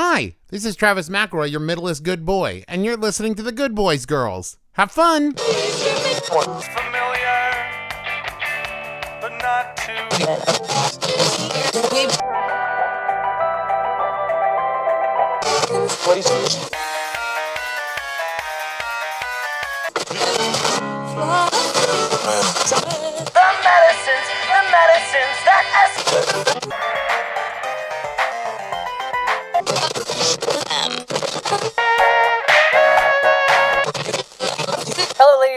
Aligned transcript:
Hi, 0.00 0.36
this 0.50 0.64
is 0.64 0.76
Travis 0.76 1.08
McElroy, 1.08 1.50
your 1.50 1.58
middle 1.58 1.82
middleest 1.82 2.04
good 2.04 2.24
boy, 2.24 2.62
and 2.68 2.84
you're 2.84 2.96
listening 2.96 3.34
to 3.34 3.42
the 3.42 3.50
Good 3.50 3.74
Boys 3.74 4.06
Girls. 4.06 4.56
Have 4.74 4.92
fun! 4.92 5.32
The 5.32 5.42
medicines, 23.66 24.28
the 24.46 24.62
medicines 24.70 25.38
that 25.44 27.17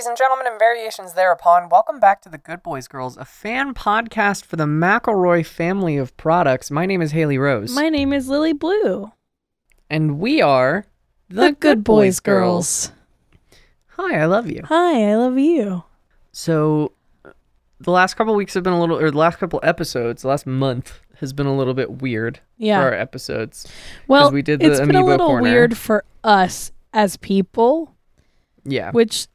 ladies 0.01 0.07
and 0.07 0.17
gentlemen, 0.17 0.47
and 0.47 0.57
variations 0.57 1.13
thereupon. 1.13 1.69
Welcome 1.69 1.99
back 1.99 2.23
to 2.23 2.29
the 2.29 2.39
Good 2.39 2.63
Boys 2.63 2.87
Girls, 2.87 3.17
a 3.17 3.23
fan 3.25 3.75
podcast 3.75 4.43
for 4.45 4.55
the 4.55 4.65
McElroy 4.65 5.45
family 5.45 5.95
of 5.95 6.17
products. 6.17 6.71
My 6.71 6.87
name 6.87 7.03
is 7.03 7.11
Haley 7.11 7.37
Rose, 7.37 7.75
My 7.75 7.87
name 7.87 8.11
is 8.11 8.27
Lily 8.27 8.51
Blue. 8.53 9.11
and 9.91 10.17
we 10.17 10.41
are 10.41 10.87
The, 11.29 11.51
Good 11.51 11.83
Boys 11.83 12.19
Girls. 12.19 12.91
Hi, 13.89 14.19
I 14.21 14.25
love 14.25 14.49
you. 14.49 14.63
Hi, 14.65 15.11
I 15.11 15.15
love 15.17 15.37
you. 15.37 15.83
So, 16.31 16.93
the 17.79 17.91
last 17.91 18.15
couple 18.15 18.33
weeks 18.33 18.55
have 18.55 18.63
been 18.63 18.73
a 18.73 18.79
little, 18.79 18.97
or 18.97 19.11
the 19.11 19.17
last 19.19 19.37
couple 19.37 19.59
episodes, 19.61 20.23
the 20.23 20.29
last 20.29 20.47
month 20.47 20.99
has 21.17 21.31
been 21.31 21.45
a 21.45 21.55
little 21.55 21.75
bit 21.75 22.01
weird 22.01 22.39
Yeah. 22.57 22.79
for 22.79 22.85
our 22.87 22.93
episodes. 22.95 23.67
well, 24.07 24.31
we 24.31 24.41
did 24.41 24.61
the 24.61 24.71
it's 24.71 24.79
been 24.79 24.95
a 24.95 25.05
little 25.05 25.27
corner. 25.27 25.43
weird 25.43 25.77
for 25.77 26.05
us 26.23 26.71
as 26.91 27.17
people, 27.17 27.93
Yeah, 28.63 28.89
which 28.89 29.27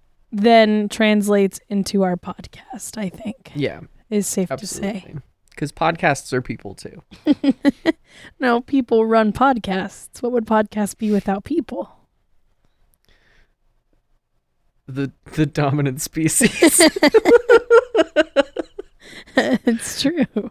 then 0.43 0.89
translates 0.89 1.61
into 1.69 2.03
our 2.03 2.17
podcast, 2.17 2.99
I 2.99 3.09
think, 3.09 3.53
yeah, 3.55 3.81
is 4.11 4.27
safe 4.27 4.49
to 4.51 4.67
say. 4.67 5.15
Because 5.51 5.73
podcasts 5.73 6.33
are 6.35 6.43
people 6.43 6.75
too. 6.75 7.03
No, 8.41 8.61
people 8.63 9.05
run 9.07 9.33
podcasts. 9.33 10.23
What 10.23 10.33
would 10.33 10.47
podcasts 10.47 10.97
be 10.97 11.11
without 11.11 11.45
people? 11.45 11.91
The 14.87 15.13
the 15.33 15.47
dominant 15.47 16.01
species. 16.01 16.81
it's 19.37 20.03
true. 20.03 20.51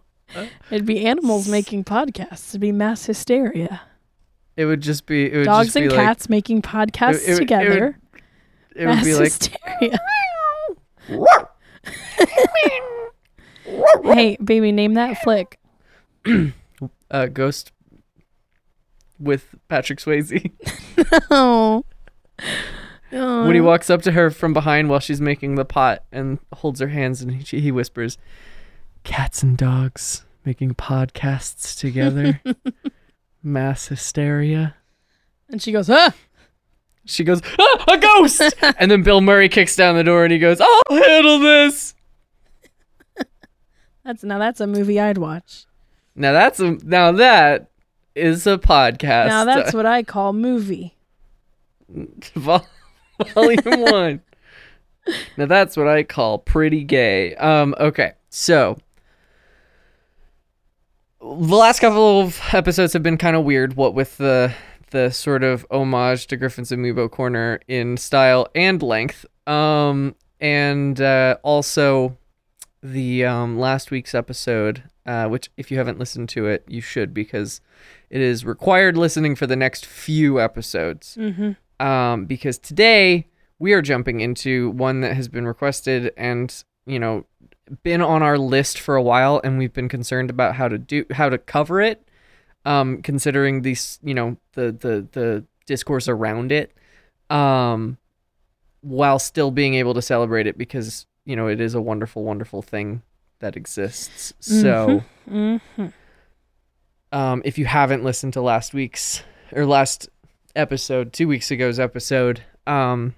It'd 0.69 0.85
be 0.85 1.05
animals 1.05 1.47
making 1.47 1.85
podcasts. 1.85 2.49
It'd 2.51 2.61
be 2.61 2.71
mass 2.71 3.05
hysteria. 3.05 3.81
it 4.57 4.65
would 4.65 4.81
just 4.81 5.05
be 5.05 5.31
it 5.31 5.37
would 5.37 5.45
Dogs 5.45 5.67
just 5.67 5.75
be 5.77 5.83
and 5.83 5.91
like, 5.93 6.05
cats 6.05 6.29
making 6.29 6.61
podcasts 6.61 7.13
it 7.13 7.13
would- 7.13 7.29
it 7.29 7.33
would- 7.33 7.39
together. 7.39 7.99
It 8.75 8.87
would 8.87 8.95
mass 8.95 9.05
be 9.05 9.15
like 9.15 9.31
hysteria. 9.31 9.97
hey, 14.03 14.37
baby, 14.43 14.71
name 14.71 14.95
that 14.95 15.21
flick. 15.21 15.59
uh, 17.11 17.27
Ghost 17.27 17.71
with 19.19 19.55
Patrick 19.69 19.99
Swayze. 19.99 20.51
Oh. 21.29 21.83
when 23.09 23.53
he 23.53 23.61
walks 23.61 23.89
up 23.89 24.01
to 24.03 24.13
her 24.13 24.31
from 24.31 24.53
behind 24.53 24.89
while 24.89 24.99
she's 24.99 25.21
making 25.21 25.55
the 25.55 25.65
pot 25.65 26.03
and 26.11 26.39
holds 26.53 26.79
her 26.79 26.87
hands 26.87 27.21
and 27.21 27.33
he, 27.33 27.59
he 27.59 27.71
whispers, 27.71 28.17
"Cats 29.03 29.43
and 29.43 29.57
dogs 29.57 30.25
making 30.45 30.75
podcasts 30.75 31.77
together, 31.77 32.41
mass 33.43 33.87
hysteria." 33.87 34.75
And 35.49 35.61
she 35.61 35.71
goes, 35.71 35.89
ah! 35.89 36.13
She 37.05 37.23
goes, 37.23 37.41
ah, 37.59 37.85
"A 37.87 37.97
ghost!" 37.97 38.41
and 38.79 38.89
then 38.89 39.03
Bill 39.03 39.21
Murray 39.21 39.49
kicks 39.49 39.75
down 39.75 39.95
the 39.95 40.03
door 40.03 40.23
and 40.23 40.31
he 40.31 40.39
goes, 40.39 40.59
"I'll 40.59 40.97
handle 40.97 41.39
this." 41.39 41.93
That's 44.03 44.23
now 44.23 44.37
that's 44.37 44.59
a 44.59 44.67
movie 44.67 44.99
I'd 44.99 45.17
watch. 45.17 45.65
Now 46.15 46.31
that's 46.31 46.59
a 46.59 46.77
now 46.83 47.11
that 47.13 47.69
is 48.13 48.45
a 48.47 48.57
podcast. 48.57 49.27
Now 49.27 49.45
that's 49.45 49.73
what 49.73 49.85
I 49.85 50.03
call 50.03 50.33
movie. 50.33 50.95
Vol- 51.89 52.67
Volume 53.33 53.81
one. 53.81 54.21
Now 55.37 55.45
that's 55.45 55.75
what 55.75 55.87
I 55.87 56.03
call 56.03 56.39
pretty 56.39 56.83
gay. 56.83 57.35
Um, 57.35 57.75
okay, 57.79 58.13
so 58.29 58.77
the 61.19 61.25
last 61.27 61.79
couple 61.79 62.21
of 62.21 62.39
episodes 62.53 62.93
have 62.93 63.03
been 63.03 63.17
kind 63.17 63.35
of 63.35 63.43
weird. 63.43 63.75
What 63.75 63.93
with 63.93 64.17
the 64.17 64.53
the 64.95 65.11
sort 65.11 65.43
of 65.43 65.65
homage 65.69 66.25
to 66.27 66.37
Griffin's 66.37 66.71
Amiibo 66.71 67.11
Corner 67.11 67.59
in 67.67 67.97
style 67.97 68.47
and 68.55 68.81
length. 68.81 69.25
Um, 69.45 70.15
and 70.39 70.99
uh, 71.01 71.35
also 71.43 72.17
the 72.81 73.25
um, 73.25 73.59
last 73.59 73.91
week's 73.91 74.15
episode, 74.15 74.83
uh, 75.05 75.27
which 75.27 75.49
if 75.57 75.69
you 75.69 75.77
haven't 75.77 75.99
listened 75.99 76.29
to 76.29 76.47
it, 76.47 76.63
you 76.69 76.79
should 76.79 77.13
because 77.13 77.59
it 78.09 78.21
is 78.21 78.45
required 78.45 78.95
listening 78.95 79.35
for 79.35 79.45
the 79.47 79.55
next 79.57 79.85
few 79.85 80.39
episodes 80.39 81.17
Mm-hmm. 81.19 81.85
um, 81.85 82.25
because 82.25 82.57
today 82.57 83.27
we 83.59 83.73
are 83.73 83.81
jumping 83.81 84.21
into 84.21 84.69
one 84.69 85.01
that 85.01 85.13
has 85.15 85.27
been 85.27 85.45
requested 85.45 86.13
and 86.15 86.63
you 86.85 86.99
know 86.99 87.25
been 87.83 88.01
on 88.01 88.21
our 88.23 88.37
list 88.37 88.79
for 88.79 88.95
a 88.95 89.01
while 89.01 89.41
and 89.43 89.57
we've 89.57 89.73
been 89.73 89.89
concerned 89.89 90.29
about 90.29 90.55
how 90.55 90.67
to 90.67 90.77
do 90.77 91.03
how 91.11 91.27
to 91.29 91.37
cover 91.37 91.81
it 91.81 92.04
um, 92.65 93.01
considering 93.01 93.61
these 93.61 93.99
you 94.03 94.13
know 94.13 94.37
the 94.53 94.71
the 94.71 95.07
the 95.11 95.45
discourse 95.65 96.07
around 96.07 96.51
it 96.51 96.71
um, 97.29 97.97
while 98.81 99.19
still 99.19 99.51
being 99.51 99.75
able 99.75 99.93
to 99.93 100.01
celebrate 100.01 100.47
it 100.47 100.57
because 100.57 101.05
you 101.25 101.35
know 101.35 101.47
it 101.47 101.59
is 101.61 101.73
a 101.73 101.81
wonderful 101.81 102.23
wonderful 102.23 102.61
thing 102.61 103.01
that 103.39 103.55
exists 103.55 104.33
so 104.39 105.03
Mm-hmm. 105.29 105.87
um, 107.11 107.41
if 107.45 107.57
you 107.57 107.65
haven't 107.65 108.03
listened 108.03 108.33
to 108.33 108.41
last 108.41 108.73
week's 108.73 109.23
or 109.51 109.65
last 109.65 110.09
episode, 110.55 111.13
two 111.13 111.27
weeks 111.27 111.51
ago's 111.51 111.79
episode 111.79 112.43
um, 112.67 113.15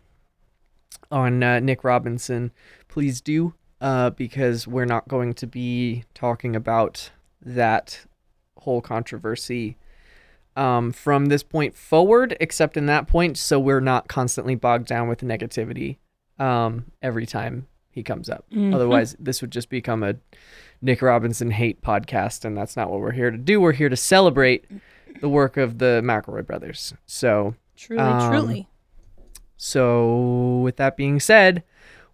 on 1.12 1.44
uh, 1.44 1.59
Nick 1.59 1.84
Robinson, 1.84 2.52
please 2.88 3.22
do 3.22 3.53
uh, 3.81 4.09
because 4.12 4.68
we're 4.68 4.85
not 4.85 5.08
going 5.08 5.34
to 5.34 5.47
be 5.47 6.03
talking 6.14 6.56
about 6.56 7.12
that 7.41 8.06
whole 8.67 8.81
controversy 8.81 9.78
um, 10.57 10.91
from 10.91 11.28
this 11.28 11.41
point 11.41 11.73
forward, 11.73 12.35
except 12.41 12.75
in 12.75 12.85
that 12.88 13.07
point, 13.07 13.38
so 13.38 13.57
we're 13.57 13.79
not 13.79 14.09
constantly 14.09 14.55
bogged 14.55 14.88
down 14.88 15.07
with 15.07 15.22
negativity 15.22 15.95
um, 16.38 16.85
every 17.01 17.25
time 17.25 17.66
he 17.89 18.03
comes 18.03 18.29
up. 18.29 18.44
Mhm. 18.51 18.75
Otherwise, 18.75 19.16
this 19.19 19.39
would 19.41 19.51
just 19.51 19.69
become 19.69 20.03
a 20.03 20.16
Nick 20.81 21.01
Robinson 21.01 21.51
hate 21.51 21.81
podcast, 21.81 22.44
and 22.44 22.57
that's 22.57 22.75
not 22.75 22.89
what 22.91 23.00
we're 23.00 23.13
here 23.13 23.31
to 23.31 23.38
do. 23.38 23.61
We're 23.61 23.72
here 23.72 23.88
to 23.88 23.95
celebrate 23.95 24.66
the 25.22 25.29
work 25.29 25.55
of 25.55 25.78
the 25.78 26.01
McElroy 26.03 26.45
brothers. 26.45 26.94
So, 27.05 27.55
Truly, 27.78 28.01
Um, 28.03 28.29
truly. 28.29 28.67
so 29.55 30.59
with 30.63 30.75
that 30.75 30.97
being 30.97 31.22
said, 31.22 31.63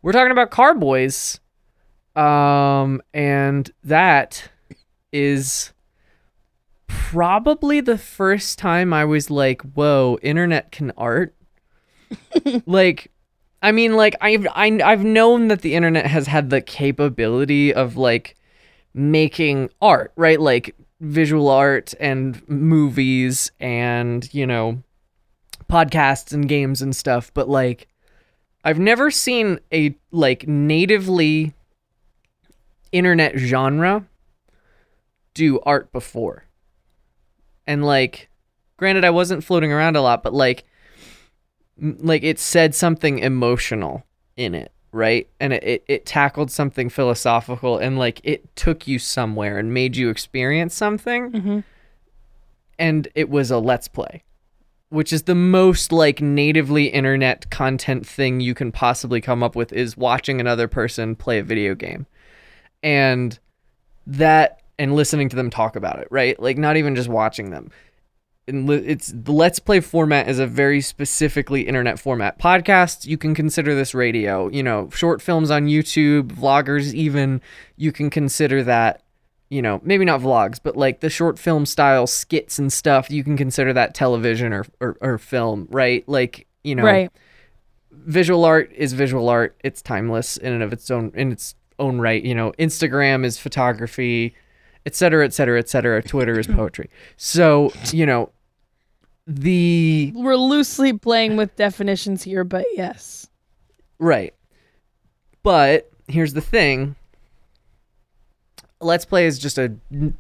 we're 0.04 0.12
talking 0.12 0.32
about 0.32 0.52
Carboys, 0.52 1.40
um, 2.16 3.02
and 3.14 3.72
that 3.84 4.50
is 5.12 5.74
probably 7.14 7.80
the 7.80 7.98
first 7.98 8.58
time 8.58 8.92
I 8.92 9.06
was 9.06 9.30
like, 9.30 9.62
"Whoa, 9.62 10.18
internet 10.24 10.72
can 10.72 10.92
art." 10.98 11.36
like, 12.66 13.12
I 13.62 13.72
mean, 13.72 13.96
like 13.96 14.16
I've 14.20 14.48
I, 14.48 14.80
I've 14.84 15.04
known 15.04 15.48
that 15.50 15.62
the 15.62 15.76
internet 15.76 16.08
has 16.08 16.26
had 16.26 16.50
the 16.50 16.60
capability 16.60 17.72
of 17.72 17.98
like 17.98 18.36
making 18.96 19.70
art, 19.80 20.12
right? 20.16 20.42
Like 20.42 20.76
visual 21.02 21.50
art 21.50 21.94
and 22.00 22.42
movies 22.50 23.52
and 23.60 24.34
you 24.34 24.48
know 24.48 24.82
podcasts 25.70 26.34
and 26.34 26.50
games 26.50 26.82
and 26.82 26.96
stuff, 26.96 27.32
but 27.36 27.48
like 27.48 27.88
I've 28.64 28.80
never 28.80 29.12
seen 29.12 29.60
a 29.72 29.96
like 30.10 30.48
natively 30.48 31.54
internet 32.92 33.38
genre 33.38 34.08
do 35.36 35.60
art 35.60 35.92
before. 35.92 36.46
And 37.68 37.86
like 37.86 38.30
granted 38.78 39.06
I 39.06 39.10
wasn't 39.10 39.44
floating 39.44 39.72
around 39.72 39.96
a 39.96 40.02
lot, 40.02 40.24
but 40.24 40.34
like 40.34 40.66
like 41.82 42.24
it 42.24 42.40
said 42.40 42.76
something 42.76 43.20
emotional 43.20 44.04
in 44.38 44.54
it, 44.54 44.72
right? 44.92 45.28
And 45.40 45.54
it, 45.54 45.64
it, 45.64 45.84
it 45.88 46.06
tackled 46.06 46.52
something 46.52 46.90
philosophical 46.90 47.78
and 47.78 47.98
like 47.98 48.22
it 48.24 48.56
took 48.56 48.88
you 48.88 49.00
somewhere 49.00 49.58
and 49.58 49.74
made 49.74 49.96
you 49.96 50.10
experience 50.10 50.76
something 50.76 51.32
Mm-hmm. 51.32 51.60
and 52.80 53.08
it 53.16 53.30
was 53.30 53.52
a 53.52 53.58
let's 53.60 53.88
play 53.88 54.24
which 54.90 55.12
is 55.12 55.24
the 55.24 55.34
most 55.36 55.92
like 55.92 56.22
natively 56.22 56.86
internet 56.86 57.50
content 57.50 58.06
thing 58.06 58.40
you 58.40 58.54
can 58.54 58.72
possibly 58.72 59.20
come 59.22 59.42
up 59.42 59.56
with 59.56 59.74
is 59.74 59.98
watching 59.98 60.40
another 60.40 60.68
person 60.68 61.16
play 61.16 61.40
a 61.40 61.44
video 61.44 61.74
game 61.76 62.06
and 62.84 63.40
that 64.06 64.62
and 64.80 64.96
listening 64.96 65.30
to 65.30 65.36
them 65.36 65.50
talk 65.50 65.76
about 65.76 66.00
it 66.00 66.08
right 66.12 66.40
like 66.40 66.58
not 66.58 66.78
even 66.78 66.96
just 66.96 67.10
watching 67.10 67.50
them 67.52 67.70
And 68.48 68.70
it's 68.70 69.14
the 69.16 69.32
let's 69.32 69.60
play 69.60 69.80
format 69.80 70.28
is 70.28 70.38
a 70.40 70.46
very 70.48 70.82
specifically 70.82 71.62
internet 71.66 71.98
format. 71.98 72.38
Podcasts, 72.38 73.06
you 73.06 73.18
can 73.18 73.34
consider 73.34 73.74
this 73.74 73.94
radio. 73.96 74.50
You 74.50 74.64
know, 74.64 74.90
short 74.90 75.22
films 75.22 75.50
on 75.50 75.68
YouTube, 75.68 76.24
vloggers, 76.34 76.94
even 76.94 77.40
you 77.78 77.94
can 77.94 78.10
consider 78.10 78.62
that. 78.64 79.02
You 79.50 79.62
know, 79.62 79.80
maybe 79.84 80.04
not 80.04 80.20
vlogs, 80.20 80.60
but 80.62 80.76
like 80.76 81.00
the 81.00 81.10
short 81.10 81.40
film 81.40 81.66
style 81.66 82.06
skits 82.06 82.60
and 82.60 82.74
stuff, 82.74 83.10
you 83.10 83.24
can 83.24 83.38
consider 83.38 83.72
that 83.74 83.94
television 83.94 84.52
or 84.52 84.66
or, 84.82 84.98
or 85.00 85.18
film, 85.18 85.68
right? 85.72 86.04
Like 86.10 86.46
you 86.66 86.76
know, 86.76 86.84
Right. 86.84 87.12
visual 87.92 88.44
art 88.46 88.72
is 88.76 88.94
visual 88.94 89.30
art. 89.30 89.56
It's 89.64 89.82
timeless 89.82 90.38
in 90.38 90.52
and 90.54 90.64
of 90.64 90.74
its 90.74 90.90
own 90.92 91.12
in 91.16 91.32
its 91.32 91.56
own 91.80 92.00
right. 92.02 92.22
You 92.24 92.36
know, 92.36 92.52
Instagram 92.60 93.24
is 93.26 93.38
photography, 93.38 94.36
et 94.86 94.96
cetera, 94.96 95.26
et 95.26 95.34
cetera, 95.34 95.60
et 95.60 95.70
cetera. 95.70 96.02
Twitter 96.02 96.40
is 96.40 96.48
poetry. 96.48 96.90
So 97.18 97.72
you 97.92 98.06
know, 98.06 98.32
the 99.28 100.12
We're 100.16 100.36
loosely 100.36 100.94
playing 100.94 101.38
with 101.38 101.56
definitions 101.56 102.24
here, 102.24 102.44
but 102.44 102.66
yes. 102.74 103.28
right. 104.00 104.34
But 105.44 105.92
here's 106.08 106.34
the 106.34 106.42
thing. 106.42 106.96
Let's 108.80 109.06
play 109.06 109.26
is 109.26 109.40
just 109.40 109.58
a 109.58 109.74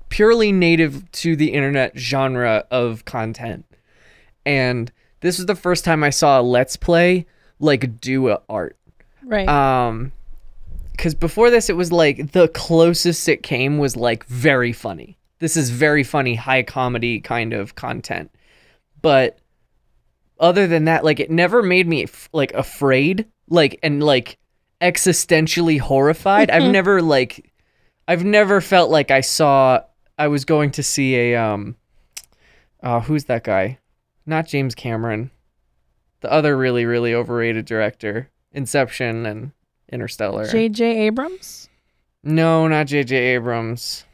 purely 0.10 0.51
native 0.51 1.10
to 1.12 1.36
the 1.36 1.54
internet 1.54 1.98
genre 1.98 2.65
of 2.71 3.06
content. 3.06 3.65
And 4.45 4.92
this 5.19 5.38
was 5.38 5.48
the 5.48 5.56
first 5.56 5.86
time 5.86 6.04
I 6.04 6.10
saw 6.10 6.39
a 6.39 6.42
let's 6.42 6.75
play 6.75 7.25
like 7.60 8.00
do 8.00 8.30
a 8.30 8.42
art. 8.50 8.77
Right. 9.24 9.48
Um, 9.48 10.12
because 10.94 11.16
before 11.16 11.50
this, 11.50 11.69
it 11.69 11.75
was 11.75 11.92
like 11.92 12.31
the 12.31 12.48
closest 12.50 13.28
it 13.28 13.44
came 13.44 13.78
was 13.78 13.98
like 13.98 14.25
very 14.25 14.72
funny. 14.72 15.18
This 15.40 15.57
is 15.57 15.69
very 15.69 16.04
funny, 16.04 16.36
high 16.36 16.63
comedy 16.63 17.19
kind 17.19 17.51
of 17.51 17.75
content. 17.75 18.31
But 19.01 19.40
other 20.40 20.68
than 20.68 20.86
that, 20.86 21.04
like 21.04 21.19
it 21.19 21.30
never 21.30 21.62
made 21.62 21.88
me 21.88 22.04
f- 22.04 22.30
like 22.31 22.54
afraid, 22.54 23.25
like 23.50 23.80
and 23.84 24.01
like 24.01 24.38
existentially 24.81 25.80
horrified. 25.80 26.50
I've 26.50 26.72
never 26.72 27.01
like, 27.01 27.51
I've 28.07 28.24
never 28.24 28.62
felt 28.62 28.89
like 28.89 29.12
I 29.12 29.22
saw 29.22 29.81
I 30.18 30.28
was 30.28 30.46
going 30.46 30.72
to 30.72 30.84
see 30.84 31.16
a 31.16 31.36
um, 31.36 31.75
uh, 32.81 33.01
who's 33.01 33.25
that 33.25 33.44
guy? 33.44 33.80
Not 34.25 34.48
James 34.48 34.75
Cameron, 34.75 35.31
the 36.22 36.31
other 36.31 36.56
really 36.56 36.86
really 36.86 37.13
overrated 37.13 37.66
director, 37.66 38.30
Inception 38.54 39.25
and 39.25 39.51
Interstellar. 39.91 40.47
J.J. 40.47 40.83
Abrams? 41.07 41.69
no, 42.24 42.68
not 42.68 42.88
J.J. 42.88 43.15
Abrams. 43.15 44.06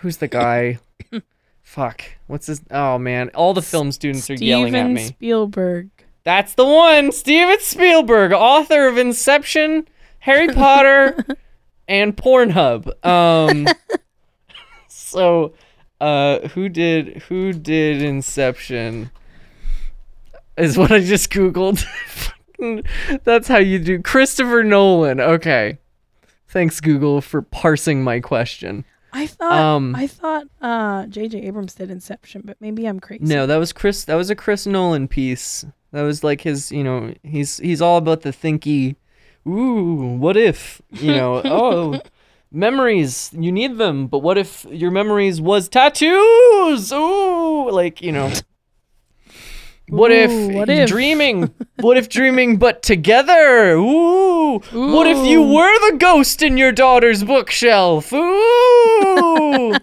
Who's 0.00 0.18
the 0.18 0.28
guy? 0.28 0.78
Fuck. 1.62 2.02
What's 2.26 2.46
his? 2.46 2.62
Oh 2.70 2.98
man, 2.98 3.30
all 3.34 3.54
the 3.54 3.62
film 3.62 3.92
students 3.92 4.28
are 4.30 4.34
yelling 4.34 4.74
at 4.74 4.88
me. 4.88 5.06
Spielberg. 5.06 5.90
That's 6.24 6.54
the 6.54 6.64
one, 6.64 7.12
Steven 7.12 7.58
Spielberg, 7.60 8.32
author 8.32 8.88
of 8.88 8.98
Inception, 8.98 9.86
Harry 10.18 10.48
Potter, 10.48 11.24
and 11.88 12.16
Pornhub. 12.16 13.06
Um, 13.06 13.68
so, 14.88 15.54
uh, 16.00 16.48
who 16.48 16.68
did 16.68 17.22
who 17.24 17.52
did 17.52 18.02
Inception? 18.02 19.10
Is 20.56 20.76
what 20.76 20.90
I 20.90 21.00
just 21.00 21.30
googled. 21.30 21.84
That's 23.24 23.48
how 23.48 23.58
you 23.58 23.78
do 23.78 24.02
Christopher 24.02 24.62
Nolan. 24.64 25.20
Okay, 25.20 25.78
thanks 26.48 26.80
Google 26.80 27.20
for 27.20 27.42
parsing 27.42 28.02
my 28.02 28.20
question. 28.20 28.84
I 29.12 29.26
thought 29.26 29.52
Um, 29.52 29.94
I 29.96 30.06
thought 30.06 30.44
uh 30.60 31.06
J.J. 31.06 31.42
Abrams 31.42 31.74
did 31.74 31.90
Inception, 31.90 32.42
but 32.44 32.56
maybe 32.60 32.86
I'm 32.86 33.00
crazy. 33.00 33.24
No, 33.24 33.46
that 33.46 33.56
was 33.56 33.72
Chris. 33.72 34.04
That 34.04 34.16
was 34.16 34.28
a 34.30 34.34
Chris 34.34 34.66
Nolan 34.66 35.08
piece. 35.08 35.64
That 35.92 36.02
was 36.02 36.22
like 36.22 36.42
his. 36.42 36.70
You 36.70 36.84
know, 36.84 37.14
he's 37.22 37.56
he's 37.58 37.80
all 37.80 37.96
about 37.96 38.22
the 38.22 38.30
thinky. 38.32 38.96
Ooh, 39.46 40.16
what 40.18 40.36
if 40.36 40.82
you 40.90 41.12
know? 41.12 41.40
oh, 41.44 42.00
memories. 42.50 43.30
You 43.32 43.52
need 43.52 43.78
them, 43.78 44.06
but 44.06 44.18
what 44.18 44.36
if 44.36 44.66
your 44.70 44.90
memories 44.90 45.40
was 45.40 45.68
tattoos? 45.68 46.92
Ooh, 46.92 47.70
like 47.70 48.02
you 48.02 48.12
know. 48.12 48.32
What 49.88 50.10
if, 50.10 50.54
what 50.54 50.68
if? 50.68 50.88
dreaming? 50.88 51.52
What 51.80 51.96
if 51.98 52.08
dreaming 52.08 52.56
but 52.56 52.82
together? 52.82 53.72
Ooh. 53.72 54.58
What 54.72 55.06
if 55.06 55.26
you 55.26 55.42
were 55.42 55.90
the 55.90 55.98
ghost 55.98 56.42
in 56.42 56.56
your 56.56 56.72
daughter's 56.72 57.22
bookshelf? 57.22 58.12
Ooh. 58.12 59.74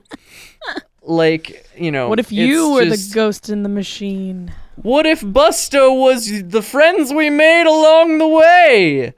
like, 1.04 1.66
you 1.78 1.92
know. 1.92 2.10
What 2.10 2.20
if 2.20 2.32
you 2.32 2.72
were 2.72 2.86
just- 2.86 3.10
the 3.12 3.16
ghost 3.16 3.50
in 3.50 3.64
the 3.64 3.70
machine? 3.70 4.52
What 4.76 5.06
if 5.06 5.22
Busto 5.22 5.98
was 5.98 6.44
the 6.50 6.64
friends 6.64 7.14
we 7.14 7.30
made 7.30 7.68
along 7.68 8.18
the 8.18 8.28
way? 8.28 9.14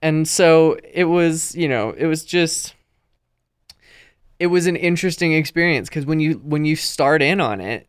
And 0.00 0.28
so 0.28 0.76
it 0.92 1.04
was, 1.04 1.54
you 1.56 1.68
know, 1.68 1.90
it 1.96 2.06
was 2.06 2.24
just 2.24 2.74
it 4.38 4.46
was 4.48 4.66
an 4.66 4.76
interesting 4.76 5.32
experience 5.32 5.88
because 5.88 6.06
when 6.06 6.20
you 6.20 6.34
when 6.44 6.64
you 6.64 6.76
start 6.76 7.22
in 7.22 7.40
on 7.40 7.60
it, 7.60 7.88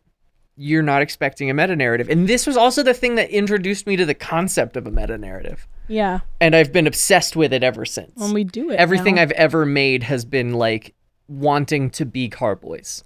you're 0.57 0.83
not 0.83 1.01
expecting 1.01 1.49
a 1.49 1.53
meta 1.53 1.75
narrative. 1.75 2.09
And 2.09 2.27
this 2.27 2.47
was 2.47 2.55
also 2.55 2.81
the 2.81 2.93
thing 2.93 3.15
that 3.15 3.29
introduced 3.29 3.87
me 3.87 3.95
to 3.97 4.05
the 4.05 4.13
concept 4.13 4.77
of 4.77 4.87
a 4.87 4.91
meta 4.91 5.17
narrative. 5.17 5.67
Yeah. 5.87 6.21
And 6.39 6.55
I've 6.55 6.71
been 6.71 6.87
obsessed 6.87 7.35
with 7.35 7.53
it 7.53 7.63
ever 7.63 7.85
since. 7.85 8.13
When 8.15 8.33
we 8.33 8.43
do 8.43 8.71
it. 8.71 8.77
Everything 8.77 9.15
now. 9.15 9.23
I've 9.23 9.31
ever 9.31 9.65
made 9.65 10.03
has 10.03 10.23
been 10.23 10.53
like 10.53 10.95
wanting 11.27 11.89
to 11.91 12.05
be 12.05 12.29
Carboys. 12.29 13.03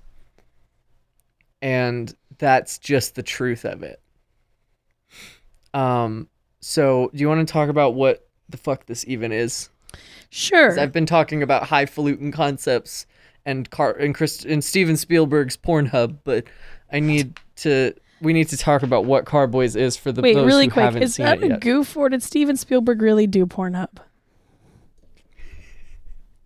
And 1.61 2.13
that's 2.37 2.77
just 2.77 3.15
the 3.15 3.23
truth 3.23 3.65
of 3.65 3.83
it. 3.83 4.01
Um 5.73 6.29
so 6.61 7.09
do 7.13 7.19
you 7.19 7.27
want 7.27 7.47
to 7.47 7.51
talk 7.51 7.69
about 7.69 7.95
what 7.95 8.27
the 8.47 8.57
fuck 8.57 8.85
this 8.85 9.05
even 9.07 9.31
is? 9.31 9.69
Sure. 10.29 10.79
I've 10.79 10.91
been 10.91 11.05
talking 11.05 11.41
about 11.41 11.63
highfalutin 11.63 12.31
concepts 12.31 13.05
and 13.45 13.69
Car 13.69 13.93
and 13.93 14.13
Chris 14.13 14.45
and 14.45 14.63
Steven 14.63 14.97
Spielberg's 14.97 15.57
Pornhub, 15.57 16.17
but 16.23 16.45
I 16.91 16.99
need 16.99 17.39
to 17.57 17.93
we 18.21 18.33
need 18.33 18.49
to 18.49 18.57
talk 18.57 18.83
about 18.83 19.05
what 19.05 19.25
Carboys 19.25 19.75
is 19.75 19.95
for 19.95 20.11
the 20.11 20.21
Wait, 20.21 20.33
those 20.33 20.45
really 20.45 20.65
who 20.65 20.71
quick. 20.71 20.83
haven't 20.85 21.03
Is 21.03 21.15
seen 21.15 21.25
that 21.25 21.37
it 21.39 21.43
a 21.45 21.47
yet. 21.49 21.61
goof 21.61 21.95
or 21.95 22.09
did 22.09 22.21
Steven 22.23 22.57
Spielberg 22.57 23.01
really 23.01 23.27
do 23.27 23.45
Pornhub? 23.45 23.97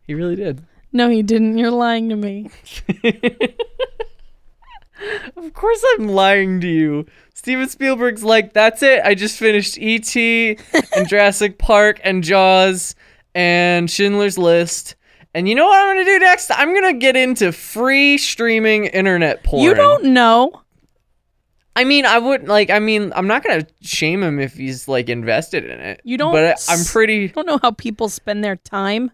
he 0.05 0.13
really 0.13 0.35
did. 0.35 0.63
No, 0.91 1.09
he 1.09 1.23
didn't. 1.23 1.57
You're 1.57 1.71
lying 1.71 2.09
to 2.09 2.15
me. 2.15 2.49
Of 5.35 5.53
course 5.53 5.83
I'm 5.95 6.07
lying 6.07 6.61
to 6.61 6.67
you. 6.67 7.05
Steven 7.33 7.67
Spielberg's 7.67 8.23
like, 8.23 8.53
that's 8.53 8.81
it. 8.81 9.01
I 9.03 9.15
just 9.15 9.37
finished 9.37 9.77
E.T. 9.77 10.57
and 10.95 11.07
Jurassic 11.09 11.57
Park 11.57 11.99
and 12.05 12.23
Jaws 12.23 12.95
and 13.35 13.89
Schindler's 13.91 14.37
List. 14.37 14.95
And 15.35 15.49
you 15.49 15.55
know 15.55 15.65
what 15.65 15.79
I'm 15.79 15.95
going 15.95 16.05
to 16.05 16.11
do 16.11 16.19
next? 16.19 16.51
I'm 16.51 16.73
going 16.73 16.93
to 16.93 16.99
get 16.99 17.15
into 17.15 17.51
free 17.51 18.17
streaming 18.17 18.85
internet 18.85 19.43
porn. 19.43 19.63
You 19.63 19.73
don't 19.73 20.05
know. 20.05 20.61
I 21.75 21.85
mean, 21.85 22.05
I 22.05 22.19
wouldn't 22.19 22.49
like 22.49 22.69
I 22.69 22.79
mean, 22.79 23.11
I'm 23.15 23.25
not 23.25 23.43
going 23.43 23.61
to 23.61 23.67
shame 23.81 24.21
him 24.21 24.39
if 24.39 24.53
he's 24.53 24.87
like 24.87 25.09
invested 25.09 25.65
in 25.65 25.79
it. 25.79 26.01
You 26.03 26.17
don't 26.17 26.33
But 26.33 26.63
I'm 26.69 26.85
pretty 26.85 27.15
You 27.15 27.29
don't 27.29 27.47
know 27.47 27.59
how 27.61 27.71
people 27.71 28.09
spend 28.09 28.43
their 28.43 28.57
time. 28.57 29.11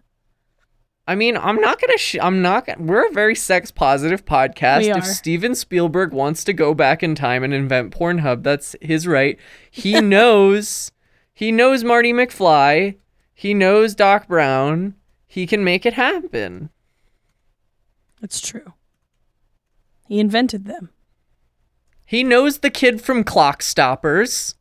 I 1.10 1.16
mean, 1.16 1.36
I'm 1.36 1.60
not 1.60 1.80
gonna. 1.80 1.98
Sh- 1.98 2.18
I'm 2.22 2.40
not. 2.40 2.66
Gonna, 2.66 2.82
we're 2.82 3.08
a 3.08 3.12
very 3.12 3.34
sex 3.34 3.72
positive 3.72 4.24
podcast. 4.24 4.82
We 4.82 4.90
If. 4.92 5.04
Steven 5.04 5.56
Spielberg 5.56 6.12
wants 6.12 6.44
to 6.44 6.52
go 6.52 6.72
back 6.72 7.02
in 7.02 7.16
time 7.16 7.42
and 7.42 7.52
invent 7.52 7.92
Pornhub, 7.92 8.44
that's 8.44 8.76
his 8.80 9.08
right. 9.08 9.36
He 9.72 10.00
knows. 10.00 10.92
he 11.32 11.50
knows 11.50 11.82
Marty 11.82 12.12
McFly. 12.12 12.98
He 13.34 13.54
knows 13.54 13.96
Doc 13.96 14.28
Brown. 14.28 14.94
He 15.30 15.46
can 15.46 15.62
make 15.62 15.86
it 15.86 15.92
happen. 15.92 16.70
It's 18.20 18.40
true. 18.40 18.72
He 20.08 20.18
invented 20.18 20.64
them. 20.64 20.90
He 22.04 22.24
knows 22.24 22.58
the 22.58 22.68
kid 22.68 23.00
from 23.00 23.22
Clock 23.22 23.62
Stoppers. 23.62 24.56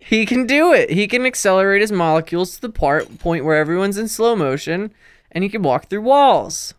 he 0.00 0.26
can 0.26 0.44
do 0.44 0.72
it. 0.72 0.90
He 0.90 1.06
can 1.06 1.24
accelerate 1.24 1.82
his 1.82 1.92
molecules 1.92 2.56
to 2.56 2.60
the 2.60 2.68
part 2.68 3.20
point 3.20 3.44
where 3.44 3.56
everyone's 3.56 3.96
in 3.96 4.08
slow 4.08 4.34
motion, 4.34 4.92
and 5.30 5.44
he 5.44 5.50
can 5.50 5.62
walk 5.62 5.88
through 5.88 6.02
walls. 6.02 6.74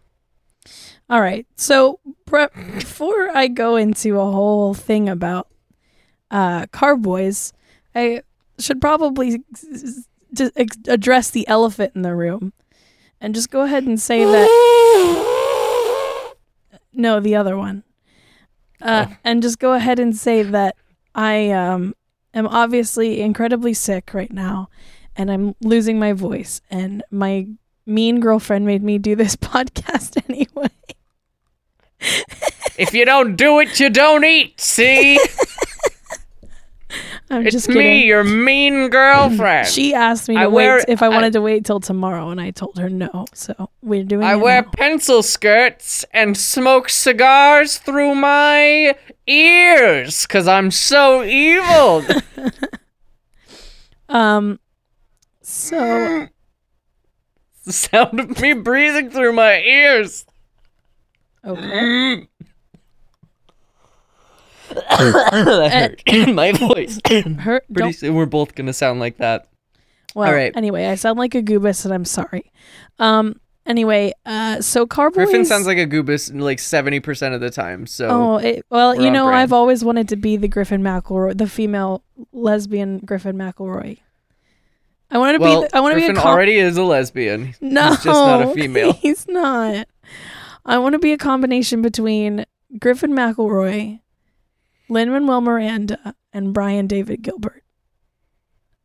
All 1.09 1.21
right. 1.21 1.47
So 1.55 2.01
pre- 2.25 2.47
before 2.75 3.29
I 3.29 3.47
go 3.47 3.77
into 3.77 4.19
a 4.19 4.29
whole 4.29 4.73
thing 4.73 5.07
about 5.07 5.47
uh, 6.29 6.65
carboys, 6.73 7.53
I 7.95 8.23
should 8.59 8.81
probably 8.81 9.45
s- 10.39 10.47
s- 10.47 10.55
d- 10.55 10.61
ex- 10.61 10.77
address 10.87 11.29
the 11.29 11.47
elephant 11.47 11.93
in 11.95 12.01
the 12.01 12.15
room, 12.15 12.53
and 13.21 13.33
just 13.35 13.49
go 13.49 13.61
ahead 13.61 13.83
and 13.83 13.99
say 13.99 14.23
that. 14.25 14.47
No, 16.93 17.19
the 17.19 17.35
other 17.35 17.55
one. 17.55 17.83
Uh, 18.81 19.05
and 19.23 19.43
just 19.43 19.59
go 19.59 19.73
ahead 19.73 19.99
and 19.99 20.15
say 20.17 20.41
that 20.41 20.75
I 21.13 21.51
um, 21.51 21.93
am 22.33 22.47
obviously 22.47 23.21
incredibly 23.21 23.73
sick 23.75 24.15
right 24.15 24.31
now, 24.33 24.69
and 25.15 25.29
I'm 25.31 25.53
losing 25.61 25.99
my 25.99 26.13
voice, 26.13 26.59
and 26.71 27.03
my 27.11 27.47
mean 27.85 28.19
girlfriend 28.19 28.65
made 28.65 28.81
me 28.81 28.97
do 28.97 29.15
this 29.15 29.35
podcast 29.37 30.17
anyway. 30.27 30.69
if 32.79 32.93
you 32.95 33.05
don't 33.05 33.35
do 33.35 33.59
it, 33.59 33.79
you 33.79 33.89
don't 33.91 34.25
eat. 34.25 34.59
See, 34.59 35.19
I'm 37.29 37.45
it's 37.45 37.53
just 37.53 37.67
me, 37.67 38.05
your 38.05 38.23
mean 38.23 38.87
girlfriend. 38.89 39.67
She 39.77 39.93
asked 39.93 40.29
me 40.29 40.35
to 40.35 40.41
I 40.41 40.47
wait 40.47 40.85
if 40.87 41.01
I 41.01 41.07
I- 41.07 41.09
wanted 41.09 41.33
to 41.33 41.41
wait 41.41 41.65
till 41.65 41.79
tomorrow, 41.81 42.29
and 42.29 42.39
I 42.39 42.51
told 42.51 42.77
her 42.77 42.89
no. 42.89 43.25
So 43.33 43.69
we're 43.81 44.03
doing. 44.05 44.23
I 44.25 44.33
it 44.33 44.39
wear 44.39 44.61
now. 44.61 44.71
pencil 44.71 45.21
skirts 45.23 46.05
and 46.13 46.37
smoke 46.37 46.87
cigars 46.89 47.77
through 47.79 48.15
my 48.15 48.95
ears 49.27 50.21
because 50.25 50.47
I'm 50.47 50.71
so 50.71 51.23
evil. 51.23 52.03
Um. 54.09 54.59
So 55.41 55.77
the 57.65 57.73
sound 57.73 58.19
of 58.21 58.39
me 58.39 58.53
breathing 58.53 59.09
through 59.09 59.33
my 59.33 59.59
ears. 59.59 60.25
okay. 61.43 62.27
That 64.89 66.01
hurt. 66.07 66.27
my 66.33 66.51
voice. 66.51 66.99
Her. 67.39 67.61
Pretty 67.73 67.93
soon 67.93 68.15
we're 68.15 68.25
both 68.25 68.55
gonna 68.55 68.73
sound 68.73 68.99
like 68.99 69.17
that. 69.17 69.47
well. 70.15 70.27
all 70.27 70.33
right. 70.35 70.51
Anyway, 70.55 70.85
I 70.85 70.95
sound 70.95 71.19
like 71.19 71.35
a 71.35 71.41
goobus, 71.41 71.85
and 71.85 71.93
I'm 71.93 72.05
sorry. 72.05 72.51
Um. 72.99 73.39
Anyway, 73.65 74.13
uh, 74.25 74.61
so 74.61 74.87
Carboys. 74.87 75.25
Griffin 75.25 75.43
sounds 75.43 75.67
like 75.67 75.77
a 75.77 75.85
goobus 75.85 76.33
like 76.39 76.59
seventy 76.59 77.01
percent 77.01 77.35
of 77.35 77.41
the 77.41 77.49
time. 77.49 77.85
So 77.85 78.07
Oh, 78.09 78.37
it, 78.37 78.65
well, 78.69 78.95
you 78.95 79.11
know. 79.11 79.27
I've 79.27 79.51
always 79.51 79.83
wanted 79.83 80.07
to 80.09 80.15
be 80.15 80.37
the 80.37 80.47
Griffin 80.47 80.81
McElroy, 80.81 81.37
the 81.37 81.47
female 81.47 82.01
lesbian 82.31 82.99
Griffin 82.99 83.35
McElroy. 83.35 83.97
I 85.11 85.17
want 85.17 85.35
to 85.35 85.41
well, 85.41 85.61
be. 85.61 85.67
The, 85.67 85.75
I 85.77 85.79
want 85.81 85.93
to 85.93 85.95
be 85.97 86.03
a 86.03 86.07
Griffin 86.07 86.21
com- 86.23 86.33
already 86.33 86.55
is 86.57 86.77
a 86.77 86.83
lesbian. 86.83 87.55
No, 87.59 87.89
He's 87.89 88.03
just 88.03 88.05
not 88.05 88.41
a 88.41 88.53
female. 88.53 88.93
He's 88.93 89.27
not. 89.27 89.87
I 90.65 90.77
want 90.79 90.93
to 90.93 90.99
be 90.99 91.11
a 91.13 91.17
combination 91.17 91.81
between 91.81 92.45
Griffin 92.79 93.11
McElroy, 93.11 93.99
Lin 94.89 95.11
Manuel 95.11 95.41
Miranda, 95.41 96.15
and 96.33 96.53
Brian 96.53 96.87
David 96.87 97.21
Gilbert, 97.21 97.63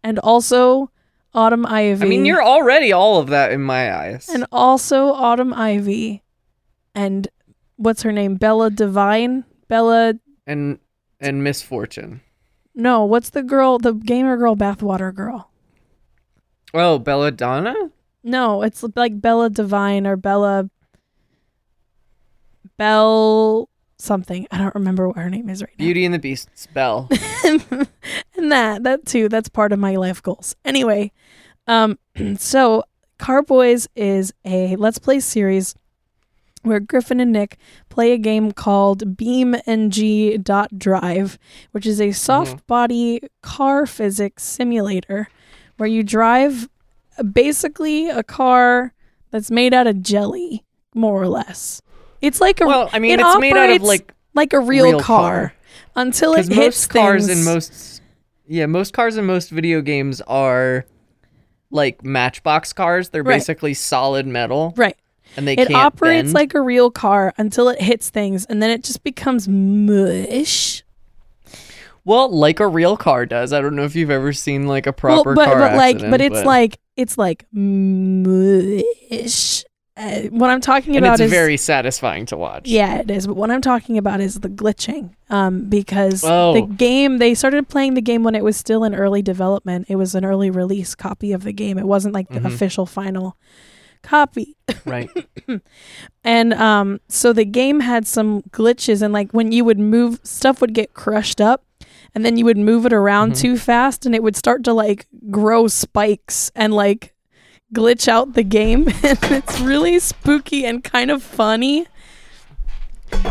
and 0.02 0.18
also 0.18 0.90
Autumn 1.35 1.64
Ivy. 1.66 2.04
I 2.04 2.09
mean, 2.09 2.25
you're 2.25 2.42
already 2.44 2.92
all 2.92 3.18
of 3.18 3.28
that 3.28 3.52
in 3.52 3.62
my 3.62 3.94
eyes. 3.94 4.28
and 4.28 4.47
also 4.52 5.12
Autumn 5.12 5.52
Ivy, 5.54 6.23
and 6.94 7.28
what's 7.76 8.02
her 8.02 8.12
name? 8.12 8.35
Bella 8.37 8.71
Divine. 8.71 9.44
Bella. 9.68 10.14
and 10.47 10.78
and 11.21 11.42
misfortune. 11.44 12.21
No, 12.75 13.04
what's 13.04 13.30
the 13.30 13.42
girl? 13.42 13.78
The 13.78 13.92
gamer 13.92 14.37
girl, 14.37 14.56
bathwater 14.56 15.14
girl. 15.14 15.50
Oh, 16.75 16.99
Belladonna? 16.99 17.75
No, 18.25 18.62
it's 18.62 18.85
like 18.97 19.21
Bella 19.21 19.50
Divine 19.50 20.06
or 20.06 20.16
Bella 20.16 20.68
Bell 22.78 23.68
something. 24.02 24.47
I 24.50 24.59
don't 24.59 24.75
remember 24.75 25.09
what 25.09 25.16
her 25.16 25.30
name 25.30 25.49
is 25.49 25.62
right 25.62 25.73
now. 25.78 25.85
Beauty 25.85 26.04
and 26.04 26.14
the 26.14 26.18
Beast's 26.18 26.66
Belle. 26.66 27.09
and 28.42 28.52
that 28.52 28.82
that 28.82 29.06
too 29.06 29.28
that's 29.28 29.49
part 29.49 29.73
of 29.73 29.78
my 29.78 29.97
life 29.97 30.23
goals 30.23 30.56
anyway 30.64 31.11
um 31.66 31.99
so 32.37 32.82
carboys 33.18 33.88
is 33.94 34.32
a 34.44 34.76
let's 34.76 34.99
play 34.99 35.21
series 35.21 35.75
where 36.62 36.80
griffin 36.80 37.21
and 37.21 37.32
nick 37.32 37.56
play 37.88 38.12
a 38.12 38.18
game 38.18 38.52
called 38.52 39.16
beam 39.16 39.54
ng 39.66 40.42
dot 40.42 40.76
drive 40.78 41.38
which 41.71 41.87
is 41.87 42.00
a 42.00 42.12
soft 42.12 42.66
body 42.66 43.21
car 43.42 43.87
physics 43.87 44.42
simulator 44.42 45.28
where 45.76 45.88
you 45.88 46.02
drive 46.02 46.68
basically 47.32 48.09
a 48.09 48.23
car 48.23 48.92
that's 49.30 49.50
made 49.50 49.73
out 49.73 49.87
of 49.87 50.02
jelly 50.02 50.64
more 50.94 51.21
or 51.21 51.28
less 51.28 51.80
it's 52.22 52.40
like 52.40 52.60
a 52.60 52.64
real. 52.64 52.70
well, 52.70 52.90
I 52.92 52.98
mean, 52.98 53.18
it 53.18 53.20
it's 53.20 53.38
made 53.38 53.56
out 53.56 53.70
of 53.70 53.82
like 53.82 54.12
like 54.34 54.52
a 54.54 54.60
real, 54.60 54.84
real 54.84 55.00
car, 55.00 55.48
car. 55.48 55.52
until 55.96 56.32
it 56.34 56.46
hits 56.48 56.56
most 56.56 56.90
cars 56.90 57.26
things. 57.26 57.46
in 57.46 57.52
most 57.52 58.02
yeah, 58.46 58.66
most 58.66 58.92
cars 58.94 59.16
in 59.16 59.26
most 59.26 59.50
video 59.50 59.80
games 59.82 60.20
are 60.22 60.86
like 61.70 62.02
Matchbox 62.04 62.72
cars. 62.72 63.10
They're 63.10 63.22
Right. 63.22 63.36
basically 63.36 63.74
solid 63.74 64.26
metal, 64.26 64.72
right 64.76 64.96
and 65.36 65.46
they 65.48 65.54
it 65.54 65.72
operates 65.74 66.26
bend. 66.26 66.34
like 66.34 66.54
a 66.54 66.60
real 66.60 66.90
car 66.90 67.32
until 67.38 67.68
it 67.68 67.80
hits 67.80 68.10
things 68.10 68.44
and 68.46 68.62
then 68.62 68.70
it 68.70 68.84
just 68.84 69.02
becomes 69.02 69.48
mush 69.48 70.82
well, 72.04 72.28
like 72.36 72.58
a 72.58 72.66
real 72.66 72.96
car 72.96 73.26
does. 73.26 73.52
I 73.52 73.60
don't 73.60 73.76
know 73.76 73.84
if 73.84 73.94
you've 73.94 74.10
ever 74.10 74.32
seen 74.32 74.66
like 74.66 74.88
a 74.88 74.94
well 75.04 75.22
proper 75.22 75.34
but 75.36 75.44
car 75.46 75.58
but 75.60 75.76
like 75.76 75.94
accident, 75.96 76.10
but 76.10 76.20
it's 76.20 76.44
like 76.44 76.80
it's 76.96 77.16
like 77.16 77.46
mush 77.52 78.82
uh, 79.96 80.20
what 80.30 80.49
i'm 80.50 80.61
talking 80.61 80.96
and 80.96 81.04
about 81.04 81.14
it's 81.20 81.22
is 81.26 81.30
very 81.30 81.56
satisfying 81.56 82.25
to 82.26 82.37
watch. 82.37 82.66
yeah 82.68 82.99
it 83.00 83.11
is 83.11 83.26
but 83.26 83.37
what 83.37 83.50
i'm 83.50 83.61
talking 83.61 83.99
about 83.99 84.20
is 84.20 84.40
the 84.40 84.49
glitching 84.49 85.11
um 85.30 85.68
because 85.68 86.25
Oh. 86.25 86.54
the 86.54 86.62
game 86.62 87.18
they 87.18 87.34
started 87.34 87.68
playing 87.68 87.94
the 87.94 88.00
game 88.00 88.22
when 88.22 88.34
it 88.34 88.42
was 88.44 88.56
still 88.56 88.84
in 88.84 88.94
early 88.94 89.20
development 89.22 89.87
it 89.88 89.96
was 89.96 90.14
an 90.14 90.25
early 90.25 90.50
release 90.50 90.94
copy 90.94 91.32
of 91.32 91.44
the 91.44 91.52
game 91.52 91.76
it 91.78 91.87
wasn't 91.87 92.14
like 92.14 92.28
the 92.30 92.40
Mhm. 92.40 92.46
official 92.46 92.87
final 92.87 93.37
copy 94.02 94.56
right. 94.87 95.11
And 96.25 96.54
um, 96.54 97.00
so 97.08 97.32
the 97.32 97.44
game 97.44 97.80
had 97.80 98.06
some 98.06 98.42
glitches, 98.50 99.02
and 99.02 99.12
like 99.12 99.32
when 99.32 99.50
you 99.52 99.64
would 99.64 99.78
move, 99.78 100.20
stuff 100.22 100.61
would 100.61 100.72
get 100.72 100.94
crushed 100.94 101.40
up, 101.40 101.64
and 102.14 102.25
then 102.25 102.37
you 102.37 102.44
would 102.44 102.56
move 102.58 102.87
it 102.87 102.92
around 102.92 103.32
Mhm. 103.32 103.38
too 103.40 103.58
fast, 103.58 104.06
and 104.06 104.14
it 104.14 104.22
would 104.22 104.37
start 104.37 104.62
to 104.64 104.72
like 104.72 105.06
grow 105.30 105.66
spikes 105.66 106.50
and 106.54 106.72
like 106.75 107.12
glitch 107.74 108.08
out 108.08 108.34
the 108.34 108.42
game. 108.42 108.88
and 109.02 109.18
it's 109.22 109.60
really 109.60 109.98
spooky 109.98 110.64
and 110.64 110.82
kind 110.84 111.10
of 111.10 111.22
funny. 111.22 111.86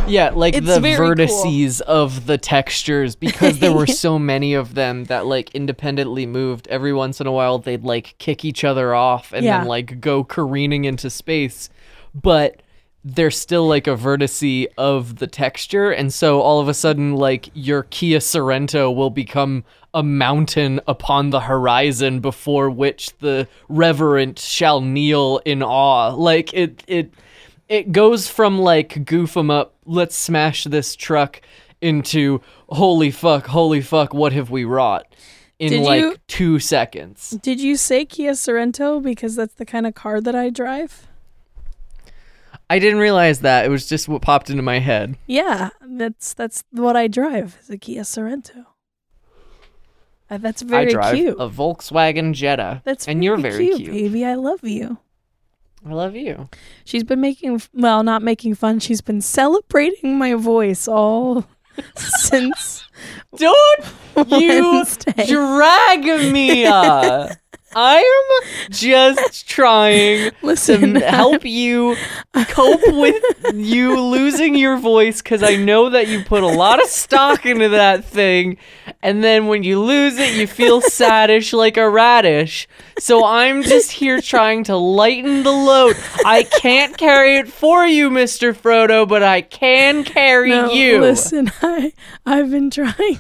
Yeah, 0.08 0.30
like 0.30 0.56
It's 0.56 0.68
the 0.68 0.80
very 0.80 0.96
cool. 0.96 1.26
vertices 1.26 1.82
of 1.82 2.28
the 2.28 2.38
textures 2.38 3.16
because 3.16 3.60
there 3.60 3.74
were 3.74 3.88
so 4.06 4.20
many 4.20 4.54
of 4.54 4.76
them 4.76 5.06
that 5.06 5.26
like 5.26 5.54
independently 5.56 6.26
moved. 6.28 6.68
Every 6.68 6.94
once 6.94 7.20
in 7.20 7.26
a 7.28 7.32
while 7.32 7.58
they'd 7.58 7.84
like 7.84 8.16
kick 8.20 8.46
each 8.46 8.64
other 8.64 8.94
off 8.94 9.34
and 9.34 9.44
Yeah. 9.44 9.60
then 9.60 9.68
like 9.68 10.00
go 10.00 10.24
careening 10.24 10.86
into 10.86 11.10
space. 11.10 11.70
But 12.14 12.62
they're 13.04 13.32
still 13.32 13.68
like 13.68 13.88
a 13.88 13.96
vertice 13.96 14.68
of 14.78 15.16
the 15.18 15.26
texture 15.26 15.90
and 15.92 16.14
so 16.14 16.40
all 16.42 16.60
of 16.60 16.68
a 16.68 16.74
sudden 16.76 17.16
like 17.16 17.50
your 17.56 17.84
Kia 17.90 18.20
Sorrento 18.20 18.92
will 18.92 19.10
become 19.10 19.64
a 19.94 20.04
mountain 20.04 20.80
upon 20.88 21.30
the 21.32 21.42
horizon 21.42 22.20
before 22.20 22.70
which 22.70 23.16
the 23.20 23.48
reverent 23.68 24.40
shall 24.40 24.82
kneel 24.82 25.42
in 25.46 25.62
awe. 25.62 26.10
Like 26.14 26.54
it 26.54 26.84
it 26.88 27.14
it 27.68 27.92
goes 27.92 28.28
from 28.28 28.60
like 28.60 29.06
goof 29.06 29.36
'em 29.36 29.50
up, 29.52 29.74
let's 29.86 30.16
smash 30.16 30.64
this 30.64 30.96
truck 30.96 31.42
into 31.82 32.42
holy 32.70 33.12
fuck, 33.12 33.48
holy 33.48 33.82
fuck, 33.82 34.14
what 34.14 34.34
have 34.34 34.50
we 34.50 34.64
wrought? 34.64 35.06
In 35.60 35.70
Did 35.72 35.82
like 35.82 36.02
you- 36.02 36.16
two 36.28 36.60
seconds. 36.60 37.32
Did 37.42 37.60
you 37.60 37.76
say 37.78 38.06
Kia 38.06 38.34
Sorrento 38.34 39.00
because 39.00 39.36
that's 39.36 39.54
the 39.56 39.66
kind 39.66 39.86
of 39.86 39.94
car 39.94 40.20
that 40.22 40.36
I 40.36 40.50
drive? 40.50 41.08
I 42.70 42.80
didn't 42.80 43.00
realize 43.00 43.42
that. 43.42 43.66
It 43.66 43.70
was 43.70 43.88
just 43.88 44.08
what 44.08 44.22
popped 44.22 44.50
into 44.50 44.64
my 44.64 44.80
head. 44.80 45.18
Yeah, 45.28 45.70
that's 45.86 46.34
that's 46.34 46.64
what 46.72 46.96
I 46.96 47.08
drive. 47.08 47.58
Is 47.62 47.70
a 47.70 47.78
Kia 47.78 48.04
Sorrento. 48.06 48.66
Uh, 50.32 50.38
that's 50.38 50.62
very 50.62 50.88
I 50.88 50.92
drive 50.92 51.16
cute. 51.16 51.36
a 51.40 51.50
Volkswagen 51.50 52.34
Jetta. 52.34 52.82
That's 52.86 53.06
and 53.08 53.22
you're 53.24 53.36
very 53.38 53.68
very 53.68 53.78
cute. 53.78 53.92
baby. 53.92 54.26
I 54.26 54.36
love 54.36 54.64
you. 54.64 54.98
I 55.86 55.92
love 55.94 56.16
you. 56.16 56.48
She's 56.86 57.04
been 57.04 57.20
making 57.20 57.62
well, 57.74 58.02
not 58.02 58.24
making 58.24 58.56
fun. 58.56 58.80
She's 58.80 59.02
been 59.02 59.20
celebrating 59.22 60.18
my 60.18 60.36
voice 60.36 60.88
all 60.88 61.46
since 61.98 62.88
Don't 63.36 63.84
you 64.30 64.72
Wednesday. 64.72 65.26
drag 65.28 66.32
me. 66.32 66.66
I'm 67.76 68.04
just 68.70 69.48
trying 69.48 70.32
Listen, 70.42 70.96
to 70.96 71.00
help 71.00 71.46
you 71.46 71.96
cope 72.34 72.82
with 72.86 73.24
you 73.54 74.00
losing 74.00 74.56
your 74.56 74.78
voice 74.78 75.22
because 75.22 75.44
I 75.44 75.56
know 75.56 75.90
that 75.90 76.08
you 76.08 76.24
put 76.24 76.44
a 76.44 76.48
lot 76.48 76.82
of 76.82 76.90
stock 76.90 77.46
into 77.46 77.70
that 77.70 78.04
thing, 78.04 78.58
and 79.02 79.24
then 79.24 79.48
when 79.48 79.64
you 79.64 79.80
lose 79.80 80.18
it, 80.18 80.36
you 80.36 80.48
feel 80.48 80.82
saddish 80.82 81.54
like 81.54 81.78
a 81.78 81.90
radish. 81.90 82.68
So 83.00 83.26
I'm 83.26 83.64
just 83.64 83.92
here 83.92 84.22
trying 84.22 84.64
to 84.66 84.76
lighten 84.76 85.44
the 85.44 85.52
load. 85.52 85.96
I 86.26 86.44
can't 86.44 86.98
carry 86.98 87.38
it 87.38 87.48
for 87.48 87.86
you, 87.86 88.10
Mr. 88.10 88.54
Frodo, 88.54 89.08
but 89.08 89.24
I 89.24 89.42
can 89.42 90.04
carry 90.04 90.50
no, 90.50 90.72
you. 90.72 91.00
listen. 91.00 91.52
I 91.62 91.94
I've 92.26 92.52
been 92.52 92.70
trying 92.70 93.20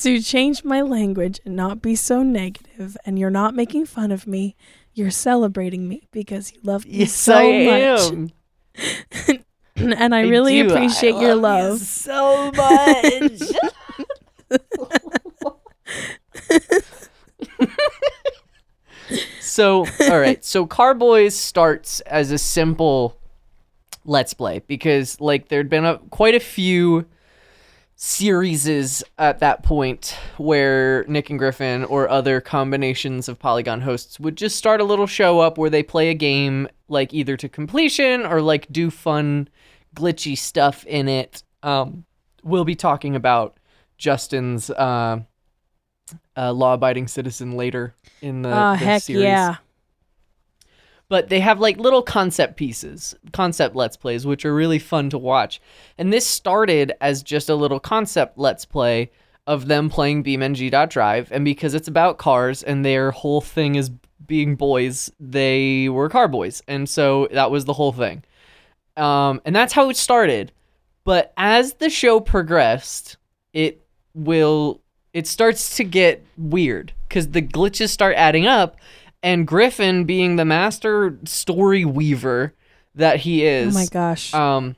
to 0.00 0.20
change 0.20 0.64
my 0.64 0.82
language 0.82 1.40
and 1.44 1.56
not 1.56 1.82
be 1.82 1.94
so 1.94 2.22
negative, 2.22 2.96
and 3.04 3.18
you're 3.18 3.30
not 3.30 3.54
making 3.54 3.86
fun 3.86 4.12
of 4.12 4.26
me. 4.26 4.56
You're 4.94 5.10
celebrating 5.10 5.88
me 5.88 6.08
because 6.10 6.52
you 6.52 6.60
love 6.62 6.84
me 6.84 6.98
Yes, 6.98 7.12
so 7.12 7.36
I 7.36 7.64
much, 7.64 9.40
and 9.76 10.14
I 10.14 10.22
really 10.22 10.62
do. 10.62 10.68
I 10.68 10.72
appreciate 10.72 11.16
your 11.16 11.34
love 11.34 11.62
you 11.62 11.70
love. 11.70 11.80
so 11.80 12.50
much. 12.52 13.42
so, 19.40 19.86
all 20.00 20.18
right. 20.18 20.44
So, 20.44 20.66
Carboys 20.66 21.36
starts 21.36 22.00
as 22.00 22.30
a 22.30 22.38
simple 22.38 23.16
let's 24.04 24.34
play 24.34 24.62
because 24.66 25.20
like 25.20 25.48
there'd 25.48 25.68
been 25.68 25.84
a, 25.84 25.98
quite 26.10 26.34
a 26.34 26.40
few 26.40 27.04
series 28.02 29.04
at 29.18 29.40
that 29.40 29.62
point 29.62 30.16
where 30.38 31.04
Nick 31.06 31.28
and 31.28 31.38
Griffin 31.38 31.84
or 31.84 32.08
other 32.08 32.40
combinations 32.40 33.28
of 33.28 33.38
Polygon 33.38 33.82
hosts 33.82 34.18
would 34.18 34.36
just 34.36 34.56
start 34.56 34.80
a 34.80 34.84
little 34.84 35.06
show 35.06 35.40
up 35.40 35.58
where 35.58 35.68
they 35.68 35.82
play 35.82 36.08
a 36.08 36.14
game 36.14 36.66
like 36.88 37.12
either 37.12 37.36
to 37.36 37.46
completion 37.46 38.24
or 38.24 38.40
like 38.40 38.66
do 38.72 38.90
fun 38.90 39.50
glitchy 39.94 40.36
stuff 40.36 40.86
in 40.86 41.08
it. 41.08 41.42
Um, 41.62 42.06
we'll 42.42 42.64
be 42.64 42.74
talking 42.74 43.16
about 43.16 43.58
Justin's 43.98 44.70
uh, 44.70 45.20
uh, 46.38 46.52
law-abiding 46.54 47.06
citizen 47.06 47.52
later 47.52 47.94
in 48.22 48.40
the, 48.40 48.48
Oh 48.48 48.70
the 48.70 48.76
heck 48.76 49.02
series 49.02 49.24
yeah! 49.24 49.56
But 51.10 51.28
they 51.28 51.40
have 51.40 51.58
like 51.58 51.76
little 51.76 52.02
concept 52.02 52.56
pieces, 52.56 53.16
concept 53.32 53.74
let's 53.74 53.96
plays, 53.96 54.24
which 54.24 54.44
are 54.44 54.54
really 54.54 54.78
fun 54.78 55.10
to 55.10 55.18
watch. 55.18 55.60
And 55.98 56.12
this 56.12 56.24
started 56.24 56.92
as 57.00 57.24
just 57.24 57.48
a 57.48 57.54
little 57.56 57.80
concept 57.80 58.38
let's 58.38 58.64
play 58.64 59.10
of 59.44 59.66
them 59.66 59.90
playing 59.90 60.22
BeamNG.drive, 60.22 61.32
and 61.32 61.44
because 61.44 61.74
it's 61.74 61.88
about 61.88 62.18
cars 62.18 62.62
and 62.62 62.84
their 62.84 63.10
whole 63.10 63.40
thing 63.40 63.74
is 63.74 63.90
being 64.24 64.54
boys, 64.54 65.10
they 65.18 65.88
were 65.88 66.08
car 66.08 66.28
boys, 66.28 66.62
and 66.68 66.88
so 66.88 67.26
that 67.32 67.50
was 67.50 67.64
the 67.64 67.72
whole 67.72 67.92
thing. 67.92 68.22
Um, 68.96 69.40
and 69.44 69.54
that's 69.54 69.72
how 69.72 69.90
it 69.90 69.96
started. 69.96 70.52
But 71.02 71.32
as 71.36 71.72
the 71.74 71.90
show 71.90 72.20
progressed, 72.20 73.16
it 73.52 73.84
will 74.14 74.80
it 75.12 75.26
starts 75.26 75.76
to 75.78 75.82
get 75.82 76.24
weird 76.38 76.92
because 77.08 77.30
the 77.30 77.42
glitches 77.42 77.88
start 77.88 78.14
adding 78.16 78.46
up 78.46 78.76
and 79.22 79.46
Griffin 79.46 80.04
being 80.04 80.36
the 80.36 80.44
master 80.44 81.18
story 81.24 81.84
weaver 81.84 82.54
that 82.94 83.20
he 83.20 83.44
is. 83.44 83.74
Oh 83.74 83.78
my 83.78 83.86
gosh, 83.86 84.32
Um, 84.34 84.76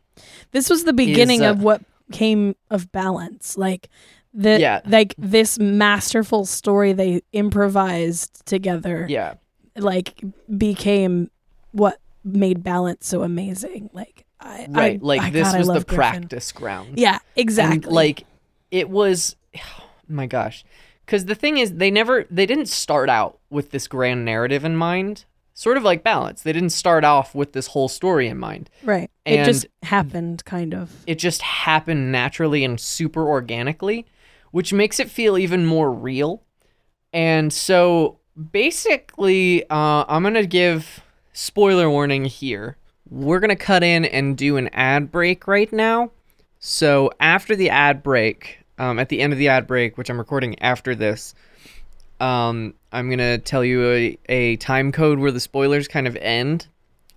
this 0.50 0.68
was 0.68 0.84
the 0.84 0.92
beginning 0.92 1.42
uh, 1.44 1.50
of 1.52 1.62
what 1.62 1.82
came 2.12 2.54
of 2.70 2.90
balance. 2.92 3.56
Like 3.56 3.88
the 4.34 4.58
Yeah. 4.61 4.80
like 4.87 5.14
this 5.18 5.58
masterful 5.58 6.44
story 6.44 6.92
they 6.92 7.22
improvised 7.32 8.44
together. 8.46 9.06
yeah, 9.08 9.34
like 9.76 10.22
became 10.56 11.30
what 11.72 11.99
made 12.25 12.62
balance 12.62 13.06
so 13.06 13.22
amazing. 13.22 13.90
Like 13.92 14.25
I 14.40 14.66
right. 14.70 14.94
I, 14.96 14.99
like 15.00 15.20
I- 15.22 15.30
this 15.30 15.49
God, 15.50 15.58
was 15.58 15.66
the 15.68 15.75
Griffin. 15.75 15.94
practice 15.96 16.52
ground. 16.52 16.99
Yeah, 16.99 17.12
And, 17.12 17.20
exactly. 17.37 17.92
like 17.92 18.25
it 18.70 18.88
was. 18.90 19.37
Oh 19.56 19.61
my 20.08 20.26
gosh, 20.26 20.64
because 21.04 21.26
the 21.26 21.35
thing 21.35 21.59
is, 21.59 21.75
they 21.75 21.90
never 21.90 22.26
they 22.30 22.47
didn't 22.47 22.66
start 22.66 23.09
out 23.09 23.38
with 23.50 23.71
this 23.71 23.87
grand 23.87 24.25
narrative 24.25 24.64
in 24.64 24.76
mind. 24.76 25.25
Sort 25.54 25.76
of 25.76 25.82
like 25.82 26.02
balance. 26.02 26.42
They 26.42 26.52
didn't 26.52 26.71
start 26.71 27.04
off 27.04 27.35
with 27.35 27.52
this 27.52 27.68
whole 27.68 27.88
story 27.88 28.26
in 28.26 28.38
mind. 28.38 28.71
right. 28.82 29.11
it 29.26 29.44
just 29.44 29.66
happened, 29.82 30.42
kind 30.47 30.73
of. 30.73 30.90
it 31.06 31.16
just 31.18 31.42
happened 31.42 32.11
naturally 32.11 32.64
and 32.64 32.80
super 32.80 33.28
organically, 33.28 34.06
which 34.50 34.73
makes 34.73 34.99
it 34.99 35.11
feel 35.11 35.37
even 35.37 35.66
more 35.66 35.92
real. 35.92 36.42
And 37.12 37.52
so 37.52 38.18
basically, 38.50 39.68
uh, 39.68 40.04
I'm 40.09 40.23
going 40.23 40.35
to 40.35 40.47
give 40.47 41.02
spoiler 41.35 41.90
warning 41.90 42.25
here. 42.25 42.78
We're 43.11 43.40
going 43.40 43.50
to 43.50 43.56
cut 43.56 43.82
in 43.82 44.06
and 44.06 44.38
do 44.38 44.56
an 44.56 44.68
ad 44.73 45.12
break 45.12 45.47
right 45.47 45.71
now. 45.71 46.12
So 46.59 47.11
after 47.21 47.54
the 47.54 47.68
ad 47.68 48.02
break, 48.02 48.61
um, 48.83 48.99
at 48.99 49.09
the 49.09 49.21
end 49.21 49.33
of 49.33 49.39
the 49.39 49.49
ad 49.49 49.67
break, 49.67 49.97
which 49.97 50.11
I'm 50.11 50.19
recording 50.19 50.59
after 50.61 50.95
this, 50.95 51.35
um, 52.21 52.75
I'm 52.93 53.09
going 53.09 53.19
to 53.19 53.39
tell 53.39 53.65
you 53.65 53.91
a, 53.91 54.19
a 54.29 54.57
time 54.57 54.93
code 54.93 55.19
where 55.19 55.31
the 55.31 55.41
spoilers 55.41 55.89
kind 55.89 56.07
of 56.07 56.17
end 56.17 56.67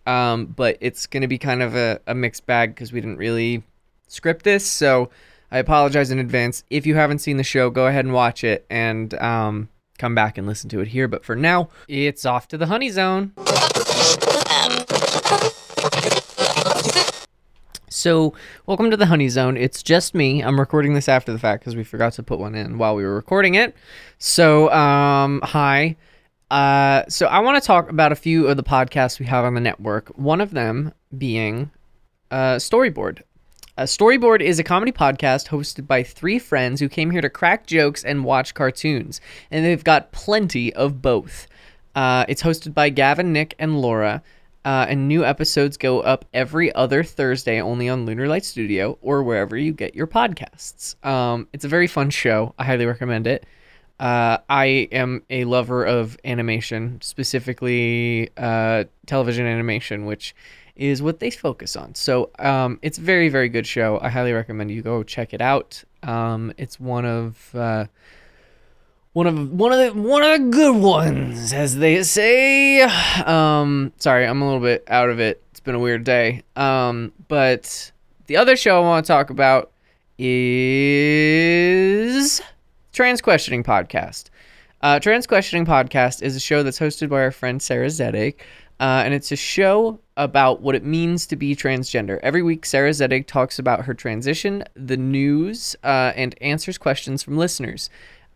um, 0.05 0.45
but 0.45 0.77
it's 0.81 1.07
going 1.07 1.21
to 1.21 1.27
be 1.27 1.37
kind 1.37 1.61
of 1.61 1.75
a, 1.75 1.99
a 2.07 2.15
mixed 2.15 2.45
bag 2.45 2.75
because 2.75 2.91
we 2.91 3.01
didn't 3.01 3.17
really 3.17 3.63
script 4.07 4.43
this. 4.43 4.65
So 4.65 5.09
I 5.51 5.57
apologize 5.57 6.11
in 6.11 6.19
advance. 6.19 6.63
If 6.69 6.85
you 6.85 6.95
haven't 6.95 7.19
seen 7.19 7.37
the 7.37 7.43
show, 7.43 7.69
go 7.69 7.87
ahead 7.87 8.05
and 8.05 8.13
watch 8.13 8.43
it 8.43 8.65
and 8.69 9.13
um, 9.15 9.69
come 9.97 10.15
back 10.15 10.37
and 10.37 10.45
listen 10.45 10.69
to 10.71 10.79
it 10.81 10.89
here. 10.89 11.07
But 11.07 11.25
for 11.25 11.35
now, 11.35 11.69
it's 11.87 12.25
off 12.25 12.47
to 12.49 12.57
the 12.57 12.67
honey 12.67 12.89
zone. 12.89 13.33
So, 18.05 18.35
welcome 18.67 18.91
to 18.91 18.97
the 18.97 19.07
Honey 19.07 19.29
Zone. 19.29 19.57
It's 19.57 19.81
just 19.81 20.13
me. 20.13 20.43
I'm 20.43 20.59
recording 20.59 20.93
this 20.93 21.09
after 21.09 21.33
the 21.33 21.39
fact 21.39 21.61
because 21.61 21.75
we 21.75 21.83
forgot 21.83 22.13
to 22.13 22.21
put 22.21 22.37
one 22.37 22.53
in 22.53 22.77
while 22.77 22.93
we 22.93 23.03
were 23.03 23.15
recording 23.15 23.55
it. 23.55 23.75
So, 24.19 24.71
um, 24.71 25.41
hi. 25.43 25.95
Uh, 26.51 27.05
so 27.09 27.25
I 27.25 27.39
want 27.39 27.59
to 27.59 27.65
talk 27.65 27.89
about 27.89 28.11
a 28.11 28.15
few 28.15 28.47
of 28.47 28.57
the 28.57 28.63
podcasts 28.63 29.19
we 29.19 29.25
have 29.25 29.43
on 29.43 29.55
the 29.55 29.59
network. 29.59 30.09
One 30.19 30.39
of 30.39 30.51
them 30.51 30.93
being 31.17 31.71
uh, 32.29 32.57
Storyboard. 32.57 33.23
Uh, 33.75 33.85
Storyboard 33.85 34.41
is 34.41 34.59
a 34.59 34.63
comedy 34.63 34.91
podcast 34.91 35.47
hosted 35.47 35.87
by 35.87 36.03
three 36.03 36.37
friends 36.37 36.79
who 36.79 36.87
came 36.87 37.09
here 37.09 37.21
to 37.21 37.29
crack 37.31 37.65
jokes 37.65 38.03
and 38.03 38.23
watch 38.23 38.53
cartoons, 38.53 39.19
and 39.49 39.65
they've 39.65 39.83
got 39.83 40.11
plenty 40.11 40.71
of 40.75 41.01
both. 41.01 41.47
Uh, 41.95 42.23
it's 42.27 42.43
hosted 42.43 42.75
by 42.75 42.89
Gavin, 42.89 43.33
Nick, 43.33 43.55
and 43.57 43.81
Laura, 43.81 44.21
uh, 44.65 44.87
and 44.89 45.07
new 45.07 45.23
episodes 45.23 45.77
go 45.77 46.01
up 46.01 46.25
every 46.33 46.73
other 46.73 47.03
Thursday 47.03 47.61
only 47.61 47.87
on 47.87 48.05
Lunar 48.05 48.27
Light 48.27 48.43
Studio 48.43 48.97
or 49.01 49.21
wherever 49.21 49.55
you 49.55 49.71
get 49.71 49.93
your 49.93 50.07
podcasts. 50.07 50.95
Um, 51.05 51.47
it's 51.53 51.63
a 51.63 51.67
very 51.67 51.85
fun 51.85 52.09
show. 52.09 52.55
I 52.57 52.65
highly 52.65 52.87
recommend 52.87 53.27
it. 53.27 53.45
Uh, 53.99 54.39
I 54.49 54.65
am 54.91 55.23
a 55.29 55.45
lover 55.45 55.85
of 55.85 56.17
animation, 56.25 56.99
specifically 57.01 58.31
uh, 58.35 58.85
television 59.05 59.45
animation, 59.45 60.05
which 60.05 60.35
is 60.75 61.01
what 61.01 61.19
they 61.19 61.29
focus 61.29 61.75
on. 61.75 61.95
So 61.95 62.31
um, 62.39 62.79
it's 62.81 62.97
a 62.97 63.01
very, 63.01 63.29
very 63.29 63.49
good 63.49 63.67
show. 63.67 63.99
I 64.01 64.09
highly 64.09 64.33
recommend 64.33 64.71
you 64.71 64.81
go 64.81 65.03
check 65.03 65.33
it 65.33 65.41
out. 65.41 65.83
Um, 66.03 66.51
it's 66.57 66.79
one 66.79 67.05
of 67.05 67.53
uh, 67.53 67.85
one 69.15 69.27
of 69.27 69.51
one 69.53 69.71
of 69.71 69.79
the 69.79 69.93
one 70.01 70.23
of 70.23 70.31
the 70.33 70.49
good 70.49 70.75
ones, 70.75 71.53
as 71.53 71.77
they 71.77 72.03
say. 72.03 72.81
Um, 72.81 73.93
sorry, 73.95 74.27
I'm 74.27 74.41
a 74.41 74.45
little 74.45 74.59
bit 74.59 74.83
out 74.89 75.09
of 75.09 75.21
it. 75.21 75.41
It's 75.51 75.61
been 75.61 75.73
a 75.73 75.79
weird 75.79 76.03
day. 76.03 76.43
Um, 76.57 77.13
but 77.29 77.93
the 78.27 78.35
other 78.35 78.57
show 78.57 78.75
I 78.75 78.81
want 78.81 79.05
to 79.05 79.07
talk 79.07 79.29
about 79.29 79.71
is 80.19 80.41
Trans 82.91 83.21
Questioning 83.21 83.63
Podcast. 83.63 84.25
Uh, 84.81 84.99
Trans 84.99 85.25
Questioning 85.25 85.65
Podcast 85.65 86.21
is 86.21 86.35
a 86.35 86.39
show 86.41 86.61
that's 86.61 86.77
hosted 86.79 87.07
by 87.07 87.21
our 87.21 87.31
friend 87.31 87.61
Sarah 87.61 87.87
Zedig, 87.87 88.35
uh, 88.81 89.03
and 89.05 89.13
it's 89.13 89.31
a 89.31 89.37
show 89.37 89.97
about 90.17 90.59
what 90.59 90.75
it 90.75 90.83
means 90.83 91.25
to 91.27 91.37
be 91.37 91.55
transgender. 91.55 92.19
Every 92.21 92.43
week, 92.43 92.65
Sarah 92.65 92.89
Zedig 92.89 93.27
talks 93.27 93.59
about 93.59 93.85
her 93.85 93.93
transition, 93.93 94.65
the 94.73 94.97
news, 94.97 95.73
uh, 95.85 96.11
and 96.17 96.35
answers 96.41 96.77
questions 96.77 97.23
from 97.23 97.37
listeners. 97.37 97.89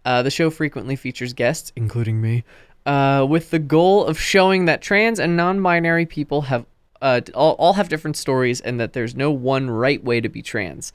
Uh, 0.05 0.23
the 0.23 0.31
show 0.31 0.49
frequently 0.49 0.95
features 0.95 1.33
guests, 1.33 1.71
including 1.75 2.21
me, 2.21 2.43
uh, 2.85 3.25
with 3.29 3.49
the 3.51 3.59
goal 3.59 4.05
of 4.05 4.19
showing 4.19 4.65
that 4.65 4.81
trans 4.81 5.19
and 5.19 5.35
non-binary 5.35 6.05
people 6.05 6.43
have 6.43 6.65
uh, 7.01 7.21
all, 7.33 7.53
all 7.53 7.73
have 7.73 7.89
different 7.89 8.17
stories 8.17 8.59
and 8.61 8.79
that 8.79 8.93
there's 8.93 9.15
no 9.15 9.31
one 9.31 9.69
right 9.69 10.03
way 10.03 10.19
to 10.19 10.29
be 10.29 10.41
trans. 10.41 10.91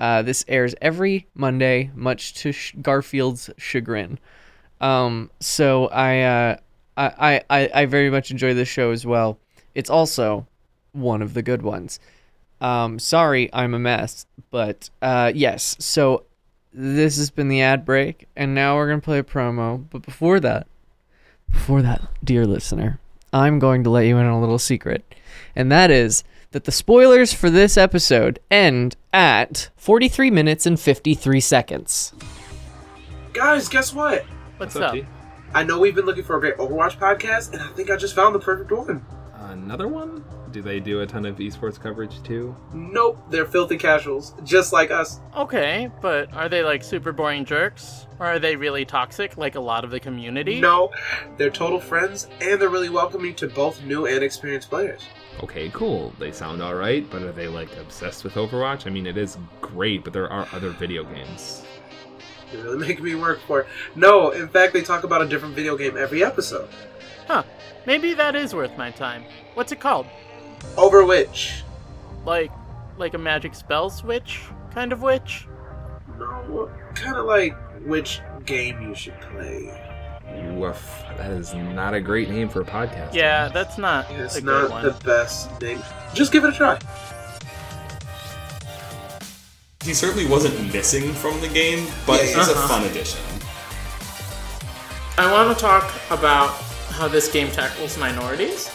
Uh, 0.00 0.22
this 0.22 0.44
airs 0.48 0.74
every 0.82 1.26
Monday, 1.34 1.90
much 1.94 2.34
to 2.34 2.52
Sh- 2.52 2.74
Garfield's 2.82 3.50
chagrin. 3.56 4.18
Um, 4.80 5.30
so 5.40 5.86
I, 5.88 6.22
uh, 6.22 6.56
I, 6.96 7.42
I, 7.48 7.70
I 7.72 7.86
very 7.86 8.10
much 8.10 8.30
enjoy 8.30 8.54
this 8.54 8.68
show 8.68 8.90
as 8.90 9.06
well. 9.06 9.38
It's 9.74 9.90
also 9.90 10.46
one 10.92 11.22
of 11.22 11.34
the 11.34 11.42
good 11.42 11.62
ones. 11.62 12.00
Um, 12.60 12.98
sorry, 12.98 13.50
I'm 13.52 13.74
a 13.74 13.78
mess, 13.78 14.26
but 14.50 14.90
uh, 15.02 15.32
yes. 15.34 15.76
So 15.78 16.24
this 16.74 17.16
has 17.16 17.30
been 17.30 17.48
the 17.48 17.62
ad 17.62 17.84
break, 17.84 18.26
and 18.36 18.54
now 18.54 18.76
we're 18.76 18.88
gonna 18.88 19.00
play 19.00 19.18
a 19.18 19.22
promo. 19.22 19.84
But 19.90 20.02
before 20.02 20.40
that, 20.40 20.66
before 21.50 21.80
that, 21.82 22.02
dear 22.22 22.44
listener, 22.46 22.98
I'm 23.32 23.58
going 23.58 23.84
to 23.84 23.90
let 23.90 24.06
you 24.06 24.18
in 24.18 24.26
on 24.26 24.32
a 24.32 24.40
little 24.40 24.58
secret, 24.58 25.14
and 25.54 25.70
that 25.70 25.90
is 25.90 26.24
that 26.50 26.64
the 26.64 26.72
spoilers 26.72 27.32
for 27.32 27.48
this 27.50 27.76
episode 27.76 28.38
end 28.50 28.96
at 29.12 29.70
43 29.76 30.30
minutes 30.30 30.66
and 30.66 30.78
53 30.78 31.40
seconds. 31.40 32.12
Guys, 33.32 33.68
guess 33.68 33.92
what? 33.92 34.24
What's, 34.58 34.74
What's 34.74 34.76
up, 34.76 34.82
up? 34.82 34.92
T? 34.94 35.06
I 35.52 35.62
know 35.62 35.78
we've 35.78 35.94
been 35.94 36.06
looking 36.06 36.24
for 36.24 36.36
a 36.36 36.40
great 36.40 36.56
Overwatch 36.56 36.98
podcast, 36.98 37.52
and 37.52 37.62
I 37.62 37.68
think 37.68 37.90
I 37.90 37.96
just 37.96 38.14
found 38.14 38.34
the 38.34 38.40
perfect 38.40 38.70
one. 38.72 39.04
Another 39.34 39.88
one? 39.88 40.24
Do 40.54 40.62
they 40.62 40.78
do 40.78 41.00
a 41.00 41.06
ton 41.06 41.26
of 41.26 41.38
esports 41.38 41.80
coverage 41.80 42.22
too? 42.22 42.54
Nope, 42.72 43.18
they're 43.28 43.44
filthy 43.44 43.76
casuals, 43.76 44.36
just 44.44 44.72
like 44.72 44.92
us. 44.92 45.18
Okay, 45.36 45.90
but 46.00 46.32
are 46.32 46.48
they 46.48 46.62
like 46.62 46.84
super 46.84 47.10
boring 47.10 47.44
jerks? 47.44 48.06
Or 48.20 48.26
are 48.26 48.38
they 48.38 48.54
really 48.54 48.84
toxic 48.84 49.36
like 49.36 49.56
a 49.56 49.60
lot 49.60 49.82
of 49.82 49.90
the 49.90 49.98
community? 49.98 50.60
No, 50.60 50.92
they're 51.38 51.50
total 51.50 51.80
friends, 51.80 52.28
and 52.40 52.60
they're 52.60 52.68
really 52.68 52.88
welcoming 52.88 53.34
to 53.34 53.48
both 53.48 53.82
new 53.82 54.06
and 54.06 54.22
experienced 54.22 54.70
players. 54.70 55.02
Okay, 55.42 55.70
cool. 55.70 56.12
They 56.20 56.30
sound 56.30 56.62
alright, 56.62 57.10
but 57.10 57.22
are 57.22 57.32
they 57.32 57.48
like 57.48 57.76
obsessed 57.78 58.22
with 58.22 58.34
Overwatch? 58.34 58.86
I 58.86 58.90
mean, 58.90 59.08
it 59.08 59.16
is 59.16 59.36
great, 59.60 60.04
but 60.04 60.12
there 60.12 60.30
are 60.30 60.46
other 60.52 60.70
video 60.70 61.02
games. 61.02 61.64
You're 62.52 62.62
really 62.62 62.78
making 62.78 63.04
me 63.04 63.16
work 63.16 63.40
for 63.48 63.62
it. 63.62 63.66
No, 63.96 64.30
in 64.30 64.46
fact, 64.46 64.72
they 64.72 64.82
talk 64.82 65.02
about 65.02 65.20
a 65.20 65.26
different 65.26 65.56
video 65.56 65.76
game 65.76 65.96
every 65.96 66.22
episode. 66.22 66.68
Huh. 67.26 67.42
Maybe 67.86 68.14
that 68.14 68.36
is 68.36 68.54
worth 68.54 68.78
my 68.78 68.92
time. 68.92 69.24
What's 69.54 69.72
it 69.72 69.80
called? 69.80 70.06
Overwitch. 70.76 71.62
Like 72.24 72.50
like 72.96 73.14
a 73.14 73.18
magic 73.18 73.54
spell 73.54 73.90
switch 73.90 74.40
kind 74.72 74.92
of 74.92 75.02
witch? 75.02 75.46
No, 76.18 76.70
kind 76.94 77.16
of 77.16 77.26
like 77.26 77.54
which 77.84 78.20
game 78.46 78.80
you 78.82 78.94
should 78.94 79.18
play. 79.20 79.80
Woof. 80.56 81.04
That 81.16 81.30
is 81.30 81.54
not 81.54 81.94
a 81.94 82.00
great 82.00 82.28
name 82.30 82.48
for 82.48 82.60
a 82.60 82.64
podcast. 82.64 83.14
Yeah, 83.14 83.48
that's 83.48 83.78
not 83.78 84.10
It's 84.10 84.36
a 84.36 84.40
good 84.40 84.62
not 84.62 84.70
one. 84.70 84.84
the 84.84 84.92
best 85.04 85.60
name. 85.60 85.82
Just 86.14 86.32
give 86.32 86.44
it 86.44 86.48
a 86.54 86.56
try. 86.56 86.78
He 89.84 89.92
certainly 89.92 90.26
wasn't 90.26 90.72
missing 90.72 91.12
from 91.12 91.40
the 91.40 91.48
game, 91.48 91.86
but 92.06 92.20
Yeah, 92.20 92.26
he's 92.38 92.48
a 92.48 92.52
uh-huh. 92.52 92.68
fun 92.68 92.84
addition. 92.84 93.20
I 95.18 95.30
want 95.30 95.56
to 95.56 95.62
talk 95.62 95.92
about 96.10 96.50
how 96.90 97.06
this 97.06 97.30
game 97.30 97.50
tackles 97.50 97.98
minorities. 97.98 98.70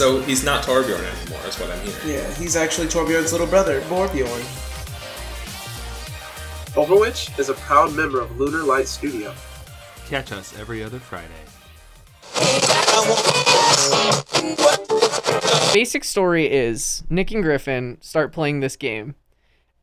So 0.00 0.18
he's 0.22 0.42
not 0.42 0.64
Torbjorn 0.64 1.04
anymore, 1.04 1.46
is 1.46 1.60
what 1.60 1.70
I'm 1.70 1.78
hearing. 1.80 2.08
Yeah, 2.08 2.34
he's 2.36 2.56
actually 2.56 2.86
Torbjorn's 2.86 3.32
little 3.32 3.46
brother, 3.46 3.82
Morbjorn. 3.82 4.40
Overwitch 6.72 7.38
is 7.38 7.50
a 7.50 7.52
proud 7.52 7.94
member 7.94 8.18
of 8.18 8.40
Lunar 8.40 8.62
Light 8.62 8.88
Studio. 8.88 9.34
Catch 10.08 10.32
us 10.32 10.58
every 10.58 10.82
other 10.82 10.98
Friday. 10.98 11.28
basic 15.74 16.04
story 16.04 16.50
is 16.50 17.04
Nick 17.10 17.30
and 17.30 17.42
Griffin 17.42 17.98
start 18.00 18.32
playing 18.32 18.60
this 18.60 18.76
game, 18.76 19.16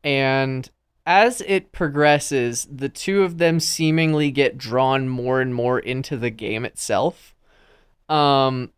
and 0.03 0.67
as 1.05 1.41
it 1.41 1.71
progresses, 1.71 2.67
the 2.71 2.89
two 2.89 3.21
of 3.21 3.37
them 3.37 3.59
seemingly 3.59 4.31
get 4.31 4.57
drawn 4.57 5.07
more 5.07 5.41
and 5.41 5.53
more 5.53 5.77
into 5.77 6.17
the 6.17 6.31
game 6.31 6.65
itself. 6.65 7.35
Um, 8.09 8.71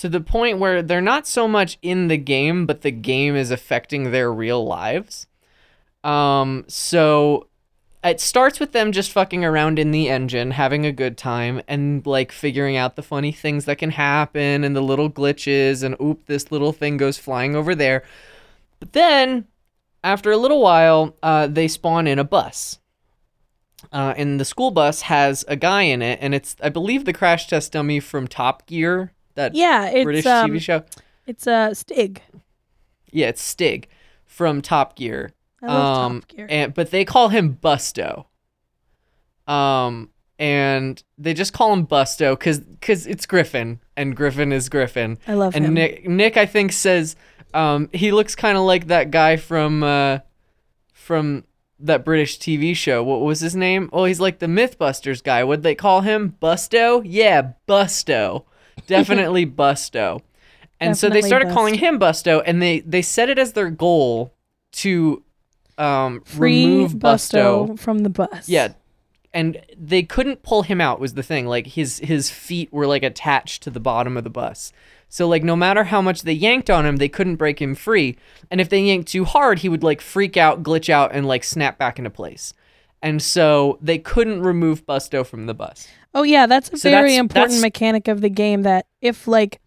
to 0.00 0.08
the 0.08 0.20
point 0.20 0.58
where 0.58 0.82
they're 0.82 1.02
not 1.02 1.26
so 1.26 1.46
much 1.46 1.78
in 1.82 2.08
the 2.08 2.16
game, 2.16 2.64
but 2.64 2.80
the 2.80 2.90
game 2.90 3.36
is 3.36 3.50
affecting 3.50 4.10
their 4.10 4.32
real 4.32 4.64
lives. 4.64 5.26
Um, 6.02 6.64
so 6.68 7.48
it 8.02 8.18
starts 8.18 8.58
with 8.58 8.72
them 8.72 8.92
just 8.92 9.12
fucking 9.12 9.44
around 9.44 9.78
in 9.78 9.90
the 9.90 10.08
engine, 10.08 10.52
having 10.52 10.86
a 10.86 10.92
good 10.92 11.18
time, 11.18 11.60
and 11.68 12.04
like 12.06 12.32
figuring 12.32 12.78
out 12.78 12.96
the 12.96 13.02
funny 13.02 13.30
things 13.30 13.66
that 13.66 13.76
can 13.76 13.90
happen 13.90 14.64
and 14.64 14.74
the 14.74 14.80
little 14.80 15.10
glitches, 15.10 15.82
and 15.82 15.94
oop, 16.00 16.24
this 16.24 16.50
little 16.50 16.72
thing 16.72 16.96
goes 16.96 17.18
flying 17.18 17.54
over 17.54 17.74
there. 17.74 18.02
But 18.78 18.94
then, 18.94 19.46
after 20.02 20.30
a 20.30 20.38
little 20.38 20.62
while, 20.62 21.14
uh, 21.22 21.46
they 21.46 21.68
spawn 21.68 22.06
in 22.06 22.18
a 22.18 22.24
bus. 22.24 22.78
Uh, 23.92 24.14
and 24.16 24.40
the 24.40 24.46
school 24.46 24.70
bus 24.70 25.02
has 25.02 25.44
a 25.46 25.56
guy 25.56 25.82
in 25.82 26.00
it, 26.00 26.18
and 26.22 26.34
it's, 26.34 26.56
I 26.62 26.70
believe, 26.70 27.04
the 27.04 27.12
crash 27.12 27.48
test 27.48 27.72
dummy 27.72 28.00
from 28.00 28.28
Top 28.28 28.66
Gear, 28.66 29.12
that 29.34 29.54
Yeah, 29.54 29.86
it's 29.88 30.04
British 30.04 30.26
um, 30.26 30.50
TV 30.50 30.60
show. 30.60 30.84
it's 31.26 31.46
a 31.46 31.52
uh, 31.52 31.74
Stig. 31.74 32.22
Yeah, 33.10 33.28
it's 33.28 33.42
Stig 33.42 33.88
from 34.24 34.62
Top 34.62 34.96
Gear. 34.96 35.32
I 35.62 35.66
love 35.66 35.98
um, 35.98 36.20
Top 36.20 36.28
Gear. 36.28 36.46
And 36.48 36.74
but 36.74 36.90
they 36.90 37.04
call 37.04 37.28
him 37.28 37.58
Busto. 37.62 38.26
Um, 39.46 40.10
and 40.38 41.02
they 41.18 41.34
just 41.34 41.52
call 41.52 41.72
him 41.72 41.86
Busto 41.86 42.32
because 42.32 42.60
because 42.60 43.06
it's 43.06 43.26
Griffin 43.26 43.80
and 43.96 44.16
Griffin 44.16 44.52
is 44.52 44.68
Griffin. 44.68 45.18
I 45.26 45.34
love 45.34 45.54
and 45.54 45.66
him. 45.66 45.74
Nick 45.74 46.08
Nick 46.08 46.36
I 46.36 46.46
think 46.46 46.72
says 46.72 47.14
um 47.52 47.90
he 47.92 48.10
looks 48.12 48.34
kind 48.34 48.56
of 48.56 48.64
like 48.64 48.86
that 48.86 49.10
guy 49.10 49.36
from 49.36 49.82
uh 49.82 50.20
from 50.92 51.44
that 51.78 52.04
British 52.04 52.38
TV 52.38 52.74
show. 52.74 53.02
What 53.02 53.20
was 53.20 53.40
his 53.40 53.56
name? 53.56 53.90
Oh, 53.92 54.04
he's 54.04 54.20
like 54.20 54.38
the 54.38 54.46
MythBusters 54.46 55.22
guy. 55.22 55.44
What'd 55.44 55.62
they 55.62 55.74
call 55.74 56.02
him? 56.02 56.36
Busto? 56.40 57.02
Yeah, 57.04 57.52
Busto. 57.66 58.44
Definitely 58.86 59.46
Busto. 59.46 60.20
And 60.80 60.96
so 60.96 61.08
they 61.08 61.20
Definitely 61.20 61.28
started 61.28 61.52
calling 61.52 61.74
him 61.74 61.98
Busto, 61.98 62.42
and 62.44 62.62
they 62.62 62.80
they 62.80 63.02
set 63.02 63.28
it 63.28 63.38
as 63.38 63.52
their 63.52 63.70
goal 63.70 64.34
to 64.72 65.22
um 65.78 66.22
Free 66.22 66.64
remove 66.64 66.92
Busto, 66.94 67.68
Busto. 67.68 67.78
from 67.78 67.98
the 67.98 68.10
bus. 68.10 68.48
Yeah. 68.48 68.72
And 69.32 69.60
they 69.76 70.02
couldn't 70.02 70.42
pull 70.42 70.62
him 70.62 70.80
out 70.80 70.98
was 70.98 71.14
the 71.14 71.22
thing. 71.22 71.46
Like 71.46 71.68
his 71.68 71.98
his 71.98 72.30
feet 72.30 72.72
were 72.72 72.86
like 72.86 73.02
attached 73.02 73.62
to 73.62 73.70
the 73.70 73.78
bottom 73.78 74.16
of 74.16 74.24
the 74.24 74.30
bus. 74.30 74.72
So 75.08 75.28
like 75.28 75.44
no 75.44 75.54
matter 75.56 75.84
how 75.84 76.00
much 76.00 76.22
they 76.22 76.32
yanked 76.32 76.70
on 76.70 76.86
him, 76.86 76.96
they 76.96 77.08
couldn't 77.08 77.36
break 77.36 77.60
him 77.60 77.74
free. 77.74 78.16
And 78.50 78.60
if 78.60 78.68
they 78.68 78.80
yanked 78.80 79.08
too 79.08 79.24
hard, 79.24 79.60
he 79.60 79.68
would 79.68 79.82
like 79.82 80.00
freak 80.00 80.36
out, 80.36 80.62
glitch 80.62 80.88
out 80.88 81.12
and 81.12 81.26
like 81.26 81.44
snap 81.44 81.78
back 81.78 81.98
into 81.98 82.10
place. 82.10 82.54
And 83.02 83.22
so 83.22 83.78
they 83.80 83.98
couldn't 83.98 84.42
remove 84.42 84.84
Busto 84.86 85.24
from 85.26 85.46
the 85.46 85.54
bus. 85.54 85.88
Oh 86.14 86.22
yeah, 86.22 86.46
that's 86.46 86.70
a 86.72 86.76
So 86.76 86.90
very 86.90 87.10
that's- 87.12 87.18
important 87.18 87.50
that's- 87.52 87.62
mechanic 87.62 88.08
of 88.08 88.20
the 88.20 88.28
game. 88.30 88.62
That 88.62 88.86
if 89.00 89.26
like 89.26 89.60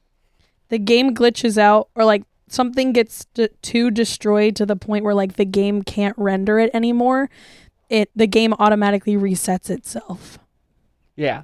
the 0.70 0.78
game 0.80 1.16
glitches 1.16 1.58
out 1.58 1.90
or 1.96 2.06
like 2.06 2.24
something 2.48 2.94
gets 2.94 3.26
d- 3.34 3.50
too 3.64 3.90
destroyed 3.90 4.56
to 4.58 4.66
the 4.66 4.76
point 4.76 5.04
where 5.04 5.16
like 5.16 5.34
the 5.38 5.46
game 5.46 5.82
can't 5.82 6.16
render 6.18 6.60
it 6.60 6.70
anymore, 6.74 7.30
it 7.90 8.10
the 8.16 8.28
game 8.28 8.54
automatically 8.60 9.16
resets 9.16 9.70
itself. 9.72 10.38
Yeah. 11.16 11.44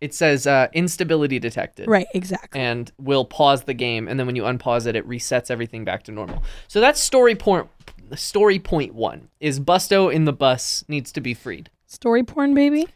It 0.00 0.12
says 0.14 0.48
uh, 0.48 0.66
instability 0.72 1.38
detected. 1.38 1.86
Right, 1.88 2.06
exactly. 2.12 2.60
and 2.60 2.90
will 2.98 3.24
pause 3.24 3.62
the 3.64 3.74
game 3.74 4.08
and 4.08 4.18
then 4.18 4.26
when 4.26 4.34
you 4.34 4.42
unpause 4.42 4.86
it 4.86 4.96
it 4.96 5.06
resets 5.08 5.48
everything 5.50 5.84
back 5.84 6.02
to 6.04 6.12
normal 6.12 6.42
so 6.66 6.80
that's 6.80 6.98
story 7.00 7.36
point 7.36 7.68
story 8.16 8.58
point 8.58 8.94
one 8.94 9.28
is 9.40 9.60
busto 9.60 10.12
in 10.12 10.24
the 10.24 10.32
bus 10.32 10.84
needs 10.88 11.12
to 11.12 11.20
be 11.20 11.34
freed. 11.34 11.70
Story 11.86 12.22
porn, 12.22 12.54
baby. 12.54 12.86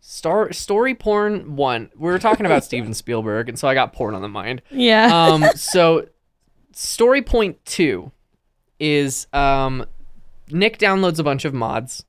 Star 0.00 0.52
story 0.52 0.94
porn 0.94 1.56
one. 1.56 1.90
We 1.96 2.10
were 2.10 2.18
talking 2.18 2.46
about 2.46 2.64
steven 2.68 2.94
spielberg 2.94 3.48
and 3.48 3.58
so 3.58 3.68
i 3.68 3.74
got 3.74 3.92
porn 3.92 4.14
on 4.14 4.22
the 4.22 4.28
mind. 4.28 4.62
Yeah. 4.70 5.08
um 5.12 5.44
so 5.54 6.06
story 6.72 7.22
point 7.22 7.64
two 7.64 8.12
is 8.78 9.26
um 9.32 9.84
nick 10.50 10.78
downloads 10.78 11.18
a 11.18 11.22
bunch 11.24 11.44
of 11.44 11.52
mods 11.52 12.04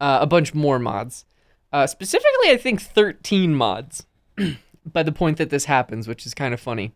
uh, 0.00 0.18
a 0.20 0.26
bunch 0.26 0.54
more 0.54 0.78
mods. 0.78 1.24
Uh, 1.72 1.86
specifically 1.86 2.50
i 2.50 2.56
think 2.56 2.80
13 2.80 3.54
mods 3.54 4.06
by 4.86 5.02
the 5.02 5.12
point 5.12 5.36
that 5.38 5.50
this 5.50 5.64
happens 5.64 6.06
which 6.06 6.26
is 6.26 6.34
kind 6.34 6.52
of 6.54 6.60
funny. 6.60 6.92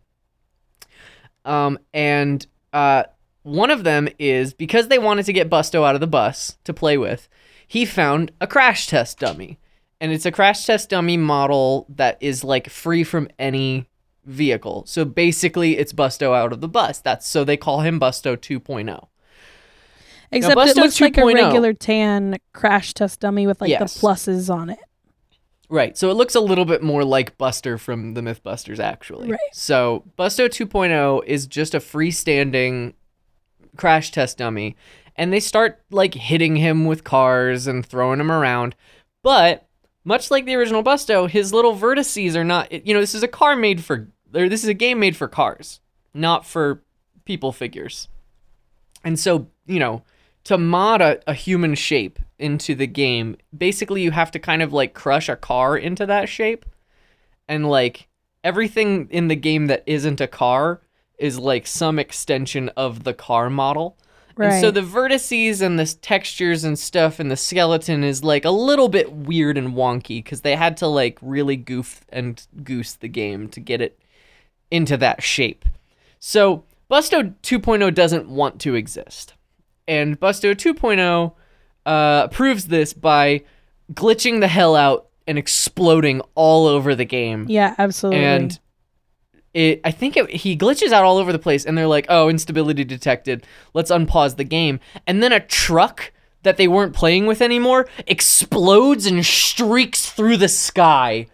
Um 1.45 1.77
and 1.93 2.45
uh 2.73 3.03
one 3.47 3.71
of 3.71 3.83
them 3.83 4.07
is 4.19 4.53
because 4.53 4.87
they 4.87 4.99
wanted 4.99 5.25
to 5.25 5.33
get 5.33 5.49
busto 5.49 5.87
out 5.87 5.95
of 5.95 6.01
the 6.01 6.07
bus 6.07 6.57
to 6.63 6.73
play 6.73 6.97
with 6.97 7.29
he 7.67 7.85
found 7.85 8.31
a 8.39 8.47
crash 8.47 8.87
test 8.87 9.19
dummy 9.19 9.57
and 9.99 10.11
it's 10.11 10.25
a 10.25 10.31
crash 10.31 10.65
test 10.65 10.89
dummy 10.89 11.17
model 11.17 11.85
that 11.89 12.17
is 12.21 12.43
like 12.43 12.69
free 12.69 13.03
from 13.03 13.27
any 13.39 13.87
vehicle. 14.27 14.83
So 14.85 15.05
basically, 15.05 15.77
it's 15.77 15.93
Busto 15.93 16.35
out 16.35 16.53
of 16.53 16.61
the 16.61 16.67
bus. 16.67 16.99
That's 16.99 17.27
so 17.27 17.43
they 17.43 17.57
call 17.57 17.81
him 17.81 17.99
Busto 17.99 18.31
oh. 18.31 18.37
2.0. 18.37 19.07
Except 20.31 20.51
it 20.51 20.57
Busto 20.57 20.75
looks 20.75 21.01
like 21.01 21.17
a 21.17 21.21
oh 21.21 21.33
regular 21.33 21.73
tan 21.73 22.37
crash 22.53 22.93
test 22.93 23.21
dummy 23.21 23.47
with 23.47 23.61
like 23.61 23.69
Yes. 23.69 23.93
the 23.93 23.99
pluses 23.99 24.53
on 24.53 24.69
it. 24.69 24.79
Right. 25.69 25.97
So 25.97 26.09
it 26.11 26.13
looks 26.13 26.35
a 26.35 26.39
little 26.39 26.65
bit 26.65 26.83
more 26.83 27.03
like 27.03 27.37
Buster 27.37 27.77
from 27.77 28.13
the 28.13 28.21
Mythbusters, 28.21 28.79
actually. 28.79 29.31
Right. 29.31 29.39
So 29.51 30.03
Busto 30.17 30.47
2.0 30.47 31.25
is 31.25 31.47
just 31.47 31.73
a 31.73 31.79
freestanding 31.79 32.93
crash 33.75 34.11
test 34.11 34.37
dummy, 34.37 34.75
and 35.15 35.33
they 35.33 35.39
start 35.39 35.81
like 35.89 36.13
hitting 36.13 36.55
him 36.55 36.85
with 36.85 37.03
cars 37.03 37.67
and 37.67 37.85
throwing 37.85 38.19
him 38.19 38.31
around. 38.31 38.75
But 39.23 39.67
much 40.03 40.31
like 40.31 40.45
the 40.45 40.55
original 40.55 40.83
Busto, 40.83 41.29
his 41.29 41.53
little 41.53 41.75
vertices 41.75 42.35
are 42.35 42.43
not. 42.43 42.71
You 42.71 42.93
know, 42.93 43.01
this 43.01 43.15
is 43.15 43.23
a 43.23 43.27
car 43.27 43.55
made 43.55 43.83
for, 43.83 44.07
or 44.33 44.47
this 44.47 44.63
is 44.63 44.69
a 44.69 44.73
game 44.73 44.99
made 44.99 45.17
for 45.17 45.27
cars, 45.27 45.81
not 46.13 46.45
for 46.45 46.81
people 47.25 47.51
figures. 47.51 48.07
And 49.03 49.19
so, 49.19 49.47
you 49.65 49.79
know, 49.79 50.03
to 50.45 50.57
mod 50.57 51.01
a, 51.01 51.19
a 51.29 51.33
human 51.33 51.75
shape 51.75 52.19
into 52.39 52.73
the 52.73 52.87
game, 52.87 53.35
basically 53.55 54.01
you 54.01 54.11
have 54.11 54.31
to 54.31 54.39
kind 54.39 54.61
of 54.61 54.71
like 54.71 54.93
crush 54.93 55.27
a 55.27 55.35
car 55.35 55.77
into 55.77 56.05
that 56.05 56.29
shape. 56.29 56.65
And 57.49 57.69
like 57.69 58.07
everything 58.43 59.07
in 59.09 59.27
the 59.27 59.35
game 59.35 59.67
that 59.67 59.83
isn't 59.85 60.21
a 60.21 60.27
car 60.27 60.81
is 61.17 61.39
like 61.39 61.67
some 61.67 61.99
extension 61.99 62.69
of 62.69 63.03
the 63.03 63.13
car 63.13 63.49
model. 63.49 63.97
And 64.39 64.61
so 64.61 64.69
the 64.69 64.81
vertices 64.81 65.63
and 65.63 65.79
the 65.79 65.85
textures 65.85 66.63
and 66.63 66.77
stuff 66.77 67.19
and 67.19 67.31
the 67.31 67.35
skeleton 67.35 68.03
is 68.03 68.23
like 68.23 68.45
a 68.45 68.51
little 68.51 68.87
bit 68.87 69.11
weird 69.11 69.57
and 69.57 69.73
wonky 69.73 70.23
because 70.23 70.41
they 70.41 70.55
had 70.55 70.77
to 70.77 70.87
like 70.87 71.17
really 71.23 71.55
goof 71.55 72.01
and 72.09 72.45
goose 72.63 72.93
the 72.93 73.07
game 73.07 73.49
to 73.49 73.59
get 73.59 73.81
it 73.81 73.99
into 74.69 74.95
that 74.97 75.23
shape. 75.23 75.65
So 76.19 76.65
Busto 76.89 77.33
2.0 77.41 77.93
doesn't 77.93 78.29
want 78.29 78.61
to 78.61 78.75
exist. 78.75 79.33
And 79.87 80.19
Busto 80.19 80.53
2.0 80.53 81.33
uh, 81.85 82.27
proves 82.27 82.67
this 82.67 82.93
by 82.93 83.43
glitching 83.93 84.39
the 84.39 84.47
hell 84.47 84.75
out 84.75 85.07
and 85.25 85.37
exploding 85.37 86.21
all 86.35 86.67
over 86.67 86.95
the 86.95 87.05
game. 87.05 87.45
Yeah, 87.49 87.75
absolutely. 87.77 88.23
And 88.23 88.59
it, 89.57 89.81
I 89.83 89.89
think 89.89 90.15
it, 90.15 90.29
he 90.29 90.55
glitches 90.55 90.91
out 90.91 91.03
all 91.03 91.17
over 91.17 91.31
the 91.33 91.39
place, 91.39 91.65
and 91.65 91.75
they're 91.75 91.87
like, 91.87 92.05
"Oh, 92.09 92.29
instability 92.29 92.83
detected. 92.83 93.43
Let's 93.73 93.89
unpause 93.89 94.35
the 94.35 94.43
game." 94.43 94.79
And 95.07 95.23
then 95.23 95.31
a 95.31 95.39
truck 95.39 96.13
that 96.43 96.57
they 96.57 96.67
weren't 96.67 96.93
playing 96.93 97.25
with 97.25 97.41
anymore 97.41 97.89
explodes 98.05 99.07
and 99.07 99.25
streaks 99.25 100.11
through 100.11 100.37
the 100.37 100.47
sky, 100.47 101.25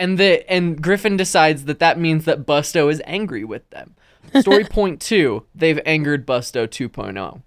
and 0.00 0.18
the 0.18 0.50
and 0.50 0.82
Griffin 0.82 1.16
decides 1.16 1.66
that 1.66 1.78
that 1.78 1.96
means 1.96 2.24
that 2.24 2.44
Busto 2.44 2.90
is 2.90 3.00
angry 3.04 3.44
with 3.44 3.70
them. 3.70 3.94
Story 4.40 4.64
point 4.78 5.00
two, 5.00 5.46
they've 5.54 5.80
angered 5.86 6.26
Busto 6.26 6.66
2.0. 6.66 7.42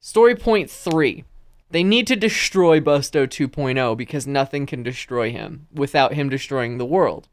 Story 0.00 0.34
point 0.34 0.68
three, 0.68 1.22
they 1.70 1.84
need 1.84 2.08
to 2.08 2.16
destroy 2.16 2.80
Busto 2.80 3.24
2.0 3.24 3.96
because 3.96 4.26
nothing 4.26 4.66
can 4.66 4.82
destroy 4.82 5.30
him 5.30 5.68
without 5.72 6.14
him 6.14 6.28
destroying 6.28 6.78
the 6.78 6.84
world. 6.84 7.28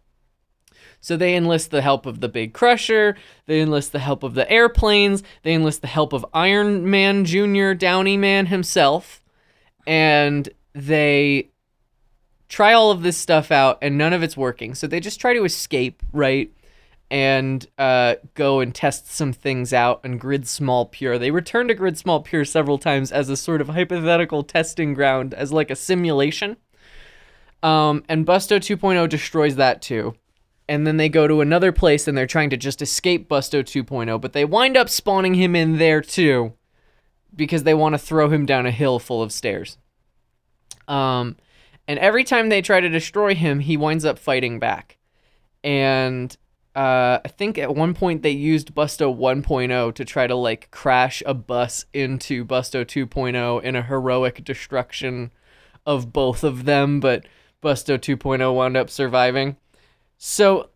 So 1.03 1.17
they 1.17 1.35
enlist 1.35 1.69
the 1.69 1.81
help 1.81 2.05
of 2.05 2.21
the 2.21 2.29
Big 2.29 2.53
Crusher, 2.53 3.17
they 3.45 3.59
enlist 3.59 3.91
the 3.91 3.99
help 3.99 4.23
of 4.23 4.35
the 4.35 4.49
airplanes, 4.49 5.21
they 5.41 5.53
enlist 5.53 5.81
the 5.81 5.87
help 5.87 6.13
of 6.13 6.25
Iron 6.33 6.89
Man 6.89 7.25
Jr., 7.25 7.73
Downey 7.73 8.15
Man 8.15 8.45
himself, 8.45 9.21
and 9.85 10.47
they 10.71 11.49
try 12.47 12.71
all 12.71 12.89
of 12.89 13.03
this 13.03 13.17
stuff 13.17 13.51
out 13.51 13.79
and 13.81 13.97
none 13.97 14.13
of 14.13 14.23
it's 14.23 14.37
working. 14.37 14.75
So 14.75 14.87
they 14.87 15.01
just 15.01 15.19
try 15.19 15.33
to 15.33 15.43
escape, 15.43 16.01
right? 16.13 16.49
And 17.11 17.67
uh, 17.77 18.15
go 18.33 18.61
and 18.61 18.73
test 18.73 19.11
some 19.11 19.33
things 19.33 19.73
out 19.73 19.99
on 20.05 20.17
Grid 20.17 20.47
Small 20.47 20.85
Pure. 20.85 21.19
They 21.19 21.31
return 21.31 21.67
to 21.67 21.73
Grid 21.73 21.97
Small 21.97 22.21
Pure 22.21 22.45
several 22.45 22.77
times 22.77 23.11
as 23.11 23.27
a 23.27 23.35
sort 23.35 23.59
of 23.59 23.67
hypothetical 23.67 24.41
testing 24.41 24.93
ground, 24.93 25.33
as 25.33 25.51
like 25.51 25.69
a 25.69 25.75
simulation. 25.75 26.55
Um, 27.61 28.05
and 28.07 28.25
Busto 28.25 28.57
2.0 28.57 29.09
destroys 29.09 29.57
that 29.57 29.81
too. 29.81 30.15
And 30.67 30.87
then 30.87 30.97
they 30.97 31.09
go 31.09 31.27
to 31.27 31.41
another 31.41 31.71
place 31.71 32.07
and 32.07 32.17
they're 32.17 32.25
trying 32.25 32.49
to 32.51 32.57
just 32.57 32.81
escape 32.81 33.27
Busto 33.27 33.63
2.0, 33.63 34.21
but 34.21 34.33
they 34.33 34.45
wind 34.45 34.77
up 34.77 34.89
spawning 34.89 35.33
him 35.33 35.55
in 35.55 35.77
there 35.77 36.01
too 36.01 36.53
because 37.35 37.63
they 37.63 37.73
want 37.73 37.93
to 37.93 37.99
throw 37.99 38.29
him 38.29 38.45
down 38.45 38.65
a 38.65 38.71
hill 38.71 38.99
full 38.99 39.21
of 39.21 39.31
stairs. 39.31 39.77
Um, 40.87 41.37
and 41.87 41.99
every 41.99 42.23
time 42.23 42.49
they 42.49 42.61
try 42.61 42.79
to 42.79 42.89
destroy 42.89 43.35
him, 43.35 43.59
he 43.59 43.77
winds 43.77 44.05
up 44.05 44.17
fighting 44.17 44.59
back. 44.59 44.97
And 45.63 46.35
uh, 46.75 47.19
I 47.23 47.27
think 47.27 47.57
at 47.57 47.75
one 47.75 47.93
point 47.93 48.23
they 48.23 48.31
used 48.31 48.73
Busto 48.73 49.15
1.0 49.15 49.93
to 49.93 50.05
try 50.05 50.27
to 50.27 50.35
like 50.35 50.71
crash 50.71 51.21
a 51.25 51.33
bus 51.33 51.85
into 51.93 52.45
Busto 52.45 52.85
2.0 52.85 53.63
in 53.63 53.75
a 53.75 53.83
heroic 53.83 54.43
destruction 54.43 55.31
of 55.85 56.13
both 56.13 56.43
of 56.43 56.65
them, 56.65 56.99
but 56.99 57.25
Busto 57.61 57.97
2.0 57.97 58.55
wound 58.55 58.77
up 58.77 58.89
surviving. 58.89 59.57
So 60.25 60.69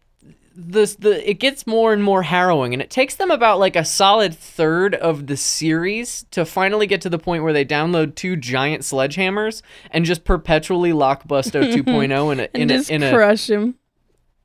this 0.54 0.96
the 0.96 1.30
it 1.30 1.36
gets 1.36 1.66
more 1.66 1.94
and 1.94 2.04
more 2.04 2.24
harrowing 2.24 2.74
and 2.74 2.82
it 2.82 2.90
takes 2.90 3.16
them 3.16 3.32
about 3.32 3.60
like 3.60 3.78
a 3.78 3.86
solid 3.86 4.36
third 4.36 4.94
of 4.94 5.28
the 5.28 5.38
series 5.38 6.26
to 6.32 6.44
finally 6.44 6.86
get 6.86 7.00
to 7.00 7.10
the 7.10 7.18
point 7.18 7.44
where 7.44 7.54
they 7.54 7.64
download 7.64 8.16
two 8.16 8.36
giant 8.36 8.84
sledgehammers 8.84 9.62
and 9.90 10.04
just 10.04 10.26
perpetually 10.26 10.92
lock 10.92 11.26
Busto 11.30 11.64
2.0 11.74 12.34
in 12.34 12.40
a 12.42 12.50
and 12.54 12.64
in 12.64 12.68
just 12.68 12.90
a 12.90 12.94
in 12.96 13.04
a 13.04 13.14
crush 13.14 13.50
him. 13.50 13.76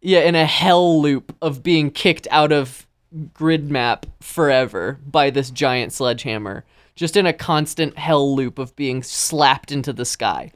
yeah, 0.01 0.21
in 0.21 0.37
a 0.37 0.47
hell 0.47 1.03
loop 1.03 1.35
of 1.43 1.65
being 1.65 1.91
kicked 1.91 2.29
out 2.31 2.53
of 2.53 2.87
grid 3.35 3.73
map 3.73 4.07
forever 4.21 5.01
by 5.05 5.31
this 5.31 5.51
giant 5.51 5.93
sledgehammer. 5.93 6.65
Just 6.95 7.17
in 7.17 7.27
a 7.27 7.33
constant 7.33 7.99
hell 7.99 8.37
loop 8.37 8.61
of 8.61 8.77
being 8.77 9.03
slapped 9.03 9.73
into 9.73 9.93
the 9.93 10.05
sky. 10.05 10.53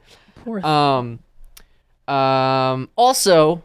Um 0.63 1.19
um 2.07 2.89
also 2.95 3.63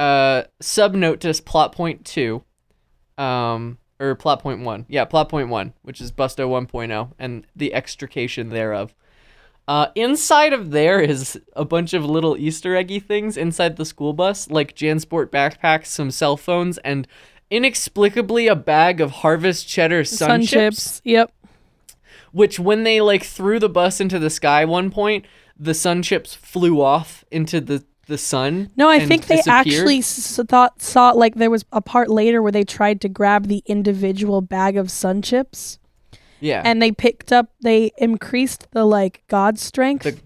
uh 0.00 0.44
sub 0.60 0.94
note 0.94 1.20
to 1.20 1.34
plot 1.42 1.72
point 1.72 2.04
2 2.04 2.42
um 3.18 3.78
or 4.00 4.14
plot 4.14 4.40
point 4.40 4.62
1. 4.62 4.86
Yeah, 4.88 5.04
plot 5.04 5.28
point 5.28 5.50
1, 5.50 5.74
which 5.82 6.00
is 6.00 6.10
Busto 6.10 6.48
1.0 6.48 7.12
and 7.18 7.46
the 7.54 7.74
extrication 7.74 8.48
thereof. 8.48 8.94
Uh, 9.68 9.88
inside 9.94 10.52
of 10.52 10.70
there 10.70 11.00
is 11.00 11.38
a 11.54 11.64
bunch 11.64 11.92
of 11.92 12.04
little 12.04 12.36
Easter 12.36 12.74
eggy 12.74 12.98
things 12.98 13.36
inside 13.36 13.76
the 13.76 13.84
school 13.84 14.12
bus, 14.12 14.50
like 14.50 14.74
Jansport 14.74 15.26
backpacks, 15.26 15.86
some 15.86 16.10
cell 16.10 16.36
phones, 16.36 16.78
and 16.78 17.06
inexplicably 17.50 18.48
a 18.48 18.56
bag 18.56 19.00
of 19.00 19.10
Harvest 19.10 19.68
Cheddar 19.68 20.04
sun, 20.04 20.28
Sun 20.28 20.40
chips, 20.40 20.50
chips. 20.50 21.02
Yep. 21.04 21.32
Which, 22.32 22.58
when 22.58 22.84
they 22.84 23.00
like 23.00 23.22
threw 23.22 23.58
the 23.58 23.68
bus 23.68 24.00
into 24.00 24.18
the 24.18 24.30
sky 24.30 24.64
one 24.64 24.90
point, 24.90 25.26
the 25.56 25.74
sun 25.74 26.02
chips 26.02 26.34
flew 26.34 26.80
off 26.80 27.24
into 27.30 27.60
the 27.60 27.84
the 28.10 28.18
sun. 28.18 28.68
No, 28.76 28.90
I 28.90 29.06
think 29.06 29.26
they 29.26 29.40
actually 29.48 30.00
s- 30.00 30.38
thought 30.48 30.82
saw 30.82 31.12
like 31.12 31.36
there 31.36 31.48
was 31.50 31.64
a 31.72 31.80
part 31.80 32.10
later 32.10 32.42
where 32.42 32.52
they 32.52 32.64
tried 32.64 33.00
to 33.00 33.08
grab 33.08 33.46
the 33.46 33.62
individual 33.64 34.42
bag 34.42 34.76
of 34.76 34.90
sun 34.90 35.22
chips 35.22 35.78
yeah. 36.40 36.60
and 36.64 36.82
they 36.82 36.92
picked 36.92 37.32
up 37.32 37.50
they 37.62 37.90
increased 37.96 38.66
the 38.72 38.84
like 38.84 39.22
god 39.28 39.58
strength 39.58 40.02
The- 40.04 40.18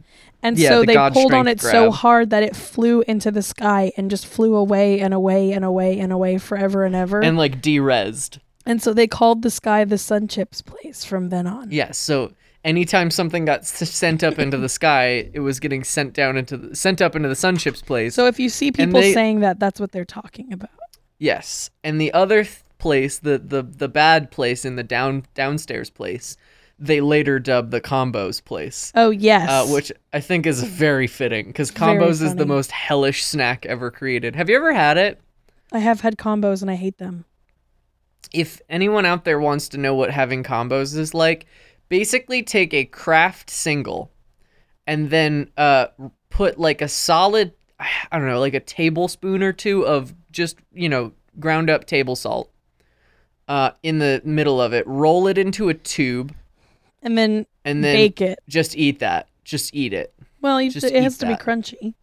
and 0.43 0.59
yeah, 0.59 0.69
so 0.71 0.81
the 0.81 0.87
they 0.87 0.95
god 0.95 1.13
pulled 1.13 1.33
on 1.33 1.47
it 1.49 1.61
strength 1.61 1.73
so 1.75 1.91
hard 1.91 2.31
that 2.31 2.43
it 2.43 2.55
flew 2.57 3.03
into 3.07 3.31
the 3.31 3.43
sky 3.43 3.93
and 3.97 4.11
just 4.11 4.27
flew 4.27 4.55
away 4.57 5.01
and 5.01 5.15
away 5.15 5.53
and 5.53 5.65
away 5.65 5.99
and 6.01 6.13
away 6.13 6.39
forever 6.39 6.85
and 6.85 6.95
ever. 6.95 7.23
and 7.23 7.37
like 7.39 7.61
derezzed. 7.63 8.39
and 8.67 8.83
so 8.83 8.93
they 8.93 9.07
called 9.07 9.43
the 9.43 9.51
sky 9.51 9.85
the 9.85 9.99
sun 9.99 10.29
chips 10.29 10.61
place 10.63 11.05
from 11.05 11.29
then 11.31 11.47
on. 11.47 11.71
Yes. 11.71 11.97
So 11.99 12.33
anytime 12.65 13.11
something 13.11 13.45
got 13.45 13.61
s- 13.61 13.89
sent 13.91 14.25
up 14.25 14.39
into 14.39 14.57
the 14.57 14.69
sky, 14.81 15.29
it 15.33 15.41
was 15.41 15.61
getting 15.61 15.85
sent 15.85 16.15
down 16.15 16.37
into 16.37 16.57
the 16.57 16.77
sent 16.77 17.01
up 17.03 17.15
into 17.15 17.29
the 17.29 17.37
sun 17.37 17.57
chips 17.57 17.83
place. 17.83 18.15
So 18.15 18.27
if 18.27 18.39
you 18.41 18.49
see 18.49 18.73
people 18.73 19.01
they- 19.01 19.13
saying 19.13 19.41
that, 19.41 19.61
that's 19.61 19.79
what 19.81 19.93
they're 19.93 20.05
talking 20.05 20.53
about. 20.53 20.71
Yes, 21.19 21.71
and 21.85 22.01
the 22.01 22.13
other 22.13 22.45
th- 22.45 22.59
place, 22.79 23.19
the 23.19 23.39
the 23.39 23.63
the 23.63 23.89
bad 23.89 24.31
place 24.31 24.65
in 24.65 24.77
the 24.77 24.83
down 24.83 25.25
downstairs 25.35 25.89
place, 25.91 26.37
they 26.79 27.01
later 27.01 27.39
dubbed 27.39 27.71
the 27.71 27.81
combos 27.81 28.45
place. 28.45 28.91
Oh 28.95 29.11
yes. 29.11 29.49
Uh, 29.49 29.73
which 29.73 29.93
I 30.13 30.21
think 30.21 30.45
is 30.47 30.63
very 30.65 31.07
fitting 31.07 31.47
because 31.47 31.71
combos 31.71 32.21
is 32.21 32.35
the 32.35 32.47
most 32.47 32.73
hellish 32.73 33.25
snack 33.25 33.65
ever 33.67 33.91
created. 33.91 34.35
Have 34.37 34.49
you 34.51 34.57
ever 34.57 34.73
had 34.75 34.99
it? 34.99 35.21
I 35.73 35.79
have 35.79 36.01
had 36.01 36.17
combos 36.17 36.63
and 36.63 36.71
I 36.71 36.75
hate 36.75 36.99
them. 36.99 37.25
If 38.33 38.61
anyone 38.69 39.07
out 39.07 39.25
there 39.25 39.39
wants 39.39 39.69
to 39.71 39.79
know 39.79 39.95
what 39.95 40.11
having 40.11 40.43
combos 40.43 40.97
is 40.97 41.15
like, 41.15 41.47
basically 41.99 42.43
take 42.43 42.75
a 42.75 42.85
Kraft 42.85 43.49
single 43.49 44.11
and 44.85 45.11
then 45.11 45.49
uh 45.57 45.87
put 46.29 46.59
like 46.59 46.83
a 46.83 46.89
solid 46.89 47.53
I 47.79 48.19
don't 48.19 48.27
know, 48.27 48.41
like 48.41 48.55
a 48.55 48.61
tablespoon 48.61 49.45
or 49.45 49.53
two 49.53 49.87
of 49.87 50.13
just, 50.33 50.57
you 50.73 50.89
know, 50.89 51.13
ground 51.39 51.71
up 51.71 51.87
table 51.87 52.17
salt 52.17 52.51
uh 53.47 53.71
in 53.85 54.01
the 54.01 54.21
middle 54.25 54.61
of 54.61 54.73
it. 54.73 54.85
Roll 54.89 55.29
it 55.29 55.39
into 55.39 55.69
a 55.69 55.75
tube 55.75 56.35
And 57.01 57.17
then 57.17 57.47
and 57.65 57.85
then 57.85 57.95
bake 57.95 58.21
it. 58.21 58.41
just 58.49 58.77
eat 58.77 58.99
that. 58.99 59.29
Just 59.45 59.73
eat 59.73 59.93
it. 59.93 60.13
Well, 60.41 60.61
you, 60.61 60.73
just 60.73 60.87
it 60.87 61.01
has 61.01 61.15
eat 61.17 61.21
to 61.21 61.27
be 61.27 61.35
crunchy. 61.35 61.95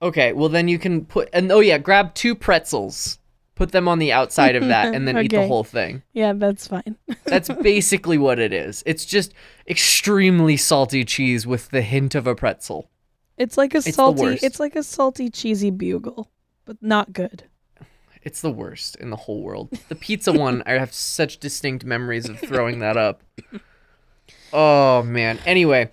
Okay, 0.00 0.32
well 0.32 0.48
then 0.48 0.68
you 0.68 0.78
can 0.78 1.04
put 1.06 1.28
and 1.32 1.50
oh 1.50 1.58
yeah, 1.60 1.78
grab 1.78 2.14
two 2.14 2.36
pretzels. 2.36 3.18
Put 3.54 3.72
them 3.72 3.86
on 3.86 3.98
the 3.98 4.12
outside 4.12 4.56
of 4.56 4.66
that 4.66 4.94
and 4.94 5.06
then 5.06 5.18
eat 5.18 5.30
the 5.30 5.46
whole 5.46 5.64
thing. 5.64 6.02
Yeah, 6.12 6.32
that's 6.32 6.66
fine. 6.66 6.96
That's 7.24 7.48
basically 7.48 8.18
what 8.18 8.38
it 8.38 8.52
is. 8.52 8.82
It's 8.86 9.04
just 9.04 9.32
extremely 9.68 10.56
salty 10.56 11.04
cheese 11.04 11.46
with 11.46 11.70
the 11.70 11.82
hint 11.82 12.14
of 12.14 12.26
a 12.26 12.34
pretzel. 12.34 12.90
It's 13.36 13.56
like 13.56 13.74
a 13.74 13.80
the 13.80 13.92
salty. 13.92 14.38
It's 14.42 14.60
like 14.60 14.76
a 14.76 14.82
salty 14.82 15.30
cheesy 15.30 15.70
bugle, 15.70 16.30
but 16.64 16.76
not 16.80 17.12
good. 17.12 17.44
It's 18.22 18.40
the 18.40 18.50
worst 18.50 18.96
in 18.96 19.10
the 19.10 19.16
whole 19.16 19.42
world. 19.42 19.70
The 19.88 19.94
pizza 19.94 20.32
one, 20.38 20.62
I 20.66 20.72
have 20.72 20.92
such 20.92 21.38
distinct 21.38 21.84
memories 21.84 22.28
of 22.28 22.38
throwing 22.38 22.78
that 22.80 22.96
up. 22.96 23.22
Oh 24.52 25.02
man. 25.02 25.38
Anyway, 25.44 25.90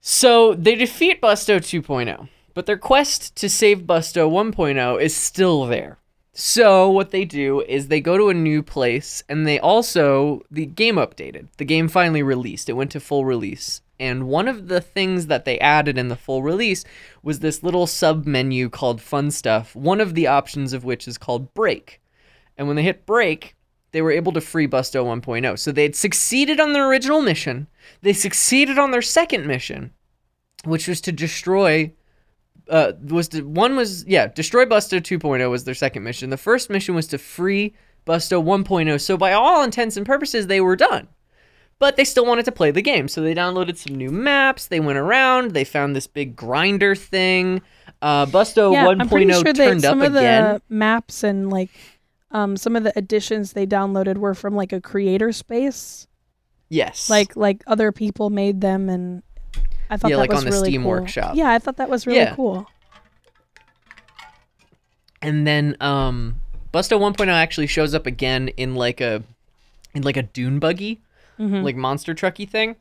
so 0.00 0.54
they 0.54 0.74
defeat 0.74 1.20
Busto 1.20 1.58
2.0, 1.58 2.28
but 2.54 2.66
their 2.66 2.78
quest 2.78 3.36
to 3.36 3.48
save 3.48 3.80
Busto 3.80 4.30
1.0 4.30 5.00
is 5.00 5.14
still 5.14 5.66
there. 5.66 5.98
So 6.34 6.90
what 6.90 7.10
they 7.10 7.26
do 7.26 7.60
is 7.60 7.88
they 7.88 8.00
go 8.00 8.16
to 8.16 8.30
a 8.30 8.34
new 8.34 8.62
place 8.62 9.22
and 9.28 9.46
they 9.46 9.58
also 9.58 10.40
the 10.50 10.64
game 10.64 10.96
updated. 10.96 11.48
The 11.58 11.66
game 11.66 11.88
finally 11.88 12.22
released. 12.22 12.70
It 12.70 12.74
went 12.74 12.90
to 12.92 13.00
full 13.00 13.26
release. 13.26 13.82
And 14.00 14.26
one 14.26 14.48
of 14.48 14.68
the 14.68 14.80
things 14.80 15.26
that 15.26 15.44
they 15.44 15.58
added 15.60 15.98
in 15.98 16.08
the 16.08 16.16
full 16.16 16.42
release 16.42 16.84
was 17.22 17.38
this 17.38 17.62
little 17.62 17.86
sub 17.86 18.26
menu 18.26 18.68
called 18.70 19.00
Fun 19.00 19.30
Stuff, 19.30 19.76
one 19.76 20.00
of 20.00 20.14
the 20.14 20.26
options 20.26 20.72
of 20.72 20.84
which 20.84 21.06
is 21.06 21.18
called 21.18 21.52
Break. 21.54 22.00
And 22.56 22.66
when 22.66 22.76
they 22.76 22.82
hit 22.82 23.06
Break, 23.06 23.54
they 23.92 24.00
were 24.00 24.10
able 24.10 24.32
to 24.32 24.40
free 24.40 24.66
Busto 24.66 25.04
1.0. 25.04 25.58
So 25.58 25.70
they 25.70 25.82
had 25.82 25.94
succeeded 25.94 26.58
on 26.58 26.72
their 26.72 26.88
original 26.88 27.20
mission. 27.20 27.68
They 28.00 28.14
succeeded 28.14 28.78
on 28.78 28.90
their 28.90 29.02
second 29.02 29.46
mission, 29.46 29.92
which 30.64 30.88
was 30.88 31.00
to 31.02 31.12
destroy 31.12 31.92
uh 32.68 32.92
was 33.08 33.28
to, 33.28 33.42
one 33.42 33.76
was 33.76 34.04
yeah 34.06 34.26
destroy 34.28 34.64
busto 34.64 35.00
2.0 35.00 35.50
was 35.50 35.64
their 35.64 35.74
second 35.74 36.02
mission. 36.04 36.30
The 36.30 36.36
first 36.36 36.70
mission 36.70 36.94
was 36.94 37.06
to 37.08 37.18
free 37.18 37.74
busto 38.06 38.42
1.0 38.42 39.00
so 39.00 39.16
by 39.16 39.32
all 39.32 39.62
intents 39.62 39.96
and 39.96 40.06
purposes 40.06 40.46
they 40.46 40.60
were 40.60 40.76
done. 40.76 41.08
But 41.78 41.96
they 41.96 42.04
still 42.04 42.24
wanted 42.26 42.44
to 42.44 42.52
play 42.52 42.70
the 42.70 42.82
game. 42.82 43.08
So 43.08 43.20
they 43.22 43.34
downloaded 43.34 43.76
some 43.76 43.96
new 43.96 44.10
maps. 44.12 44.68
They 44.68 44.78
went 44.78 44.98
around. 44.98 45.50
They 45.50 45.64
found 45.64 45.96
this 45.96 46.06
big 46.06 46.36
grinder 46.36 46.94
thing. 46.94 47.60
Uh 48.00 48.26
busto 48.26 48.72
yeah, 48.72 48.86
1.0 48.86 49.00
I'm 49.00 49.08
pretty 49.08 49.32
sure 49.32 49.52
turned 49.52 49.82
some 49.82 50.00
up 50.00 50.08
of 50.08 50.14
again. 50.14 50.44
the 50.54 50.62
maps 50.68 51.24
and 51.24 51.50
like 51.50 51.70
um 52.30 52.56
some 52.56 52.76
of 52.76 52.84
the 52.84 52.92
additions 52.96 53.52
they 53.52 53.66
downloaded 53.66 54.18
were 54.18 54.34
from 54.34 54.54
like 54.54 54.72
a 54.72 54.80
creator 54.80 55.32
space. 55.32 56.06
yes. 56.68 57.10
Like 57.10 57.34
like 57.36 57.62
other 57.66 57.90
people 57.92 58.30
made 58.30 58.60
them, 58.60 58.88
and 58.88 59.22
I 59.92 59.96
thought 59.98 60.10
Yeah, 60.10 60.16
that 60.16 60.20
like 60.22 60.30
was 60.30 60.38
on 60.38 60.44
the 60.46 60.50
really 60.52 60.70
Steam 60.70 60.82
cool. 60.82 60.90
Workshop. 60.92 61.34
Yeah, 61.36 61.50
I 61.50 61.58
thought 61.58 61.76
that 61.76 61.90
was 61.90 62.06
really 62.06 62.20
Yeah. 62.20 62.34
cool. 62.34 62.66
and 65.20 65.46
then 65.46 65.76
um 65.80 66.40
Busto 66.72 66.98
1.0 66.98 67.28
actually 67.28 67.66
shows 67.66 67.94
up 67.94 68.06
again 68.06 68.48
in 68.48 68.74
like 68.74 69.00
a 69.02 69.22
in 69.94 70.02
like 70.02 70.16
a 70.16 70.22
dune 70.22 70.58
buggy, 70.58 71.02
like 71.38 71.76
monster 71.76 72.14
trucky 72.14 72.48
thing. 72.48 72.76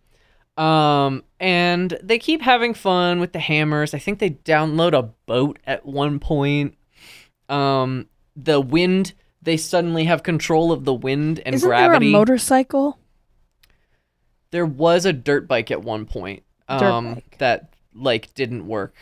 Um, 0.57 1.23
and 1.41 1.97
they 2.01 2.17
keep 2.17 2.41
having 2.41 2.73
fun 2.73 3.19
with 3.19 3.33
the 3.33 3.39
hammers. 3.39 3.93
I 3.93 3.99
think 3.99 4.19
they 4.19 4.29
download 4.29 4.93
a 4.97 5.03
boat 5.25 5.59
at 5.67 5.85
one 5.85 6.19
point. 6.19 6.75
Um, 7.49 8.07
the 8.35 8.61
wind, 8.61 9.11
they 9.41 9.57
suddenly 9.57 10.05
have 10.05 10.23
control 10.23 10.71
of 10.71 10.85
the 10.85 10.93
wind 10.93 11.41
and 11.45 11.55
Isn't 11.55 11.67
gravity. 11.67 12.05
there 12.05 12.09
a 12.15 12.19
motorcycle? 12.19 12.97
There 14.51 14.65
was 14.65 15.05
a 15.05 15.11
dirt 15.11 15.47
bike 15.49 15.69
at 15.71 15.81
one 15.83 16.05
point 16.05 16.43
um, 16.71 17.21
that 17.37 17.73
like 17.93 18.33
didn't 18.33 18.67
work, 18.67 18.95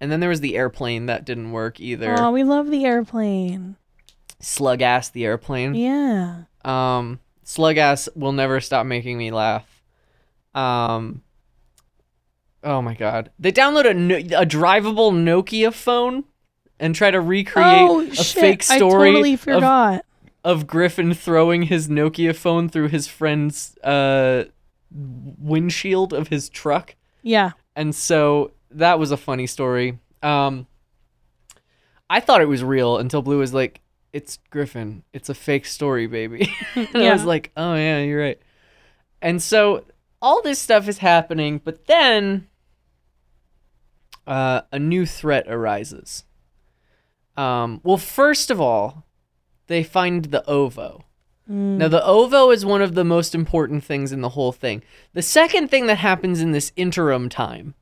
and 0.00 0.10
then 0.10 0.20
there 0.20 0.28
was 0.28 0.40
the 0.40 0.56
airplane 0.56 1.06
that 1.06 1.24
didn't 1.24 1.52
work 1.52 1.80
either. 1.80 2.16
Oh, 2.18 2.32
we 2.32 2.44
love 2.44 2.70
the 2.70 2.84
airplane. 2.84 3.76
Slug 4.40 4.82
ass 4.82 5.08
the 5.08 5.24
airplane. 5.24 5.74
Yeah. 5.74 6.42
Um, 6.64 7.20
slug 7.42 7.78
ass 7.78 8.08
will 8.14 8.32
never 8.32 8.60
stop 8.60 8.86
making 8.86 9.18
me 9.18 9.30
laugh. 9.30 9.82
Um, 10.54 11.22
oh 12.62 12.82
my 12.82 12.94
god, 12.94 13.30
they 13.38 13.52
download 13.52 13.88
a 13.88 13.94
no- 13.94 14.16
a 14.16 14.46
drivable 14.46 15.12
Nokia 15.12 15.72
phone 15.72 16.24
and 16.78 16.94
try 16.94 17.10
to 17.10 17.20
recreate 17.20 17.88
oh 17.88 18.00
a 18.00 18.14
shit! 18.14 18.40
fake 18.40 18.62
story 18.62 19.10
I 19.10 19.12
totally 19.12 19.38
of 19.52 20.02
of 20.44 20.66
Griffin 20.66 21.12
throwing 21.12 21.62
his 21.64 21.88
Nokia 21.88 22.34
phone 22.34 22.68
through 22.68 22.88
his 22.88 23.06
friend's 23.06 23.76
uh 23.78 24.44
windshield 24.90 26.12
of 26.12 26.28
his 26.28 26.48
truck. 26.48 26.94
Yeah. 27.26 27.50
And 27.74 27.94
so 27.94 28.52
that 28.70 28.98
was 28.98 29.10
a 29.10 29.16
funny 29.16 29.46
story. 29.46 29.98
Um 30.22 30.66
I 32.08 32.20
thought 32.20 32.40
it 32.40 32.48
was 32.48 32.62
real 32.62 32.98
until 32.98 33.20
Blue 33.20 33.38
was 33.38 33.52
like, 33.52 33.80
It's 34.12 34.38
Griffin. 34.50 35.02
It's 35.12 35.28
a 35.28 35.34
fake 35.34 35.66
story, 35.66 36.06
baby. 36.06 36.54
and 36.74 36.96
I 36.96 37.12
was 37.12 37.24
like, 37.24 37.50
Oh 37.56 37.74
yeah, 37.74 38.00
you're 38.00 38.20
right. 38.20 38.40
And 39.20 39.42
so 39.42 39.84
all 40.22 40.40
this 40.40 40.60
stuff 40.60 40.88
is 40.88 40.98
happening, 40.98 41.60
but 41.62 41.86
then 41.86 42.46
uh, 44.26 44.62
a 44.70 44.78
new 44.78 45.04
threat 45.04 45.46
arises. 45.48 46.24
Um, 47.36 47.80
well, 47.82 47.96
first 47.96 48.50
of 48.50 48.60
all, 48.60 49.04
they 49.66 49.82
find 49.82 50.26
the 50.26 50.48
ovo. 50.48 51.04
Now, 51.78 51.88
the 51.88 52.04
ovo 52.04 52.50
is 52.50 52.66
one 52.66 52.82
of 52.82 52.94
the 52.94 53.04
most 53.04 53.34
important 53.34 53.84
things 53.84 54.12
in 54.12 54.20
the 54.20 54.30
whole 54.30 54.52
thing. 54.52 54.82
The 55.12 55.22
second 55.22 55.68
thing 55.68 55.86
that 55.86 55.98
happens 55.98 56.40
in 56.40 56.50
this 56.52 56.72
interim 56.74 57.28
time 57.28 57.74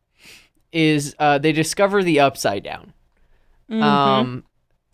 is 0.72 1.14
uh, 1.18 1.38
they 1.38 1.52
discover 1.52 2.02
the 2.02 2.20
upside 2.20 2.62
down. 2.62 2.92
Um, 3.70 4.44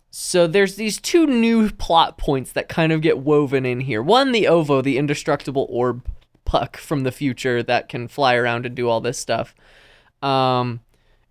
so 0.09 0.47
there's 0.47 0.75
these 0.75 0.99
two 0.99 1.25
new 1.25 1.69
plot 1.71 2.17
points 2.17 2.51
that 2.53 2.69
kind 2.69 2.91
of 2.91 3.01
get 3.01 3.17
woven 3.19 3.65
in 3.65 3.81
here. 3.81 4.01
One, 4.01 4.31
the 4.31 4.47
ovo, 4.47 4.81
the 4.81 4.97
indestructible 4.97 5.67
orb 5.69 6.05
puck 6.45 6.77
from 6.77 7.03
the 7.03 7.11
future 7.11 7.63
that 7.63 7.89
can 7.89 8.07
fly 8.07 8.35
around 8.35 8.65
and 8.65 8.75
do 8.75 8.89
all 8.89 9.01
this 9.01 9.17
stuff. 9.17 9.55
Um, 10.21 10.81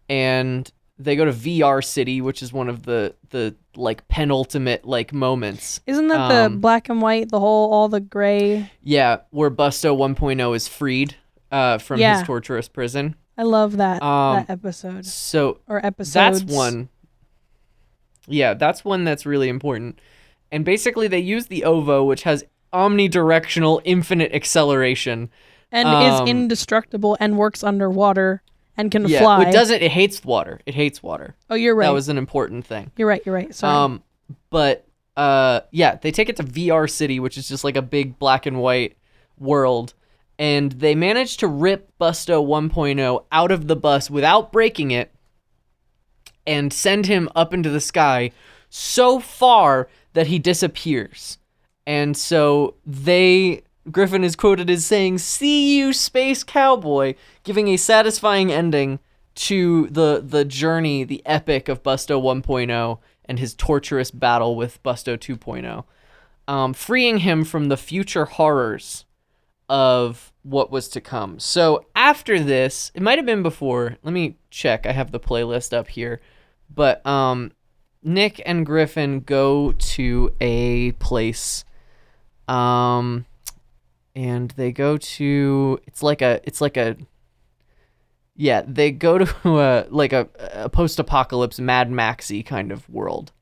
and 0.08 0.70
they 0.98 1.16
go 1.16 1.24
to 1.24 1.32
VR 1.32 1.84
City, 1.84 2.20
which 2.20 2.42
is 2.42 2.52
one 2.52 2.68
of 2.68 2.84
the 2.84 3.14
the 3.30 3.54
like 3.76 4.06
penultimate 4.08 4.84
like 4.84 5.12
moments. 5.12 5.80
Isn't 5.86 6.08
that 6.08 6.28
the 6.28 6.46
Um, 6.46 6.60
black 6.60 6.88
and 6.88 7.00
white, 7.00 7.30
the 7.30 7.40
whole, 7.40 7.72
all 7.72 7.88
the 7.88 8.00
gray? 8.00 8.70
Yeah, 8.82 9.18
where 9.30 9.50
Busto 9.50 9.96
1.0 9.96 10.54
is 10.56 10.66
freed 10.68 11.16
uh, 11.52 11.78
from 11.78 12.00
Yeah. 12.00 12.18
his 12.18 12.26
torturous 12.26 12.68
prison. 12.68 13.14
I 13.38 13.42
love 13.44 13.76
that 13.78 14.02
Um, 14.02 14.36
that 14.36 14.50
episode 14.50 15.06
So 15.06 15.58
or 15.66 15.84
episodes. 15.84 16.42
That's 16.42 16.52
one. 16.52 16.88
Yeah, 18.26 18.54
that's 18.54 18.84
one 18.84 19.04
that's 19.04 19.24
really 19.26 19.48
important. 19.48 19.98
And 20.52 20.64
basically, 20.64 21.08
they 21.08 21.18
use 21.20 21.46
the 21.46 21.64
OVO, 21.64 22.04
which 22.04 22.24
has 22.24 22.44
omnidirectional 22.72 23.80
infinite 23.84 24.32
acceleration. 24.34 25.30
and 25.72 25.88
um, 25.88 26.02
is 26.24 26.28
indestructible 26.28 27.16
and 27.20 27.38
works 27.38 27.62
underwater 27.62 28.42
and 28.80 28.90
can 28.90 29.06
yeah, 29.06 29.20
fly. 29.20 29.48
it 29.48 29.52
doesn't. 29.52 29.82
It 29.82 29.90
hates 29.90 30.24
water. 30.24 30.60
It 30.64 30.74
hates 30.74 31.02
water. 31.02 31.36
Oh, 31.50 31.54
you're 31.54 31.74
right. 31.74 31.86
That 31.86 31.92
was 31.92 32.08
an 32.08 32.18
important 32.18 32.66
thing. 32.66 32.90
You're 32.96 33.08
right. 33.08 33.22
You're 33.24 33.34
right. 33.34 33.54
Sorry. 33.54 33.72
Um, 33.72 34.02
but 34.48 34.86
uh, 35.16 35.60
yeah, 35.70 35.96
they 35.96 36.10
take 36.10 36.28
it 36.28 36.36
to 36.36 36.42
VR 36.42 36.90
City, 36.90 37.20
which 37.20 37.36
is 37.36 37.48
just 37.48 37.62
like 37.62 37.76
a 37.76 37.82
big 37.82 38.18
black 38.18 38.46
and 38.46 38.58
white 38.60 38.96
world, 39.38 39.94
and 40.38 40.72
they 40.72 40.94
manage 40.94 41.36
to 41.38 41.46
rip 41.46 41.92
Busto 42.00 42.44
1.0 42.44 43.24
out 43.30 43.52
of 43.52 43.68
the 43.68 43.76
bus 43.76 44.10
without 44.10 44.50
breaking 44.50 44.90
it, 44.90 45.12
and 46.46 46.72
send 46.72 47.06
him 47.06 47.28
up 47.34 47.52
into 47.52 47.68
the 47.68 47.80
sky 47.80 48.30
so 48.70 49.20
far 49.20 49.88
that 50.14 50.28
he 50.28 50.38
disappears. 50.38 51.38
And 51.86 52.16
so 52.16 52.74
they 52.86 53.62
Griffin 53.90 54.24
is 54.24 54.36
quoted 54.36 54.70
as 54.70 54.84
saying, 54.84 55.18
"See 55.18 55.78
you, 55.78 55.92
space 55.92 56.44
cowboy," 56.44 57.14
giving 57.44 57.68
a 57.68 57.76
satisfying 57.76 58.52
ending 58.52 58.98
to 59.36 59.86
the 59.88 60.22
the 60.24 60.44
journey, 60.44 61.04
the 61.04 61.22
epic 61.24 61.68
of 61.68 61.82
Busto 61.82 62.20
1.0 62.20 62.98
and 63.24 63.38
his 63.38 63.54
torturous 63.54 64.10
battle 64.10 64.56
with 64.56 64.82
Busto 64.82 65.16
2.0, 65.16 65.84
um, 66.48 66.74
freeing 66.74 67.18
him 67.18 67.44
from 67.44 67.68
the 67.68 67.76
future 67.76 68.24
horrors 68.24 69.04
of 69.68 70.32
what 70.42 70.70
was 70.70 70.88
to 70.88 71.00
come. 71.00 71.38
So 71.38 71.86
after 71.94 72.40
this, 72.40 72.90
it 72.92 73.02
might 73.02 73.18
have 73.18 73.26
been 73.26 73.42
before. 73.42 73.96
Let 74.02 74.12
me 74.12 74.36
check. 74.50 74.84
I 74.84 74.92
have 74.92 75.12
the 75.12 75.20
playlist 75.20 75.72
up 75.72 75.86
here, 75.88 76.20
but 76.74 77.06
um, 77.06 77.52
Nick 78.02 78.42
and 78.44 78.66
Griffin 78.66 79.20
go 79.20 79.72
to 79.72 80.34
a 80.40 80.92
place, 80.92 81.64
um, 82.48 83.26
and 84.14 84.50
they 84.52 84.72
go 84.72 84.96
to 84.96 85.78
it's 85.86 86.02
like 86.02 86.22
a 86.22 86.40
it's 86.44 86.60
like 86.60 86.76
a 86.76 86.96
yeah 88.36 88.62
they 88.66 88.90
go 88.90 89.18
to 89.18 89.58
a 89.58 89.86
like 89.90 90.12
a, 90.12 90.28
a 90.52 90.68
post-apocalypse 90.68 91.60
Mad 91.60 91.90
Maxy 91.90 92.42
kind 92.42 92.72
of 92.72 92.88
world. 92.88 93.32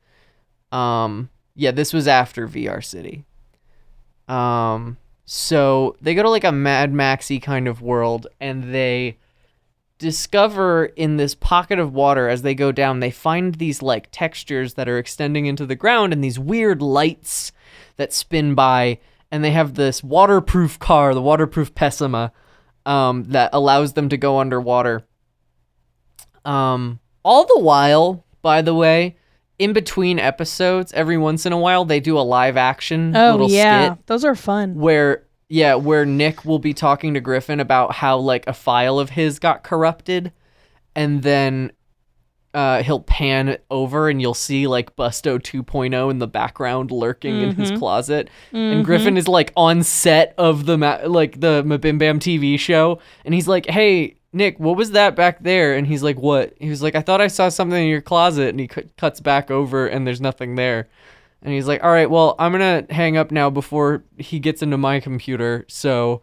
Um, 0.70 1.31
yeah, 1.54 1.70
this 1.70 1.92
was 1.92 2.07
after 2.07 2.46
VR 2.46 2.85
City. 2.85 3.24
Um, 4.28 4.98
so 5.24 5.96
they 6.00 6.14
go 6.14 6.22
to 6.22 6.31
like 6.31 6.44
a 6.44 6.52
Mad 6.52 6.92
Maxy 6.92 7.40
kind 7.40 7.66
of 7.66 7.83
world, 7.83 8.26
and 8.40 8.74
they 8.74 9.16
discover 9.98 10.87
in 10.87 11.16
this 11.16 11.35
pocket 11.35 11.78
of 11.78 11.92
water 11.92 12.28
as 12.28 12.42
they 12.42 12.54
go 12.54 12.70
down, 12.72 13.00
they 13.00 13.11
find 13.11 13.57
these 13.57 13.83
like 13.83 14.09
textures 14.12 14.74
that 14.74 14.88
are 14.88 14.98
extending 14.98 15.46
into 15.46 15.66
the 15.66 15.74
ground 15.74 16.12
and 16.12 16.22
these 16.22 16.38
weird 16.38 16.81
lights 16.81 17.52
that 17.96 18.12
spin 18.12 18.54
by. 18.54 18.98
And 19.30 19.44
they 19.44 19.50
have 19.50 19.74
this 19.74 20.02
waterproof 20.02 20.78
car, 20.78 21.14
the 21.14 21.22
waterproof 21.22 21.74
Pessima, 21.74 22.32
um, 22.86 23.24
that 23.24 23.50
allows 23.52 23.92
them 23.92 24.08
to 24.08 24.16
go 24.16 24.38
underwater. 24.38 25.06
Um, 26.44 27.00
all 27.24 27.44
the 27.44 27.60
while, 27.60 28.24
by 28.40 28.62
the 28.62 28.74
way, 28.74 29.16
in 29.58 29.72
between 29.72 30.18
episodes, 30.18 30.92
every 30.92 31.18
once 31.18 31.44
in 31.44 31.52
a 31.52 31.58
while, 31.58 31.84
they 31.84 32.00
do 32.00 32.18
a 32.18 32.20
live 32.20 32.56
action 32.56 33.14
oh 33.16 33.46
yeah, 33.48 33.96
those 34.06 34.24
are 34.24 34.34
fun. 34.34 34.74
where 34.76 35.24
yeah 35.48 35.74
where 35.74 36.04
nick 36.04 36.44
will 36.44 36.58
be 36.58 36.74
talking 36.74 37.14
to 37.14 37.20
griffin 37.20 37.58
about 37.58 37.92
how 37.92 38.18
like 38.18 38.46
a 38.46 38.52
file 38.52 38.98
of 38.98 39.08
his 39.10 39.38
got 39.38 39.62
corrupted 39.64 40.30
and 40.94 41.22
then 41.22 41.72
uh, 42.54 42.82
he'll 42.82 43.00
pan 43.00 43.58
over 43.70 44.08
and 44.08 44.20
you'll 44.20 44.34
see 44.34 44.66
like 44.66 44.96
busto 44.96 45.38
2.0 45.38 46.11
in 46.11 46.18
the 46.18 46.26
background 46.26 46.90
lurking 46.90 47.42
in 47.42 47.54
his 47.54 47.70
closet. 47.78 48.30
And 48.52 48.84
griffin 48.84 49.16
is 49.16 49.28
like 49.28 49.52
on 49.56 49.82
set 49.82 50.34
of 50.38 50.64
the 50.66 50.78
ma- 50.78 51.00
like 51.06 51.40
the 51.40 51.62
mabim 51.64 51.98
bam 51.98 52.18
tv 52.18 52.58
show. 52.58 53.00
And 53.24 53.34
he's 53.34 53.46
like 53.48 53.66
hey 53.66 54.16
nick 54.32 54.58
what 54.58 54.76
was 54.76 54.92
that 54.92 55.14
back 55.14 55.42
there? 55.42 55.74
And 55.74 55.87
he's 55.87 56.02
like 56.02 56.18
what? 56.18 56.54
He 56.58 56.70
was 56.70 56.82
like 56.82 56.94
i 56.94 57.00
thought 57.02 57.20
i 57.20 57.28
saw 57.28 57.48
something 57.48 57.82
in 57.82 57.88
your 57.88 58.00
closet. 58.00 58.48
And 58.48 58.61
he 58.61 58.66
cu- 58.68 58.88
cuts 58.96 59.20
back 59.20 59.50
over 59.50 59.87
and 59.87 60.06
there's 60.06 60.20
nothing 60.20 60.54
there. 60.54 60.88
And 61.42 61.52
he's 61.54 61.68
like, 61.68 61.85
"All 61.85 61.90
right, 61.92 62.10
well, 62.10 62.35
I'm 62.40 62.50
gonna 62.50 62.85
hang 62.90 63.16
up 63.16 63.31
now 63.31 63.48
before 63.48 64.02
he 64.16 64.40
gets 64.40 64.60
into 64.60 64.77
my 64.77 64.98
computer." 64.98 65.64
So, 65.68 66.23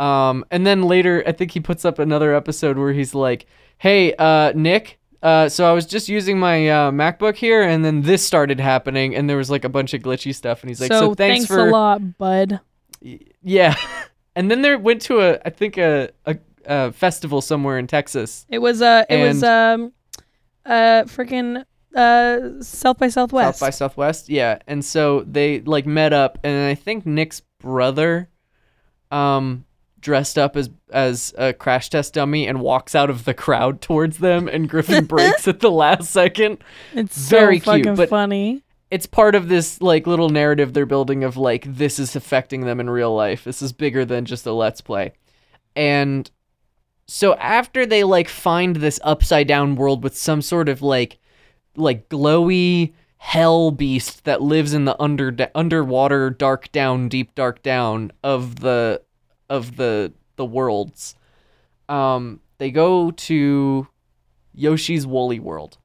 um, 0.00 0.44
and 0.50 0.66
then 0.66 0.82
later, 0.82 1.22
I 1.26 1.30
think 1.32 1.52
he 1.52 1.60
puts 1.60 1.84
up 1.84 2.00
another 2.00 2.34
episode 2.34 2.76
where 2.76 2.92
he's 2.92 3.14
like, 3.14 3.46
"Hey, 3.78 4.14
uh, 4.18 4.52
Nick, 4.56 4.97
uh, 5.22 5.48
so 5.48 5.68
I 5.68 5.72
was 5.72 5.86
just 5.86 6.08
using 6.08 6.38
my 6.38 6.68
uh, 6.68 6.90
MacBook 6.90 7.36
here, 7.36 7.62
and 7.62 7.84
then 7.84 8.02
this 8.02 8.24
started 8.24 8.60
happening, 8.60 9.16
and 9.16 9.28
there 9.28 9.36
was 9.36 9.50
like 9.50 9.64
a 9.64 9.68
bunch 9.68 9.94
of 9.94 10.02
glitchy 10.02 10.34
stuff." 10.34 10.62
And 10.62 10.70
he's 10.70 10.80
like, 10.80 10.92
"So, 10.92 11.00
so 11.00 11.14
thanks, 11.14 11.46
thanks 11.46 11.46
for 11.46 11.68
a 11.68 11.70
lot, 11.70 12.18
bud. 12.18 12.60
yeah." 13.00 13.74
and 14.36 14.50
then 14.50 14.62
they 14.62 14.76
went 14.76 15.02
to 15.02 15.20
a, 15.20 15.38
I 15.44 15.50
think 15.50 15.76
a, 15.76 16.10
a, 16.24 16.38
a 16.64 16.92
festival 16.92 17.40
somewhere 17.40 17.78
in 17.78 17.88
Texas. 17.88 18.46
It 18.48 18.58
was 18.58 18.80
a 18.80 19.04
it 19.10 19.26
was 19.26 19.42
um 19.42 19.92
uh 20.64 21.02
freaking 21.04 21.64
uh 21.96 22.62
South 22.62 22.98
by 22.98 23.08
Southwest. 23.08 23.58
South 23.58 23.66
by 23.66 23.70
Southwest, 23.70 24.28
yeah. 24.28 24.60
And 24.68 24.84
so 24.84 25.22
they 25.22 25.60
like 25.62 25.86
met 25.86 26.12
up, 26.12 26.38
and 26.44 26.68
I 26.70 26.76
think 26.76 27.04
Nick's 27.04 27.42
brother, 27.60 28.28
um, 29.10 29.64
dressed 30.00 30.38
up 30.38 30.56
as 30.56 30.70
as 30.90 31.34
a 31.36 31.52
crash 31.52 31.90
test 31.90 32.14
dummy 32.14 32.46
and 32.46 32.60
walks 32.60 32.94
out 32.94 33.10
of 33.10 33.24
the 33.24 33.34
crowd 33.34 33.80
towards 33.80 34.18
them, 34.18 34.48
and 34.48 34.68
Griffin 34.68 35.04
breaks 35.06 35.46
at 35.48 35.60
the 35.60 35.70
last 35.70 36.10
second. 36.10 36.58
it's 36.94 37.28
very 37.28 37.60
so 37.60 37.74
cute, 37.74 37.96
but- 37.96 38.08
funny. 38.08 38.62
it's 38.90 39.06
part 39.06 39.34
of 39.34 39.48
this 39.48 39.80
like 39.82 40.06
little 40.06 40.30
narrative 40.30 40.72
they're 40.72 40.86
building 40.86 41.24
of 41.24 41.36
like 41.36 41.64
this 41.66 41.98
is 41.98 42.16
affecting 42.16 42.62
them 42.62 42.80
in 42.80 42.88
real 42.90 43.14
life. 43.14 43.44
This 43.44 43.60
is 43.62 43.72
bigger 43.72 44.04
than 44.04 44.24
just 44.24 44.46
a 44.46 44.52
let's 44.52 44.80
play. 44.80 45.12
And 45.76 46.30
so 47.06 47.34
after 47.34 47.86
they 47.86 48.04
like 48.04 48.28
find 48.28 48.76
this 48.76 49.00
upside 49.02 49.46
down 49.48 49.76
world 49.76 50.02
with 50.04 50.16
some 50.16 50.42
sort 50.42 50.68
of 50.68 50.82
like 50.82 51.18
like 51.76 52.08
glowy 52.08 52.92
hell 53.18 53.70
beast 53.70 54.24
that 54.24 54.40
lives 54.42 54.72
in 54.74 54.84
the 54.84 55.00
under 55.02 55.34
underwater 55.54 56.30
dark 56.30 56.70
down 56.72 57.08
deep 57.08 57.34
dark 57.34 57.62
down 57.62 58.12
of 58.22 58.60
the 58.60 59.00
of 59.48 59.76
the 59.76 60.12
the 60.36 60.44
worlds 60.44 61.14
um 61.88 62.40
they 62.58 62.70
go 62.70 63.10
to 63.10 63.86
Yoshi's 64.54 65.06
Woolly 65.06 65.38
World 65.38 65.78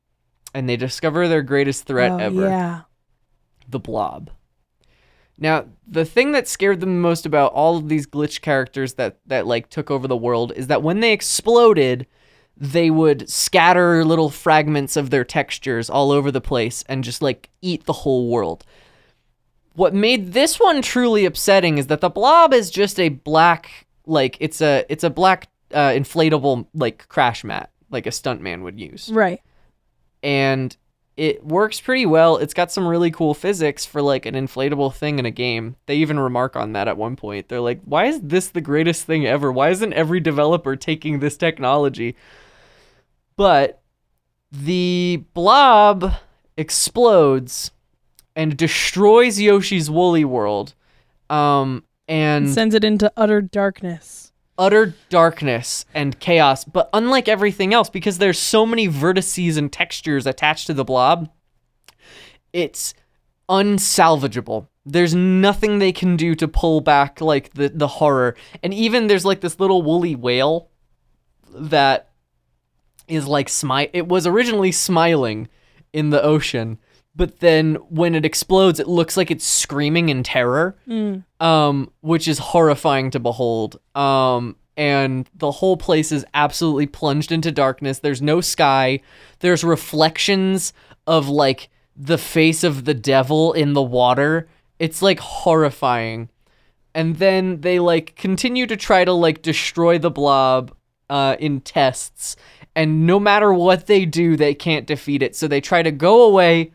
and 0.53 0.68
they 0.68 0.76
discover 0.76 1.28
their 1.28 1.41
greatest 1.43 1.86
threat 1.86 2.11
oh, 2.11 2.18
ever 2.18 2.41
Yeah. 2.47 2.82
the 3.70 3.80
blob. 3.80 4.30
Now, 5.38 5.66
the 5.88 6.05
thing 6.05 6.32
that 6.34 6.47
scared 6.47 6.80
them 6.80 6.95
the 6.95 7.01
most 7.01 7.26
about 7.26 7.53
all 7.53 7.78
of 7.78 7.89
these 7.89 8.05
glitch 8.05 8.41
characters 8.41 8.93
that 8.95 9.18
that 9.26 9.47
like 9.47 9.70
took 9.70 9.89
over 9.89 10.07
the 10.07 10.16
world 10.18 10.53
is 10.55 10.68
that 10.68 10.84
when 10.84 10.99
they 10.99 11.11
exploded, 11.11 12.05
they 12.55 12.91
would 12.91 13.30
scatter 13.30 14.05
little 14.05 14.30
fragments 14.30 14.95
of 14.95 15.09
their 15.09 15.24
textures 15.24 15.89
all 15.89 16.11
over 16.11 16.32
the 16.32 16.41
place 16.41 16.84
and 16.88 17.03
just 17.03 17.22
like 17.22 17.49
eat 17.61 17.86
the 17.86 17.93
whole 17.93 18.30
world. 18.30 18.64
What 19.76 19.93
made 19.93 20.34
this 20.34 20.59
one 20.59 20.82
truly 20.82 21.26
upsetting 21.26 21.78
is 21.78 21.88
that 21.88 22.01
the 22.01 22.09
blob 22.09 22.53
is 22.53 22.69
just 22.69 22.99
a 22.99 23.09
black 23.09 23.88
like 24.05 24.38
it's 24.39 24.61
a 24.61 24.86
it's 24.89 25.03
a 25.03 25.09
black 25.09 25.47
uh, 25.74 25.89
inflatable 25.89 26.67
like 26.74 27.07
crash 27.07 27.43
mat 27.43 27.71
like 27.89 28.05
a 28.05 28.09
stuntman 28.11 28.61
would 28.63 28.80
use 28.80 29.09
Right. 29.11 29.41
and 30.21 30.76
it 31.15 31.45
works 31.45 31.80
pretty 31.80 32.07
well. 32.07 32.38
It's 32.38 32.55
got 32.55 32.71
some 32.71 32.88
really 32.88 33.11
cool 33.11 33.36
physics 33.36 33.86
for 33.86 34.01
like 34.01 34.26
an 34.26 34.34
inflatable 34.34 34.95
thing 34.95 35.19
in 35.19 35.28
a 35.28 35.32
game. 35.32 35.76
They 35.86 35.97
even 35.97 36.19
remark 36.19 36.55
on 36.55 36.74
that 36.74 36.88
at 36.88 36.97
one 36.97 37.15
point. 37.15 37.49
They're 37.49 37.59
like, 37.61 37.82
"Why 37.86 38.05
is 38.05 38.19
this 38.19 38.47
the 38.47 38.61
greatest 38.61 39.05
thing 39.05 39.24
ever? 39.28 39.51
Why 39.51 39.69
isn't 39.69 39.93
every 39.93 40.19
developer 40.19 40.76
taking 40.76 41.19
this 41.19 41.38
technology?" 41.38 42.15
But 43.36 43.82
the 44.51 45.24
blob 45.36 46.13
explodes 46.57 47.69
and 48.36 48.58
destroys 48.58 49.40
Yoshi's 49.40 49.90
Woolly 49.90 50.26
World. 50.26 50.74
Um 51.30 51.84
and 52.08 52.50
Sends 52.50 52.76
it 52.76 52.84
into 52.84 53.12
utter 53.16 53.42
darkness. 53.42 54.32
utter 54.58 54.94
darkness 55.10 55.86
and 55.94 56.20
chaos. 56.20 56.64
But 56.66 56.90
unlike 56.94 57.28
everything 57.28 57.74
else, 57.74 57.90
because 57.90 58.18
there's 58.18 58.38
so 58.40 58.66
many 58.66 58.88
vertices 58.88 59.58
and 59.58 59.72
textures 59.72 60.28
attached 60.28 60.68
to 60.68 60.74
the 60.74 60.84
blob, 60.84 61.30
it's 62.52 62.94
unsalvageable. 63.50 64.68
There's 64.86 65.16
nothing 65.16 65.80
they 65.80 65.92
can 65.94 66.18
do 66.18 66.36
to 66.36 66.48
pull 66.48 66.82
back 66.82 67.22
like 67.22 67.54
the, 67.54 67.70
the 67.70 67.88
horror. 67.88 68.36
And 68.62 68.74
even 68.74 69.08
there's 69.08 69.26
like 69.26 69.42
this 69.42 69.60
little 69.60 69.82
woolly 69.82 70.16
whale 70.16 70.70
that 71.56 72.10
is 73.08 73.28
like 73.28 73.48
smile 73.50 73.88
it 73.94 74.08
was 74.08 74.26
originally 74.28 74.72
smiling 74.72 75.48
in 75.94 76.10
the 76.10 76.22
ocean, 76.24 76.80
but 77.16 77.39
then 77.39 77.76
when 77.89 78.16
it 78.16 78.26
explodes 78.26 78.80
it 78.80 78.88
looks 78.88 79.16
like 79.18 79.30
it's 79.32 79.45
screaming 79.45 80.09
in 80.09 80.24
terror 80.24 80.76
Mm. 80.88 81.24
um, 81.39 81.91
which 82.01 82.28
is 82.28 82.38
horrifying 82.39 83.11
to 83.11 83.20
behold. 83.20 83.80
Um, 83.95 84.55
and 84.76 85.30
the 85.36 85.51
whole 85.51 85.78
place 85.78 86.11
is 86.11 86.26
absolutely 86.34 86.88
plunged 86.88 87.32
into 87.32 87.51
darkness. 87.51 87.99
There's 87.99 88.22
no 88.24 88.41
sky. 88.41 89.01
There's 89.39 89.64
reflections 89.64 90.74
of 91.05 91.30
like 91.30 91.70
the 91.95 92.18
face 92.18 92.64
of 92.64 92.86
the 92.86 92.95
devil 92.95 93.53
in 93.53 93.74
the 93.74 93.84
water. 93.84 94.47
It's 94.80 95.03
like 95.03 95.20
horrifying. 95.20 96.30
And 96.95 97.18
then 97.18 97.61
they 97.61 97.78
like 97.80 98.16
continue 98.16 98.66
to 98.66 98.76
try 98.76 99.05
to 99.05 99.14
like 99.14 99.43
destroy 99.43 99.99
the 99.99 100.09
blob 100.09 100.74
uh, 101.09 101.36
in 101.39 101.61
tests. 101.61 102.36
And 102.76 103.05
no 103.05 103.20
matter 103.20 103.53
what 103.53 103.86
they 103.86 104.05
do, 104.05 104.36
they 104.36 104.55
can't 104.55 104.88
defeat 104.88 105.22
it. 105.22 105.36
So 105.36 105.47
they 105.47 105.61
try 105.61 105.84
to 105.84 105.91
go 105.91 106.24
away 106.24 106.72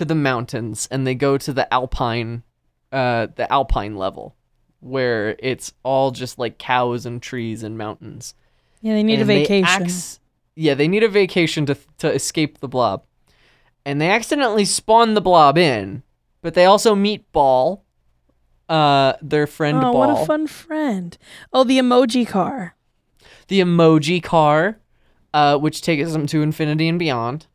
to 0.00 0.04
the 0.06 0.14
mountains 0.14 0.88
and 0.90 1.06
they 1.06 1.14
go 1.14 1.36
to 1.36 1.52
the 1.52 1.72
alpine 1.72 2.42
uh 2.90 3.26
the 3.36 3.46
alpine 3.52 3.96
level 3.96 4.34
where 4.80 5.36
it's 5.38 5.72
all 5.82 6.10
just 6.10 6.38
like 6.38 6.56
cows 6.58 7.04
and 7.04 7.20
trees 7.22 7.62
and 7.62 7.76
mountains. 7.76 8.34
Yeah, 8.80 8.94
they 8.94 9.02
need 9.02 9.18
a 9.18 9.20
And 9.20 9.28
they 9.30 9.42
vacation. 9.46 9.88
yeah, 10.56 10.72
they 10.72 10.88
need 10.88 11.02
a 11.02 11.08
vacation 11.08 11.66
to 11.66 11.76
to 11.98 12.10
escape 12.12 12.58
the 12.60 12.68
blob. 12.68 13.04
And 13.84 14.00
they 14.00 14.10
accidentally 14.10 14.64
spawn 14.64 15.12
the 15.14 15.20
blob 15.20 15.58
in, 15.58 16.02
but 16.42 16.54
they 16.54 16.64
also 16.64 16.94
meet 16.94 17.30
Ball, 17.32 17.84
uh 18.70 19.12
their 19.20 19.46
friend 19.46 19.76
oh, 19.78 19.92
Ball. 19.92 19.94
what 19.98 20.22
a 20.22 20.24
fun 20.26 20.46
friend. 20.46 21.18
Oh, 21.52 21.62
the 21.64 21.78
emoji 21.78 22.26
car. 22.26 22.74
the 23.48 23.60
emoji 23.60 24.22
car, 24.22 24.78
uh, 25.34 25.58
which 25.58 25.82
takes 25.82 26.12
them 26.12 26.26
to 26.28 26.40
infinity 26.42 26.88
and 26.88 26.98
beyond. 26.98 27.46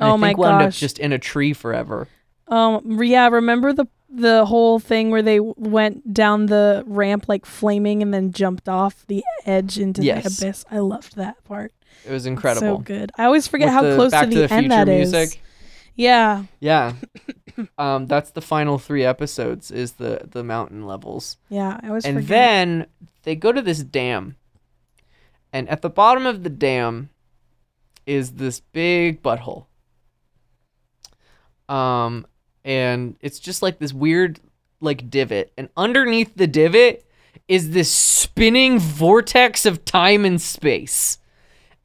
And 0.00 0.08
Oh 0.08 0.14
I 0.14 0.16
my 0.16 0.28
think 0.28 0.38
wound 0.38 0.54
up 0.62 0.66
gosh. 0.68 0.80
just 0.80 0.98
in 0.98 1.12
a 1.12 1.18
tree 1.18 1.52
forever. 1.52 2.08
Um, 2.48 3.00
yeah, 3.02 3.28
remember 3.28 3.72
the 3.72 3.86
the 4.12 4.44
whole 4.44 4.80
thing 4.80 5.10
where 5.12 5.22
they 5.22 5.38
went 5.38 6.12
down 6.12 6.46
the 6.46 6.82
ramp 6.88 7.26
like 7.28 7.46
flaming 7.46 8.02
and 8.02 8.12
then 8.12 8.32
jumped 8.32 8.68
off 8.68 9.06
the 9.06 9.22
edge 9.46 9.78
into 9.78 10.02
Yes. 10.02 10.24
the 10.38 10.46
abyss. 10.48 10.64
I 10.68 10.78
loved 10.80 11.14
that 11.16 11.44
part. 11.44 11.72
It 12.04 12.10
was 12.10 12.26
incredible. 12.26 12.78
So 12.78 12.82
good. 12.82 13.12
I 13.16 13.24
always 13.26 13.46
forget 13.46 13.66
With 13.66 13.74
how 13.74 13.82
the 13.82 13.94
close 13.94 14.10
to 14.12 14.26
the, 14.26 14.46
the 14.48 14.52
end 14.52 14.72
that 14.72 14.88
is. 14.88 15.12
music. 15.12 15.40
Yeah. 15.94 16.44
Yeah. 16.58 16.94
um, 17.78 18.06
that's 18.06 18.30
the 18.32 18.40
final 18.40 18.78
three 18.78 19.04
episodes 19.04 19.70
is 19.70 19.92
the 19.92 20.22
the 20.28 20.42
mountain 20.42 20.86
levels. 20.86 21.36
Yeah, 21.48 21.78
I 21.82 21.88
always 21.88 22.04
and 22.04 22.16
forget. 22.16 22.28
then 22.28 22.86
they 23.22 23.36
go 23.36 23.52
to 23.52 23.62
this 23.62 23.80
dam. 23.84 24.34
And 25.52 25.68
at 25.68 25.82
the 25.82 25.90
bottom 25.90 26.26
of 26.26 26.42
the 26.42 26.50
dam 26.50 27.10
is 28.06 28.32
this 28.32 28.58
big 28.60 29.22
butthole. 29.22 29.66
Um 31.70 32.26
and 32.64 33.16
it's 33.20 33.38
just 33.38 33.62
like 33.62 33.78
this 33.78 33.92
weird 33.92 34.40
like 34.80 35.08
divot 35.10 35.52
and 35.56 35.68
underneath 35.76 36.34
the 36.34 36.46
divot 36.46 37.04
is 37.48 37.70
this 37.70 37.90
spinning 37.90 38.78
vortex 38.78 39.66
of 39.66 39.84
time 39.84 40.24
and 40.24 40.40
space. 40.40 41.18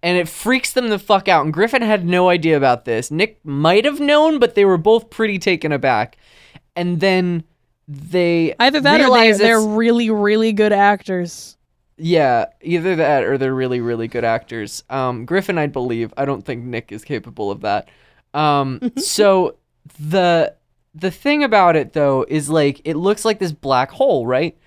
And 0.03 0.17
it 0.17 0.29
freaks 0.29 0.71
them 0.73 0.89
the 0.89 0.99
fuck 0.99 1.27
out. 1.27 1.43
And 1.43 1.51
Griffin 1.53 1.81
had 1.81 2.05
no 2.05 2.29
idea 2.29 2.55
about 2.55 2.85
this. 2.85 3.09
Nick 3.09 3.39
might 3.43 3.85
have 3.85 3.99
known, 3.99 4.37
but 4.37 4.53
they 4.53 4.63
were 4.63 4.77
both 4.77 5.09
pretty 5.09 5.39
taken 5.39 5.71
aback. 5.71 6.17
And 6.75 6.99
then 6.99 7.43
they 7.87 8.53
Either 8.59 8.79
that 8.81 9.01
or 9.01 9.09
they, 9.11 9.31
they're 9.31 9.59
really, 9.61 10.11
really 10.11 10.53
good 10.53 10.71
actors. 10.73 11.57
yeah, 11.97 12.45
either 12.61 12.95
that 12.97 13.23
or 13.23 13.37
they're 13.39 13.55
really, 13.55 13.81
really 13.81 14.07
good 14.07 14.23
actors. 14.23 14.83
Um, 14.91 15.25
Griffin, 15.25 15.57
I 15.57 15.65
believe. 15.67 16.13
I 16.17 16.25
don't 16.25 16.45
think 16.45 16.63
Nick 16.63 16.91
is 16.91 17.03
capable 17.03 17.49
of 17.49 17.61
that. 17.61 17.89
Um, 18.35 18.91
so 18.97 19.55
the 19.99 20.55
the 20.93 21.11
thing 21.11 21.43
about 21.43 21.75
it 21.75 21.93
though 21.93 22.25
is 22.27 22.49
like 22.49 22.81
it 22.85 22.95
looks 22.95 23.25
like 23.25 23.39
this 23.39 23.51
black 23.51 23.91
hole, 23.91 24.25
right? 24.25 24.57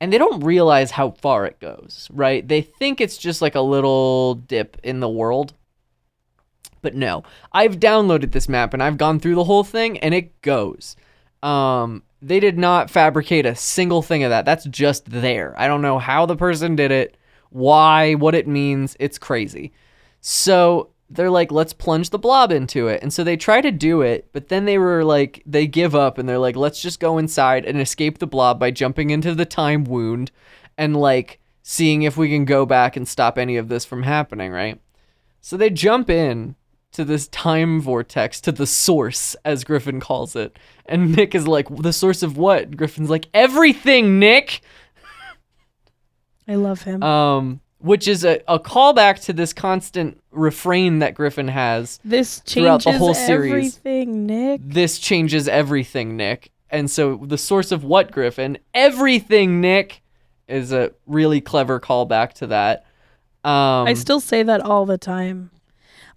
And 0.00 0.12
they 0.12 0.18
don't 0.18 0.44
realize 0.44 0.92
how 0.92 1.10
far 1.10 1.46
it 1.46 1.58
goes, 1.58 2.08
right? 2.12 2.46
They 2.46 2.60
think 2.60 3.00
it's 3.00 3.18
just 3.18 3.42
like 3.42 3.56
a 3.56 3.60
little 3.60 4.34
dip 4.34 4.78
in 4.84 5.00
the 5.00 5.08
world. 5.08 5.54
But 6.82 6.94
no, 6.94 7.24
I've 7.52 7.80
downloaded 7.80 8.30
this 8.30 8.48
map 8.48 8.72
and 8.72 8.82
I've 8.82 8.98
gone 8.98 9.18
through 9.18 9.34
the 9.34 9.44
whole 9.44 9.64
thing 9.64 9.98
and 9.98 10.14
it 10.14 10.40
goes. 10.42 10.94
Um, 11.42 12.04
they 12.22 12.38
did 12.38 12.58
not 12.58 12.90
fabricate 12.90 13.46
a 13.46 13.56
single 13.56 14.02
thing 14.02 14.22
of 14.22 14.30
that. 14.30 14.44
That's 14.44 14.66
just 14.66 15.10
there. 15.10 15.54
I 15.58 15.66
don't 15.66 15.82
know 15.82 15.98
how 15.98 16.26
the 16.26 16.36
person 16.36 16.76
did 16.76 16.92
it, 16.92 17.16
why, 17.50 18.14
what 18.14 18.34
it 18.34 18.46
means. 18.46 18.96
It's 19.00 19.18
crazy. 19.18 19.72
So 20.20 20.90
they're 21.10 21.30
like, 21.30 21.50
let's 21.50 21.72
plunge 21.72 22.10
the 22.10 22.18
blob 22.18 22.52
into 22.52 22.88
it. 22.88 23.02
And 23.02 23.12
so 23.12 23.24
they 23.24 23.36
try 23.36 23.60
to 23.60 23.70
do 23.70 24.02
it, 24.02 24.28
but 24.32 24.48
then 24.48 24.66
they 24.66 24.78
were 24.78 25.04
like, 25.04 25.42
they 25.46 25.66
give 25.66 25.94
up 25.94 26.18
and 26.18 26.28
they're 26.28 26.38
like, 26.38 26.56
let's 26.56 26.82
just 26.82 27.00
go 27.00 27.18
inside 27.18 27.64
and 27.64 27.80
escape 27.80 28.18
the 28.18 28.26
blob 28.26 28.58
by 28.58 28.70
jumping 28.70 29.10
into 29.10 29.34
the 29.34 29.46
time 29.46 29.84
wound 29.84 30.30
and 30.76 30.96
like 30.96 31.40
seeing 31.62 32.02
if 32.02 32.16
we 32.16 32.28
can 32.28 32.44
go 32.44 32.66
back 32.66 32.96
and 32.96 33.08
stop 33.08 33.38
any 33.38 33.56
of 33.56 33.68
this 33.68 33.84
from 33.84 34.02
happening, 34.02 34.52
right? 34.52 34.80
So 35.40 35.56
they 35.56 35.70
jump 35.70 36.10
in 36.10 36.56
to 36.92 37.04
this 37.04 37.28
time 37.28 37.80
vortex, 37.80 38.40
to 38.42 38.52
the 38.52 38.66
source, 38.66 39.36
as 39.44 39.64
Griffin 39.64 40.00
calls 40.00 40.34
it. 40.34 40.58
And 40.86 41.14
Nick 41.14 41.34
is 41.34 41.46
like, 41.46 41.68
the 41.74 41.92
source 41.92 42.22
of 42.22 42.36
what? 42.36 42.76
Griffin's 42.76 43.10
like, 43.10 43.28
everything, 43.32 44.18
Nick! 44.18 44.62
I 46.46 46.54
love 46.54 46.82
him. 46.82 47.02
Um, 47.02 47.60
which 47.78 48.08
is 48.08 48.24
a, 48.24 48.40
a 48.48 48.58
callback 48.58 49.22
to 49.24 49.32
this 49.32 49.52
constant 49.52 50.20
refrain 50.30 50.98
that 50.98 51.14
Griffin 51.14 51.48
has. 51.48 52.00
this 52.04 52.40
throughout 52.40 52.80
changes 52.80 53.00
the 53.00 53.04
whole 53.04 53.14
series. 53.14 53.76
everything, 53.76 54.26
Nick. 54.26 54.60
This 54.64 54.98
changes 54.98 55.48
everything, 55.48 56.16
Nick. 56.16 56.50
And 56.70 56.90
so 56.90 57.16
the 57.24 57.38
source 57.38 57.72
of 57.72 57.84
what, 57.84 58.10
Griffin? 58.10 58.58
Everything, 58.74 59.60
Nick, 59.60 60.02
is 60.48 60.72
a 60.72 60.92
really 61.06 61.40
clever 61.40 61.80
callback 61.80 62.32
to 62.34 62.48
that. 62.48 62.84
Um, 63.44 63.86
I 63.86 63.94
still 63.94 64.20
say 64.20 64.42
that 64.42 64.60
all 64.60 64.84
the 64.84 64.98
time. 64.98 65.50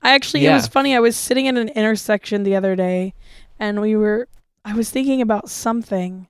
I 0.02 0.16
actually, 0.16 0.46
it 0.46 0.52
was 0.52 0.68
funny. 0.68 0.96
I 0.96 1.00
was 1.00 1.16
sitting 1.16 1.46
in 1.46 1.58
an 1.58 1.70
intersection 1.70 2.42
the 2.44 2.56
other 2.56 2.76
day, 2.76 3.14
and 3.60 3.80
we 3.80 3.96
were 3.96 4.28
I 4.64 4.74
was 4.74 4.90
thinking 4.90 5.22
about 5.22 5.50
something. 5.50 6.28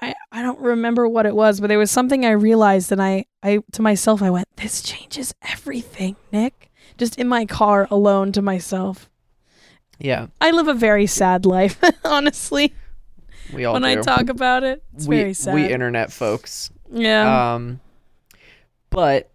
I 0.00 0.14
I 0.32 0.42
don't 0.42 0.60
remember 0.60 1.08
what 1.08 1.26
it 1.26 1.34
was, 1.34 1.60
but 1.60 1.66
there 1.68 1.78
was 1.78 1.90
something 1.90 2.24
I 2.24 2.30
realized 2.30 2.92
and 2.92 3.02
I 3.02 3.26
I 3.42 3.60
to 3.72 3.82
myself 3.82 4.22
I 4.22 4.30
went, 4.30 4.48
"This 4.56 4.82
changes 4.82 5.34
everything, 5.42 6.16
Nick." 6.32 6.70
Just 6.96 7.18
in 7.18 7.28
my 7.28 7.46
car 7.46 7.86
alone 7.90 8.32
to 8.32 8.42
myself. 8.42 9.08
Yeah, 9.98 10.28
I 10.40 10.50
live 10.50 10.68
a 10.68 10.74
very 10.74 11.06
sad 11.06 11.44
life, 11.46 11.78
honestly. 12.04 12.74
we 13.52 13.64
all 13.64 13.74
when 13.74 13.82
do. 13.82 13.88
I 13.88 13.94
talk 13.96 14.28
about 14.28 14.64
it, 14.64 14.82
it's 14.94 15.06
we 15.06 15.16
very 15.18 15.34
sad. 15.34 15.54
we 15.54 15.66
internet 15.72 16.12
folks. 16.12 16.70
yeah. 16.90 17.54
Um, 17.54 17.80
but 18.90 19.30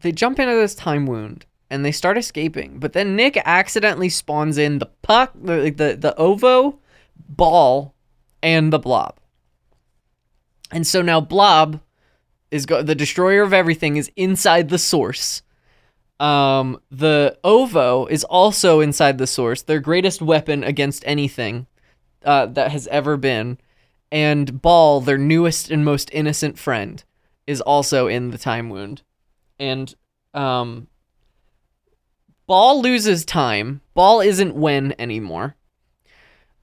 they 0.00 0.12
jump 0.12 0.38
into 0.38 0.54
this 0.54 0.74
time 0.74 1.06
wound 1.06 1.44
and 1.70 1.84
they 1.84 1.92
start 1.92 2.16
escaping. 2.16 2.78
But 2.78 2.92
then 2.92 3.16
Nick 3.16 3.36
accidentally 3.44 4.08
spawns 4.08 4.58
in 4.58 4.78
the 4.78 4.86
puck, 5.02 5.32
the 5.34 5.70
the, 5.70 5.96
the 5.98 6.14
ovo, 6.16 6.78
ball, 7.28 7.94
and 8.42 8.72
the 8.72 8.78
blob. 8.78 9.16
And 10.72 10.86
so 10.86 11.02
now 11.02 11.20
blob 11.20 11.80
is 12.50 12.66
go- 12.66 12.82
the 12.82 12.94
destroyer 12.94 13.42
of 13.42 13.52
everything 13.52 13.96
is 13.96 14.10
inside 14.16 14.68
the 14.68 14.78
source. 14.78 15.42
Um, 16.18 16.80
the 16.90 17.38
ovo 17.44 18.06
is 18.06 18.24
also 18.24 18.80
inside 18.80 19.18
the 19.18 19.26
source, 19.26 19.62
their 19.62 19.80
greatest 19.80 20.22
weapon 20.22 20.64
against 20.64 21.02
anything 21.06 21.66
uh, 22.24 22.46
that 22.46 22.72
has 22.72 22.86
ever 22.88 23.16
been. 23.16 23.58
And 24.10 24.62
Ball, 24.62 25.00
their 25.00 25.18
newest 25.18 25.70
and 25.70 25.84
most 25.84 26.10
innocent 26.12 26.58
friend, 26.58 27.02
is 27.46 27.60
also 27.60 28.06
in 28.06 28.30
the 28.30 28.38
time 28.38 28.70
wound. 28.70 29.02
And 29.58 29.94
um 30.34 30.88
Ball 32.46 32.80
loses 32.80 33.24
time. 33.24 33.80
Ball 33.94 34.20
isn't 34.20 34.54
when 34.54 34.94
anymore. 35.00 35.56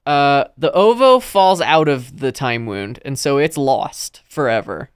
Uh 0.06 0.44
the 0.56 0.72
Ovo 0.72 1.20
falls 1.20 1.60
out 1.60 1.88
of 1.88 2.20
the 2.20 2.32
time 2.32 2.66
wound, 2.66 3.00
and 3.04 3.18
so 3.18 3.38
it's 3.38 3.56
lost 3.56 4.22
forever. 4.28 4.90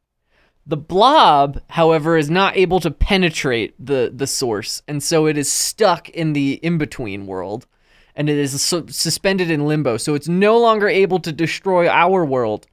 The 0.69 0.77
blob, 0.77 1.63
however, 1.71 2.19
is 2.19 2.29
not 2.29 2.55
able 2.55 2.79
to 2.81 2.91
penetrate 2.91 3.75
the, 3.79 4.13
the 4.15 4.27
source, 4.27 4.83
and 4.87 5.03
so 5.03 5.27
it 5.27 5.39
is 5.39 5.51
stuck 5.51 6.11
in 6.11 6.35
the 6.35 6.61
in 6.63 6.77
between 6.77 7.27
world, 7.27 7.67
and 8.15 8.29
it 8.29 8.37
is 8.37 8.61
su- 8.61 8.87
suspended 8.89 9.51
in 9.51 9.67
limbo. 9.67 9.97
So 9.97 10.15
it's 10.15 10.29
no 10.29 10.59
longer 10.59 10.87
able 10.87 11.21
to 11.21 11.33
destroy 11.33 11.89
our 11.89 12.23
world, 12.23 12.67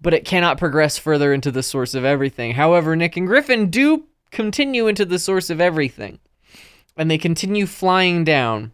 but 0.00 0.14
it 0.14 0.24
cannot 0.24 0.56
progress 0.56 0.98
further 0.98 1.34
into 1.34 1.50
the 1.50 1.64
source 1.64 1.94
of 1.94 2.04
everything. 2.04 2.52
However, 2.52 2.94
Nick 2.94 3.16
and 3.16 3.26
Griffin 3.26 3.70
do 3.70 4.04
continue 4.30 4.86
into 4.86 5.04
the 5.04 5.18
source 5.18 5.50
of 5.50 5.60
everything, 5.60 6.20
and 6.96 7.10
they 7.10 7.18
continue 7.18 7.66
flying 7.66 8.22
down 8.22 8.70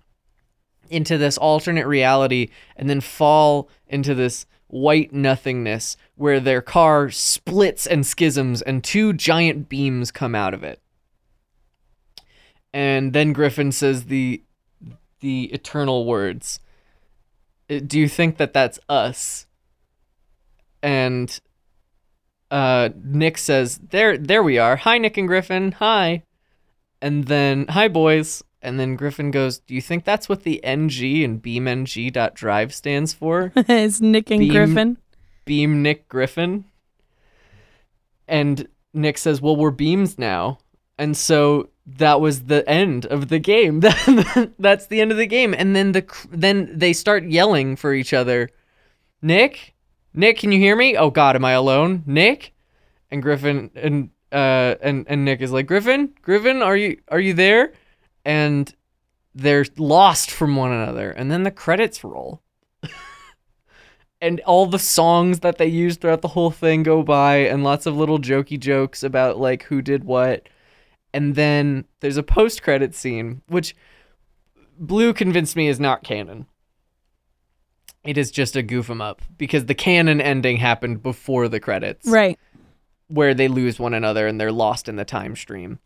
into 0.90 1.18
this 1.18 1.38
alternate 1.38 1.86
reality 1.86 2.48
and 2.76 2.88
then 2.88 3.00
fall 3.00 3.68
into 3.86 4.14
this 4.14 4.46
white 4.68 5.12
nothingness 5.12 5.96
where 6.14 6.40
their 6.40 6.60
car 6.60 7.10
splits 7.10 7.86
and 7.86 8.06
schisms 8.06 8.60
and 8.62 8.84
two 8.84 9.12
giant 9.12 9.68
beams 9.68 10.10
come 10.10 10.34
out 10.34 10.52
of 10.54 10.62
it. 10.62 10.80
And 12.72 13.12
then 13.12 13.32
Griffin 13.32 13.72
says 13.72 14.04
the 14.04 14.42
the 15.20 15.44
eternal 15.46 16.04
words. 16.04 16.60
"Uh, 17.70 17.80
Do 17.84 17.98
you 17.98 18.08
think 18.08 18.36
that 18.36 18.52
that's 18.52 18.78
us? 18.88 19.46
And 20.82 21.40
uh 22.50 22.90
Nick 23.02 23.38
says, 23.38 23.78
"There 23.78 24.16
there 24.18 24.42
we 24.42 24.58
are. 24.58 24.76
Hi 24.76 24.98
Nick 24.98 25.16
and 25.16 25.26
Griffin. 25.26 25.72
Hi." 25.72 26.22
And 27.00 27.24
then, 27.24 27.66
"Hi 27.68 27.88
boys." 27.88 28.42
And 28.60 28.78
then 28.80 28.96
Griffin 28.96 29.30
goes, 29.30 29.58
"Do 29.58 29.74
you 29.74 29.80
think 29.80 30.04
that's 30.04 30.28
what 30.28 30.42
the 30.42 30.62
NG 30.64 31.22
and 31.22 31.40
beamng.drive 31.42 32.74
stands 32.74 33.12
for?" 33.12 33.52
it's 33.56 34.00
Nick 34.00 34.30
and 34.30 34.40
Beam- 34.40 34.52
Griffin. 34.52 34.98
Beam 35.44 35.82
Nick 35.82 36.08
Griffin. 36.08 36.64
And 38.26 38.68
Nick 38.92 39.18
says, 39.18 39.40
"Well, 39.40 39.56
we're 39.56 39.70
beams 39.70 40.18
now." 40.18 40.58
And 40.98 41.16
so 41.16 41.70
that 41.86 42.20
was 42.20 42.44
the 42.44 42.68
end 42.68 43.06
of 43.06 43.28
the 43.28 43.38
game. 43.38 43.80
That's 44.58 44.86
the 44.86 45.00
end 45.00 45.12
of 45.12 45.16
the 45.16 45.26
game. 45.26 45.54
And 45.54 45.74
then 45.74 45.92
the 45.92 46.04
then 46.30 46.70
they 46.76 46.92
start 46.92 47.24
yelling 47.24 47.76
for 47.76 47.94
each 47.94 48.12
other. 48.12 48.50
Nick, 49.22 49.74
Nick, 50.12 50.38
can 50.38 50.52
you 50.52 50.58
hear 50.58 50.76
me? 50.76 50.96
Oh 50.96 51.10
God, 51.10 51.36
am 51.36 51.44
I 51.44 51.52
alone? 51.52 52.02
Nick, 52.06 52.52
and 53.10 53.22
Griffin 53.22 53.70
and 53.74 54.10
uh 54.32 54.74
and 54.82 55.06
and 55.08 55.24
Nick 55.24 55.40
is 55.40 55.52
like 55.52 55.66
Griffin, 55.66 56.12
Griffin, 56.20 56.62
are 56.62 56.76
you 56.76 56.98
are 57.08 57.20
you 57.20 57.32
there? 57.32 57.72
And 58.28 58.74
they're 59.34 59.64
lost 59.78 60.30
from 60.30 60.54
one 60.56 60.70
another. 60.72 61.10
And 61.10 61.30
then 61.30 61.44
the 61.44 61.50
credits 61.50 62.04
roll 62.04 62.42
and 64.20 64.40
all 64.40 64.66
the 64.66 64.78
songs 64.78 65.40
that 65.40 65.58
they 65.58 65.66
use 65.66 65.96
throughout 65.96 66.22
the 66.22 66.28
whole 66.28 66.50
thing 66.50 66.82
go 66.82 67.02
by 67.02 67.36
and 67.36 67.64
lots 67.64 67.86
of 67.86 67.96
little 67.96 68.18
jokey 68.18 68.58
jokes 68.58 69.02
about 69.02 69.38
like 69.38 69.62
who 69.64 69.80
did 69.80 70.04
what 70.04 70.48
and 71.14 71.34
then 71.36 71.84
there's 72.00 72.16
a 72.16 72.22
post 72.22 72.62
credit 72.62 72.94
scene 72.94 73.42
which 73.48 73.74
blue 74.78 75.12
convinced 75.12 75.54
me 75.56 75.68
is 75.68 75.78
not 75.80 76.02
canon 76.02 76.46
it 78.04 78.18
is 78.18 78.30
just 78.30 78.56
a 78.56 78.62
goof 78.62 78.90
'em 78.90 79.00
up 79.00 79.22
because 79.36 79.66
the 79.66 79.74
canon 79.74 80.20
ending 80.20 80.56
happened 80.56 81.02
before 81.02 81.48
the 81.48 81.60
credits 81.60 82.08
Right. 82.08 82.38
where 83.08 83.34
they 83.34 83.48
lose 83.48 83.78
one 83.78 83.94
another 83.94 84.26
and 84.26 84.40
they're 84.40 84.52
lost 84.52 84.88
in 84.88 84.96
the 84.96 85.04
time 85.04 85.34
stream. 85.36 85.78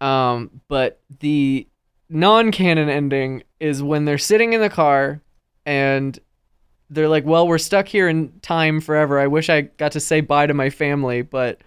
Um, 0.00 0.60
but 0.68 1.00
the 1.20 1.66
non-canon 2.08 2.88
ending 2.88 3.42
is 3.60 3.82
when 3.82 4.04
they're 4.04 4.18
sitting 4.18 4.52
in 4.52 4.60
the 4.60 4.70
car 4.70 5.20
and 5.64 6.18
they're 6.90 7.08
like, 7.08 7.24
"Well, 7.24 7.48
we're 7.48 7.58
stuck 7.58 7.88
here 7.88 8.08
in 8.08 8.40
time 8.40 8.80
forever. 8.80 9.18
I 9.18 9.26
wish 9.26 9.48
I 9.48 9.62
got 9.62 9.92
to 9.92 10.00
say 10.00 10.20
bye 10.20 10.46
to 10.46 10.54
my 10.54 10.70
family, 10.70 11.22
but 11.22 11.60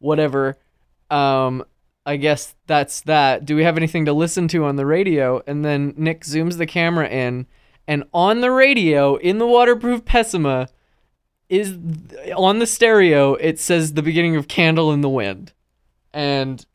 whatever. 0.00 0.56
Um, 1.10 1.64
I 2.04 2.16
guess 2.16 2.54
that's 2.66 3.02
that. 3.02 3.44
Do 3.44 3.54
we 3.54 3.64
have 3.64 3.76
anything 3.76 4.06
to 4.06 4.12
listen 4.12 4.48
to 4.48 4.64
on 4.64 4.76
the 4.76 4.86
radio?" 4.86 5.42
And 5.46 5.64
then 5.64 5.94
Nick 5.96 6.22
zooms 6.22 6.58
the 6.58 6.66
camera 6.66 7.08
in, 7.08 7.46
and 7.86 8.04
on 8.12 8.40
the 8.40 8.50
radio 8.50 9.16
in 9.16 9.38
the 9.38 9.46
waterproof 9.46 10.04
Pessima 10.04 10.68
is 11.48 11.78
on 12.36 12.58
the 12.58 12.66
stereo 12.66 13.34
it 13.34 13.58
says 13.58 13.94
the 13.94 14.02
beginning 14.02 14.36
of 14.36 14.48
candle 14.48 14.92
in 14.92 15.00
the 15.00 15.08
wind 15.08 15.52
and 16.12 16.66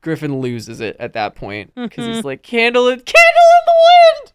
griffin 0.00 0.40
loses 0.40 0.80
it 0.80 0.96
at 0.98 1.12
that 1.14 1.34
point 1.34 1.72
because 1.74 2.04
he's 2.04 2.16
mm-hmm. 2.18 2.26
like 2.26 2.42
candle 2.42 2.88
in 2.88 2.98
candle 3.00 3.48
in 3.58 3.64
the 3.66 3.72
wind 4.24 4.32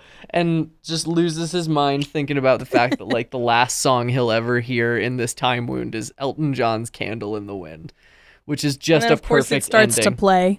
and 0.30 0.70
just 0.82 1.06
loses 1.06 1.52
his 1.52 1.68
mind 1.68 2.06
thinking 2.06 2.38
about 2.38 2.58
the 2.58 2.66
fact 2.66 2.98
that 2.98 3.04
like 3.04 3.30
the 3.30 3.38
last 3.38 3.78
song 3.78 4.08
he'll 4.08 4.30
ever 4.30 4.60
hear 4.60 4.96
in 4.96 5.16
this 5.16 5.34
time 5.34 5.66
wound 5.66 5.94
is 5.94 6.12
elton 6.18 6.54
john's 6.54 6.90
candle 6.90 7.36
in 7.36 7.46
the 7.46 7.56
wind 7.56 7.92
which 8.44 8.64
is 8.64 8.76
just 8.76 9.08
a 9.08 9.12
of 9.12 9.22
course 9.22 9.46
perfect 9.46 9.64
it 9.64 9.66
starts 9.66 9.98
ending 9.98 10.12
to 10.12 10.16
play. 10.16 10.58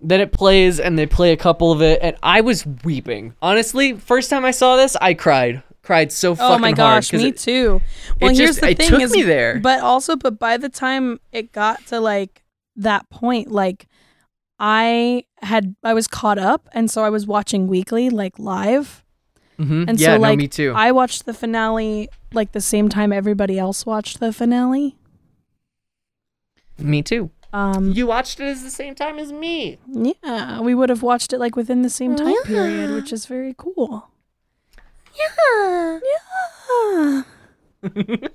then 0.00 0.20
it 0.20 0.32
plays 0.32 0.78
and 0.78 0.98
they 0.98 1.06
play 1.06 1.32
a 1.32 1.36
couple 1.36 1.72
of 1.72 1.82
it 1.82 1.98
and 2.02 2.16
i 2.22 2.40
was 2.40 2.64
weeping 2.84 3.34
honestly 3.42 3.94
first 3.94 4.30
time 4.30 4.44
i 4.44 4.50
saw 4.50 4.76
this 4.76 4.96
i 4.96 5.12
cried 5.12 5.62
cried 5.82 6.12
so 6.12 6.32
oh 6.32 6.34
fucking 6.34 6.48
hard. 6.48 6.58
Oh 6.58 6.60
my 6.60 6.72
gosh, 6.72 7.12
me 7.12 7.28
it- 7.28 7.38
too. 7.38 7.80
Well, 8.20 8.32
here's 8.34 8.56
just- 8.56 8.60
the 8.60 8.74
thing 8.74 9.00
is, 9.00 9.12
me 9.12 9.22
there. 9.22 9.58
but 9.58 9.80
also, 9.80 10.14
but 10.14 10.38
by 10.38 10.56
the 10.56 10.68
time 10.68 11.18
it 11.32 11.52
got 11.52 11.84
to 11.86 11.98
like 11.98 12.42
that 12.76 13.08
point, 13.10 13.50
like 13.50 13.86
I 14.58 15.24
had, 15.42 15.74
I 15.82 15.94
was 15.94 16.06
caught 16.06 16.38
up, 16.38 16.68
and 16.72 16.90
so 16.90 17.02
I 17.02 17.10
was 17.10 17.26
watching 17.26 17.66
weekly, 17.66 18.10
like 18.10 18.38
live, 18.38 19.04
Mhm. 19.58 19.88
and 19.88 20.00
yeah 20.00 20.08
so 20.08 20.14
no 20.16 20.20
like 20.22 20.38
me 20.38 20.48
too 20.48 20.72
I 20.74 20.90
watched 20.92 21.26
the 21.26 21.34
finale 21.34 22.08
like 22.32 22.52
the 22.52 22.60
same 22.62 22.88
time 22.88 23.12
everybody 23.12 23.58
else 23.58 23.84
watched 23.84 24.18
the 24.20 24.32
finale. 24.32 24.96
me 26.78 27.02
too 27.02 27.30
Um, 27.52 27.90
you 27.92 28.06
watched 28.06 28.40
it 28.40 28.44
at 28.56 28.62
the 28.62 28.70
same 28.70 28.94
time 28.94 29.18
as 29.18 29.32
me 29.32 29.76
yeah, 29.86 30.60
we 30.60 30.74
would 30.74 30.88
have 30.88 31.02
watched 31.02 31.32
it 31.34 31.38
like 31.38 31.56
within 31.56 31.82
the 31.82 31.90
same 31.90 32.16
time 32.16 32.40
period, 32.44 32.90
which 32.90 33.12
is 33.12 33.26
very 33.26 33.54
cool. 33.58 34.08
Yeah, 35.18 35.98
yeah. 36.12 37.22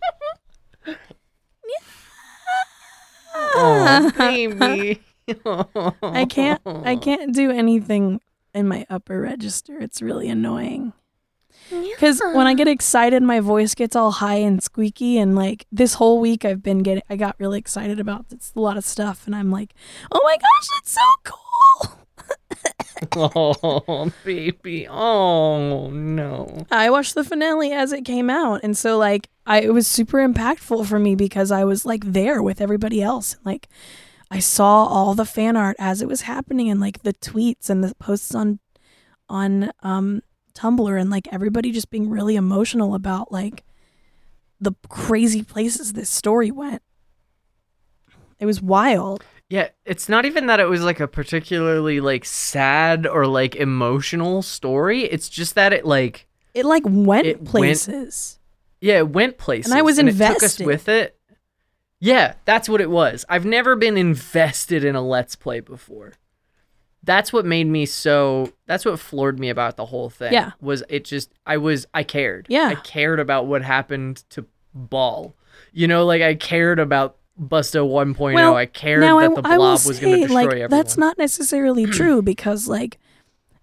oh 3.36 4.12
baby 4.18 5.02
I 6.04 6.26
can't 6.26 6.62
I 6.66 6.96
can't 6.96 7.34
do 7.34 7.52
anything 7.52 8.22
in 8.54 8.68
my 8.68 8.86
upper 8.90 9.20
register. 9.20 9.80
It's 9.80 10.02
really 10.02 10.30
annoying. 10.30 10.94
Cuz 11.98 12.22
when 12.34 12.46
I 12.46 12.54
get 12.54 12.68
excited 12.68 13.24
my 13.24 13.40
voice 13.40 13.74
gets 13.74 13.96
all 13.96 14.12
high 14.12 14.36
and 14.36 14.62
squeaky 14.62 15.18
and 15.18 15.36
like 15.36 15.66
this 15.72 15.96
whole 15.96 16.20
week 16.20 16.46
I've 16.46 16.62
been 16.62 16.80
getting 16.84 17.04
I 17.10 17.16
got 17.16 17.36
really 17.40 17.58
excited 17.58 18.00
about 18.00 18.30
this, 18.30 18.54
a 18.56 18.60
lot 18.60 18.78
of 18.78 18.86
stuff 18.86 19.26
and 19.26 19.36
I'm 19.36 19.50
like, 19.50 19.74
"Oh 20.12 20.22
my 20.24 20.38
gosh, 20.38 20.70
it's 20.80 20.92
so 20.92 21.02
cool." 21.24 22.05
Oh 23.16 24.12
baby 24.24 24.88
oh 24.88 25.90
no 25.90 26.66
I 26.72 26.90
watched 26.90 27.14
the 27.14 27.24
finale 27.24 27.72
as 27.72 27.92
it 27.92 28.06
came 28.06 28.30
out 28.30 28.62
and 28.64 28.78
so 28.78 28.98
like 28.98 29.30
I 29.46 29.62
it 29.62 29.74
was 29.74 29.88
super 29.88 30.18
impactful 30.18 30.88
for 30.88 31.00
me 31.00 31.16
because 31.16 31.52
I 31.52 31.64
was 31.66 31.86
like 31.86 32.04
there 32.04 32.42
with 32.42 32.62
everybody 32.62 33.02
else. 33.02 33.38
Like 33.44 33.68
I 34.32 34.40
saw 34.40 34.86
all 34.86 35.14
the 35.14 35.26
fan 35.26 35.56
art 35.56 35.76
as 35.80 36.02
it 36.02 36.08
was 36.08 36.22
happening 36.22 36.70
and 36.70 36.80
like 36.80 37.04
the 37.04 37.14
tweets 37.14 37.70
and 37.70 37.84
the 37.84 37.94
posts 37.96 38.34
on 38.34 38.60
on 39.30 39.72
um 39.84 40.22
Tumblr 40.56 41.00
and 41.00 41.10
like 41.10 41.28
everybody 41.32 41.72
just 41.72 41.90
being 41.90 42.10
really 42.10 42.36
emotional 42.36 42.96
about 42.96 43.32
like 43.32 43.64
the 44.60 44.74
crazy 44.90 45.44
places 45.44 45.94
this 45.94 46.10
story 46.10 46.50
went. 46.50 46.82
It 48.40 48.46
was 48.46 48.62
wild. 48.62 49.24
Yeah, 49.50 49.70
it's 49.86 50.10
not 50.10 50.26
even 50.26 50.48
that 50.48 50.60
it 50.60 50.68
was 50.68 50.82
like 50.82 51.00
a 51.00 51.08
particularly 51.08 52.00
like 52.00 52.26
sad 52.26 53.06
or 53.06 53.28
like 53.28 53.56
emotional 53.56 54.42
story. 54.42 55.04
It's 55.04 55.30
just 55.30 55.56
that 55.56 55.72
it 55.74 55.86
like 55.86 56.28
It 56.54 56.66
like 56.66 56.84
went 56.86 57.28
It 57.28 57.38
went- 57.38 57.48
places. 57.50 58.40
yeah, 58.82 58.98
it 59.00 59.10
went 59.10 59.38
places. 59.38 59.72
And 59.72 59.78
I 59.78 59.84
was 59.84 60.00
It 60.00 60.04
took 60.06 60.10
us 60.10 60.20
invested. 60.60 60.66
with 60.68 60.90
it. 60.90 61.18
Yeah, 62.00 62.34
that's 62.46 62.68
what 62.68 62.82
it 62.82 62.90
was. 62.90 63.24
I've 63.30 63.46
never 63.46 63.76
been 63.76 63.98
invested 63.98 64.84
in 64.84 64.96
a 64.96 65.02
let's 65.02 65.36
play 65.36 65.60
before. 65.60 66.14
That's 67.04 67.32
what 67.32 67.46
made 67.46 67.68
me 67.68 67.86
so 67.86 68.52
that's 68.66 68.84
what 68.84 69.00
floored 69.00 69.40
me 69.40 69.50
about 69.50 69.78
the 69.78 69.86
whole 69.86 70.10
thing. 70.10 70.34
Yeah. 70.34 70.52
Was 70.60 70.84
it 70.90 71.06
just 71.06 71.32
I 71.46 71.58
was 71.58 71.86
I 71.94 72.04
cared. 72.04 72.48
Yeah. 72.50 72.66
I 72.70 72.76
cared 72.76 73.20
about 73.20 73.46
what 73.46 73.62
happened 73.62 74.24
to 74.32 74.46
Ball. 74.74 75.36
You 75.72 75.88
know, 75.88 76.04
like 76.06 76.22
I 76.24 76.34
cared 76.36 76.80
about 76.80 77.18
Busto 77.40 77.88
1.0. 77.88 78.34
Well, 78.34 78.56
I 78.56 78.66
cared 78.66 79.04
that 79.04 79.14
I, 79.14 79.28
the 79.28 79.42
blob 79.42 79.86
was 79.86 80.00
going 80.00 80.14
to 80.14 80.22
destroy 80.22 80.36
like, 80.36 80.46
everyone. 80.48 80.70
That's 80.70 80.98
not 80.98 81.18
necessarily 81.18 81.86
true 81.88 82.22
because, 82.22 82.68
like, 82.68 82.98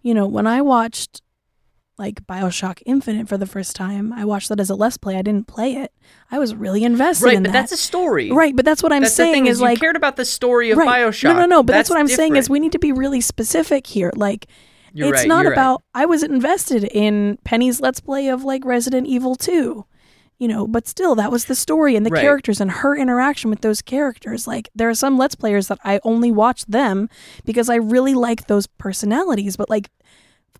you 0.02 0.14
know, 0.14 0.26
when 0.26 0.46
I 0.46 0.60
watched 0.60 1.22
like 1.98 2.26
Bioshock 2.26 2.82
Infinite 2.84 3.28
for 3.28 3.38
the 3.38 3.46
first 3.46 3.76
time, 3.76 4.12
I 4.12 4.24
watched 4.24 4.48
that 4.48 4.58
as 4.58 4.70
a 4.70 4.74
Let's 4.74 4.96
Play. 4.96 5.16
I 5.16 5.22
didn't 5.22 5.46
play 5.46 5.74
it. 5.74 5.92
I 6.30 6.38
was 6.38 6.54
really 6.54 6.84
invested 6.84 7.26
right, 7.26 7.36
in 7.36 7.42
but 7.42 7.52
that. 7.52 7.60
that's 7.60 7.72
a 7.72 7.76
story. 7.76 8.30
right, 8.30 8.56
but 8.56 8.64
that's 8.64 8.82
what 8.82 8.92
I'm 8.92 9.02
That's 9.02 9.14
saying 9.14 9.46
is, 9.46 9.60
you 9.60 9.66
like 9.66 9.78
cared 9.78 9.96
about 9.96 10.16
the 10.16 10.24
story 10.24 10.70
of 10.70 10.78
right. 10.78 10.88
Bioshock. 10.88 11.24
No, 11.24 11.32
no, 11.34 11.46
no. 11.46 11.62
But 11.62 11.74
that's, 11.74 11.88
what 11.88 11.98
I'm 11.98 12.08
saying 12.08 12.36
is 12.36 12.50
we 12.50 12.60
need 12.60 12.72
to 12.72 12.78
be 12.78 12.92
really 12.92 13.20
specific 13.20 13.86
here. 13.86 14.10
Like, 14.16 14.46
You're 14.92 15.10
it's 15.10 15.20
right, 15.20 15.28
not 15.28 15.42
you're 15.42 15.52
right. 15.52 15.58
about. 15.58 15.82
I 15.94 16.06
was 16.06 16.22
invested 16.22 16.84
in 16.84 17.38
Penny's 17.44 17.80
Let's 17.80 18.00
Play 18.00 18.28
of 18.28 18.42
like 18.42 18.64
Resident 18.64 19.06
Evil 19.06 19.36
2. 19.36 19.86
You 20.42 20.48
know, 20.48 20.66
but 20.66 20.88
still, 20.88 21.14
that 21.14 21.30
was 21.30 21.44
the 21.44 21.54
story 21.54 21.94
and 21.94 22.04
the 22.04 22.10
Right. 22.10 22.20
characters 22.20 22.60
and 22.60 22.68
her 22.68 22.96
interaction 22.96 23.48
with 23.48 23.60
those 23.60 23.80
characters. 23.80 24.48
Like, 24.48 24.68
there 24.74 24.88
are 24.88 24.94
some 24.94 25.16
Let's 25.16 25.36
Players 25.36 25.68
that 25.68 25.78
I 25.84 26.00
only 26.02 26.32
watch 26.32 26.66
them 26.66 27.08
because 27.44 27.68
I 27.68 27.76
really 27.76 28.14
like 28.14 28.48
those 28.48 28.66
personalities. 28.66 29.56
But 29.56 29.70
like, 29.70 29.88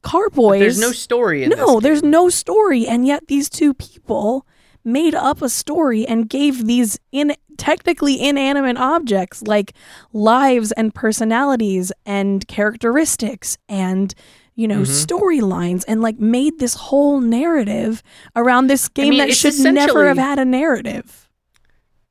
Carboys, 0.03 0.61
There's 0.61 0.81
no 0.81 0.93
story 0.93 1.43
in 1.43 1.51
no, 1.51 1.81
there's 1.81 2.05
no 2.05 2.29
story, 2.29 2.87
and 2.87 3.05
yet 3.09 3.27
these 3.27 3.51
two 3.51 3.75
people 3.75 4.47
made 4.85 5.17
up 5.17 5.43
a 5.43 5.49
story 5.49 6.07
and 6.07 6.29
gave 6.29 6.65
these 6.67 7.01
in 7.11 7.35
technically 7.57 8.23
inanimate 8.23 8.77
objects 8.77 9.43
like 9.43 9.73
lives 10.13 10.71
and 10.73 10.95
personalities 10.95 11.91
and 12.07 12.47
characteristics 12.47 13.59
and 13.69 14.15
you 14.55 14.69
know 14.69 14.81
Mm-hmm. 14.83 15.15
storylines 15.15 15.85
and 15.89 16.01
like 16.03 16.19
made 16.19 16.59
this 16.59 16.75
whole 16.75 17.21
narrative 17.21 18.03
around 18.37 18.67
this 18.67 18.89
game 18.89 19.11
mean, 19.11 19.19
that 19.19 19.35
should 19.35 19.59
never 19.59 20.07
have 20.09 20.19
had 20.19 20.39
a 20.39 20.45
narrative. 20.45 21.29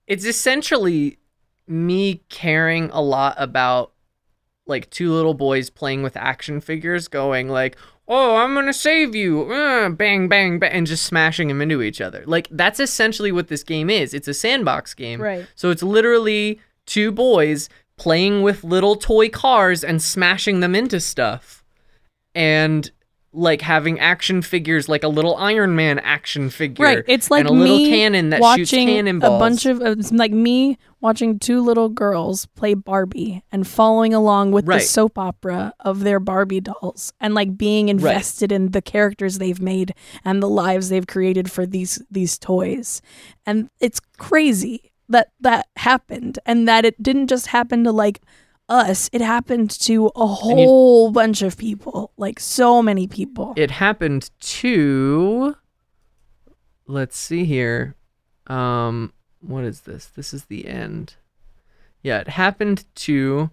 It's 0.07 0.25
essentially 0.25 1.17
me 1.67 2.21
caring 2.29 2.89
a 2.91 3.01
lot 3.01 3.35
about 3.37 3.93
like 4.67 4.89
two 4.89 5.11
little 5.13 5.33
boys 5.33 5.69
playing 5.69 6.03
with 6.03 6.15
action 6.17 6.61
figures, 6.61 7.07
going 7.07 7.49
like, 7.49 7.77
"Oh, 8.07 8.35
I'm 8.37 8.53
gonna 8.53 8.73
save 8.73 9.15
you!" 9.15 9.51
Uh, 9.51 9.89
bang, 9.89 10.27
bang, 10.27 10.59
bang, 10.59 10.71
and 10.71 10.87
just 10.87 11.03
smashing 11.03 11.47
them 11.47 11.61
into 11.61 11.81
each 11.81 12.01
other. 12.01 12.23
Like 12.25 12.47
that's 12.51 12.79
essentially 12.79 13.31
what 13.31 13.47
this 13.47 13.63
game 13.63 13.89
is. 13.89 14.13
It's 14.13 14.27
a 14.27 14.33
sandbox 14.33 14.93
game, 14.93 15.21
Right. 15.21 15.45
So 15.55 15.69
it's 15.69 15.83
literally 15.83 16.59
two 16.85 17.11
boys 17.11 17.69
playing 17.97 18.41
with 18.41 18.63
little 18.63 18.95
toy 18.95 19.29
cars 19.29 19.83
and 19.83 20.01
smashing 20.01 20.59
them 20.59 20.73
into 20.75 20.99
stuff, 20.99 21.60
and 22.35 22.89
like 23.33 23.61
having 23.61 23.97
action 23.97 24.41
figures, 24.41 24.89
like 24.89 25.03
a 25.03 25.07
little 25.07 25.37
Iron 25.37 25.73
Man 25.75 25.99
action 25.99 26.49
figure, 26.49 26.83
Right. 26.83 27.03
It's 27.07 27.31
like 27.31 27.41
and 27.41 27.49
a 27.49 27.53
little 27.53 27.77
me 27.77 27.89
cannon 27.89 28.29
that 28.31 28.41
watching 28.41 28.65
shoots 28.65 28.71
cannonballs. 28.71 29.35
a 29.35 29.39
bunch 29.39 29.65
of 29.65 29.81
uh, 29.81 29.91
it's 29.91 30.11
like 30.11 30.33
me 30.33 30.77
watching 30.99 31.39
two 31.39 31.61
little 31.61 31.87
girls 31.87 32.45
play 32.47 32.73
Barbie 32.73 33.41
and 33.51 33.65
following 33.65 34.13
along 34.13 34.51
with 34.51 34.65
the 34.65 34.79
soap 34.81 35.17
opera 35.17 35.73
of 35.79 36.01
their 36.01 36.19
Barbie 36.19 36.59
dolls 36.59 37.13
and 37.21 37.33
like 37.33 37.57
being 37.57 37.87
invested 37.89 38.51
in 38.51 38.71
the 38.71 38.81
characters 38.81 39.37
they've 39.37 39.61
made 39.61 39.93
and 40.25 40.43
the 40.43 40.49
lives 40.49 40.89
they've 40.89 41.07
created 41.07 41.49
for 41.49 41.65
these 41.65 42.01
these 42.11 42.37
toys. 42.37 43.01
And 43.45 43.69
it's 43.79 44.01
crazy 44.17 44.91
that 45.07 45.29
that 45.39 45.67
happened 45.77 46.39
and 46.45 46.67
that 46.67 46.83
it 46.83 47.01
didn't 47.01 47.27
just 47.27 47.47
happen 47.47 47.85
to 47.85 47.91
like 47.93 48.21
us, 48.71 49.09
it 49.11 49.21
happened 49.21 49.69
to 49.81 50.07
a 50.15 50.25
whole 50.25 51.11
bunch 51.11 51.41
of 51.41 51.57
people, 51.57 52.11
like 52.17 52.39
so 52.39 52.81
many 52.81 53.07
people. 53.07 53.53
it 53.57 53.71
happened 53.71 54.29
to 54.39 55.55
let's 56.87 57.17
see 57.17 57.45
here 57.45 57.95
um 58.47 59.13
what 59.39 59.63
is 59.63 59.81
this 59.81 60.07
this 60.07 60.33
is 60.33 60.45
the 60.45 60.67
end 60.67 61.15
yeah 62.01 62.17
it 62.19 62.27
happened 62.27 62.83
to 62.95 63.49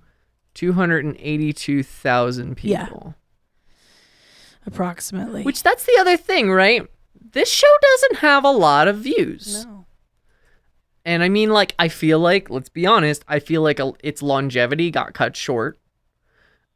282,000 0.54 2.56
people 2.56 2.70
Yeah. 2.70 3.12
approximately. 4.66 5.42
which 5.42 5.62
that's 5.62 5.84
the 5.84 5.96
other 6.00 6.16
thing 6.16 6.50
right 6.50 6.86
this 7.32 7.50
show 7.50 7.66
doesn't 7.82 8.18
have 8.20 8.44
a 8.44 8.50
lot 8.50 8.88
of 8.88 8.96
views 8.98 9.66
no. 9.66 9.86
And 11.08 11.22
i 11.22 11.28
mean 11.30 11.48
like 11.50 11.74
i 11.78 11.88
feel 11.88 12.18
like 12.20 12.50
let's 12.50 12.68
be 12.68 12.84
honest 12.86 13.24
i 13.28 13.38
feel 13.38 13.62
like 13.62 13.80
a, 13.80 13.92
its 14.02 14.20
longevity 14.22 14.90
got 14.90 15.14
cut 15.14 15.34
short 15.36 15.78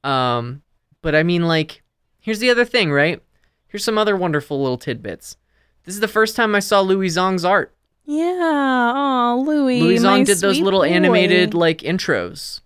um 0.05 0.63
but 1.03 1.15
i 1.15 1.23
mean 1.23 1.43
like 1.43 1.83
here's 2.19 2.39
the 2.39 2.49
other 2.51 2.65
thing 2.65 2.91
right 2.91 3.21
here's 3.69 3.85
some 3.85 3.99
other 3.99 4.17
wonderful 4.17 4.61
little 4.63 4.79
tidbits 4.79 5.37
this 5.85 5.95
is 5.95 6.01
the 6.01 6.09
first 6.09 6.35
time 6.35 6.55
i 6.55 6.61
saw 6.61 6.81
louie 6.81 7.09
zong's 7.09 7.45
art 7.45 7.75
Yeah, 8.07 8.93
oh 8.97 9.45
Louie. 9.47 9.81
louie 9.83 9.97
zong 9.99 10.25
did 10.25 10.39
those 10.39 10.61
little 10.61 10.81
boy. 10.81 10.89
animated 10.89 11.53
like 11.55 11.79
intros 11.79 12.61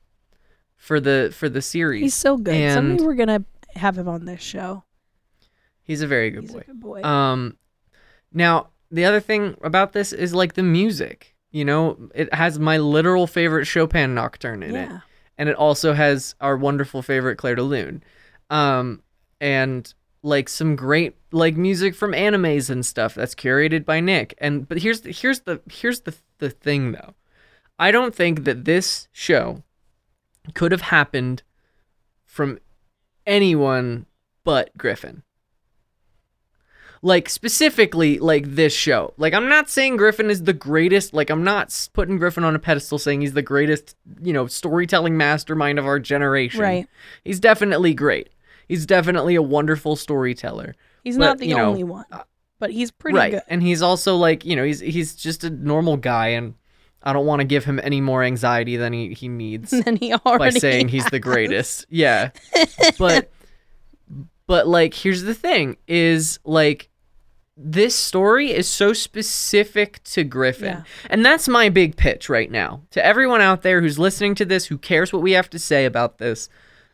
for 0.77 1.01
the 1.01 1.33
for 1.35 1.49
the 1.49 1.61
series 1.63 2.03
He's 2.03 2.15
so 2.15 2.37
good. 2.37 2.55
and 2.55 2.75
Someday 2.75 3.05
we're 3.05 3.15
gonna 3.15 3.45
have 3.75 3.99
him 3.99 4.09
on 4.09 4.25
this 4.25 4.41
show. 4.41 4.85
he's 5.83 6.01
a 6.01 6.07
very 6.07 6.31
good 6.31 6.43
He's 6.45 6.53
boy 6.53 6.59
a 6.61 6.65
good 6.65 6.81
boy. 6.81 7.03
Um, 7.03 7.57
now 8.33 8.69
the 8.91 9.05
other 9.05 9.21
thing 9.21 9.57
about 9.63 9.93
this 9.93 10.13
is 10.13 10.33
like 10.33 10.55
the 10.55 10.63
music. 10.63 11.35
You 11.51 11.65
know, 11.65 12.11
it 12.15 12.33
has 12.35 12.59
my 12.59 12.77
literal 12.79 13.27
favorite 13.27 13.65
Chopin 13.67 14.15
nocturne 14.15 14.63
in 14.63 14.75
it, 14.77 14.91
and 15.39 15.49
it 15.49 15.57
also 15.57 15.93
has 15.95 16.35
our 16.41 16.57
wonderful 16.57 17.03
favorite 17.03 17.37
Clair 17.37 17.55
de 17.55 17.63
Lune, 17.63 18.03
um, 18.51 19.03
and 19.41 19.93
like 20.23 20.49
some 20.49 20.77
great 20.77 21.17
like 21.33 21.57
music 21.57 21.95
from 21.95 22.13
animes 22.13 22.69
and 22.69 22.85
stuff 22.85 23.15
that's 23.15 23.35
curated 23.35 23.85
by 23.85 24.01
Nick. 24.01 24.35
And 24.39 24.69
but 24.69 24.79
here's 24.79 25.03
the, 25.03 25.13
here's 25.13 25.41
the 25.41 25.61
here's 25.71 26.01
the 26.01 26.15
the 26.39 26.51
thing 26.51 26.93
though, 26.93 27.15
I 27.79 27.91
don't 27.91 28.15
think 28.15 28.45
that 28.45 28.65
this 28.65 29.09
show 29.13 29.63
could 30.55 30.73
have 30.73 30.83
happened 30.83 31.43
from 32.25 32.59
anyone 33.27 34.07
but 34.45 34.77
Griffin 34.77 35.23
like 37.07 37.29
specifically 37.29 38.19
like 38.19 38.45
this 38.57 38.73
show 38.73 39.15
like 39.17 39.33
i'm 39.33 39.49
not 39.49 39.71
saying 39.71 39.97
griffin 39.97 40.29
is 40.29 40.43
the 40.43 40.53
greatest 40.53 41.15
like 41.15 41.31
i'm 41.31 41.45
not 41.45 41.89
putting 41.93 42.19
griffin 42.19 42.43
on 42.43 42.57
a 42.57 42.59
pedestal 42.59 42.99
saying 42.99 43.21
he's 43.21 43.33
the 43.35 43.43
greatest 43.43 43.95
you 44.23 44.33
know 44.33 44.49
storytelling 44.49 45.17
mastermind 45.17 45.79
of 45.79 45.87
our 45.87 46.01
generation 46.01 46.61
Right. 46.61 46.89
he's 47.23 47.39
definitely 47.39 47.95
great 47.95 48.31
he's 48.67 48.87
definitely 48.87 49.37
a 49.37 49.43
wonderful 49.43 49.95
storyteller 49.95 50.75
He's 51.05 51.17
but, 51.17 51.25
not 51.25 51.39
the 51.39 51.47
you 51.47 51.55
know, 51.55 51.67
only 51.69 51.85
one, 51.85 52.05
uh, 52.11 52.23
but 52.59 52.73
he's 52.73 52.91
pretty 52.91 53.17
right 53.17 53.31
good. 53.35 53.43
and 53.47 53.63
he's 53.63 53.83
also 53.83 54.17
like 54.17 54.45
you 54.45 54.57
know 54.57 54.65
he's 54.65 54.81
he's 54.81 55.15
just 55.15 55.45
a 55.45 55.51
normal 55.51 55.97
guy 55.97 56.29
and 56.29 56.55
i 57.05 57.13
don't 57.13 57.27
want 57.27 57.39
to 57.39 57.45
give 57.47 57.65
him 57.65 57.79
any 57.85 58.01
more 58.01 58.25
anxiety 58.25 58.77
than 58.77 58.93
he, 58.93 59.15
he 59.15 59.29
needs 59.29 59.73
And 59.87 59.97
he 59.97 60.13
already 60.13 60.55
by 60.55 60.59
saying 60.59 60.89
he's 60.89 61.07
the 61.07 61.21
greatest. 61.21 61.87
Yeah. 61.89 62.31
But 62.99 63.31
but 64.49 64.67
like 64.67 64.95
here's 64.95 65.23
the 65.23 65.35
thing 65.35 65.77
is 65.87 66.39
like 66.45 66.89
this 67.57 67.95
story 67.95 68.51
is 68.53 68.69
so 68.69 68.93
specific 68.93 70.03
to 70.05 70.25
Griffin. 70.25 70.69
Yeah. 70.69 70.83
And 71.09 71.25
that's 71.25 71.49
my 71.49 71.69
big 71.69 71.97
pitch 71.97 72.29
right 72.29 72.51
now. 72.51 72.83
To 72.91 73.05
everyone 73.05 73.41
out 73.41 73.63
there 73.63 73.81
who's 73.81 73.99
listening 73.99 74.35
to 74.37 74.45
this, 74.45 74.67
who 74.67 74.77
cares 74.79 75.13
what 75.13 75.23
we 75.23 75.33
have 75.33 75.49
to 75.51 75.59
say 75.59 75.85
about 75.87 76.19
this, 76.19 76.49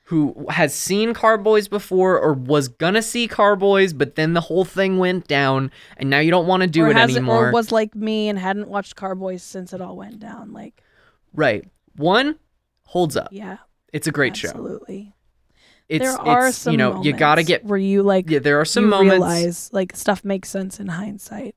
who 0.04 0.46
has 0.50 0.74
seen 0.74 1.14
Carboys 1.14 1.68
before 1.68 2.18
or 2.18 2.32
was 2.34 2.68
gonna 2.68 3.02
see 3.02 3.26
Carboys, 3.26 3.92
but 3.92 4.14
then 4.14 4.34
the 4.34 4.40
whole 4.40 4.64
thing 4.64 4.98
went 4.98 5.26
down 5.26 5.70
and 5.96 6.10
now 6.10 6.18
you 6.20 6.30
don't 6.30 6.46
want 6.46 6.62
to 6.62 6.68
do 6.68 6.84
or 6.84 6.90
it 6.90 6.96
anymore. 6.96 7.48
Or 7.48 7.52
was 7.52 7.72
like 7.72 7.94
me 7.94 8.28
and 8.28 8.38
hadn't 8.38 8.68
watched 8.68 8.94
Carboys 8.96 9.42
since 9.42 9.72
it 9.72 9.80
all 9.80 9.96
went 9.96 10.20
down. 10.20 10.52
Like, 10.52 10.82
right. 11.32 11.64
One 11.96 12.38
holds 12.84 13.16
up. 13.16 13.28
yeah, 13.32 13.58
It's 13.92 14.06
a 14.06 14.12
great 14.12 14.36
show. 14.36 14.48
absolutely. 14.48 15.14
It's, 15.92 16.02
there 16.02 16.18
are 16.18 16.48
it's, 16.48 16.56
some 16.56 16.72
you 16.72 16.78
know, 16.78 17.02
you 17.02 17.12
gotta 17.12 17.42
get 17.42 17.64
where 17.64 17.78
you 17.78 18.02
like 18.02 18.30
yeah, 18.30 18.38
there 18.38 18.58
are 18.58 18.64
some 18.64 18.84
you 18.84 18.90
moments 18.90 19.12
realize 19.12 19.70
like 19.74 19.94
stuff 19.94 20.24
makes 20.24 20.48
sense 20.48 20.80
in 20.80 20.86
hindsight. 20.86 21.54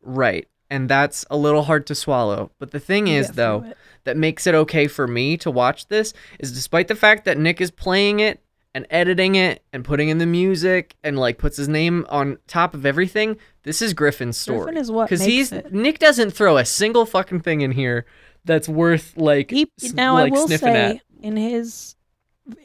right, 0.00 0.46
and 0.70 0.88
that's 0.88 1.24
a 1.28 1.36
little 1.36 1.62
hard 1.62 1.84
to 1.88 1.94
swallow. 1.96 2.52
But 2.60 2.70
the 2.70 2.78
thing 2.78 3.08
is, 3.08 3.30
though, 3.30 3.64
it. 3.64 3.76
that 4.04 4.16
makes 4.16 4.46
it 4.46 4.54
okay 4.54 4.86
for 4.86 5.08
me 5.08 5.36
to 5.38 5.50
watch 5.50 5.88
this 5.88 6.14
is 6.38 6.52
despite 6.52 6.86
the 6.86 6.94
fact 6.94 7.24
that 7.24 7.36
Nick 7.36 7.60
is 7.60 7.72
playing 7.72 8.20
it 8.20 8.40
and 8.74 8.86
editing 8.90 9.34
it 9.34 9.64
and 9.72 9.84
putting 9.84 10.08
in 10.08 10.18
the 10.18 10.26
music 10.26 10.94
and 11.02 11.18
like 11.18 11.38
puts 11.38 11.56
his 11.56 11.66
name 11.66 12.06
on 12.10 12.38
top 12.46 12.74
of 12.74 12.86
everything, 12.86 13.36
this 13.64 13.82
is 13.82 13.92
Griffin's 13.92 14.36
story. 14.36 14.60
Griffin 14.60 14.80
is 14.80 14.90
what 14.92 15.08
Because 15.08 15.24
he's 15.24 15.50
it. 15.50 15.72
Nick 15.72 15.98
doesn't 15.98 16.30
throw 16.30 16.58
a 16.58 16.64
single 16.64 17.06
fucking 17.06 17.40
thing 17.40 17.62
in 17.62 17.72
here 17.72 18.06
that's 18.44 18.68
worth 18.68 19.16
like 19.16 19.50
He 19.50 19.68
now 19.94 20.14
like 20.14 20.32
I 20.32 20.36
will 20.36 20.46
sniffing 20.46 20.72
say 20.74 20.96
at. 20.96 21.02
in 21.20 21.36
his 21.36 21.96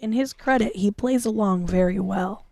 in 0.01 0.11
his 0.13 0.33
credit, 0.33 0.75
he 0.75 0.91
plays 0.91 1.25
along 1.25 1.67
very 1.67 1.99
well. 1.99 2.45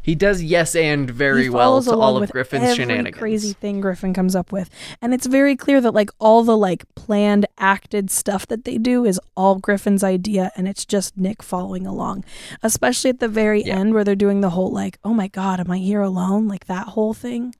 He 0.00 0.14
does 0.14 0.40
yes 0.40 0.76
and 0.76 1.10
very 1.10 1.50
well 1.50 1.82
to 1.82 1.90
all 1.96 2.16
of 2.16 2.20
with 2.20 2.30
Griffin's 2.30 2.62
every 2.62 2.76
shenanigans. 2.76 3.16
crazy 3.18 3.52
thing 3.54 3.80
Griffin 3.80 4.14
comes 4.14 4.36
up 4.36 4.52
with, 4.52 4.70
and 5.02 5.12
it's 5.12 5.26
very 5.26 5.56
clear 5.56 5.80
that 5.80 5.94
like 5.94 6.10
all 6.20 6.44
the 6.44 6.56
like 6.56 6.84
planned 6.94 7.44
acted 7.58 8.08
stuff 8.12 8.46
that 8.46 8.64
they 8.64 8.78
do 8.78 9.04
is 9.04 9.20
all 9.36 9.56
Griffin's 9.58 10.04
idea, 10.04 10.52
and 10.54 10.68
it's 10.68 10.84
just 10.84 11.16
Nick 11.16 11.42
following 11.42 11.88
along. 11.88 12.24
Especially 12.62 13.10
at 13.10 13.18
the 13.18 13.26
very 13.26 13.64
Yeah. 13.64 13.78
end 13.78 13.94
where 13.94 14.04
they're 14.04 14.14
doing 14.14 14.42
the 14.42 14.50
whole 14.50 14.70
like, 14.70 15.00
"Oh 15.04 15.12
my 15.12 15.26
God, 15.26 15.58
am 15.58 15.72
I 15.72 15.78
here 15.78 16.02
alone?" 16.02 16.46
Like 16.46 16.66
that 16.66 16.88
whole 16.88 17.12
thing. 17.12 17.56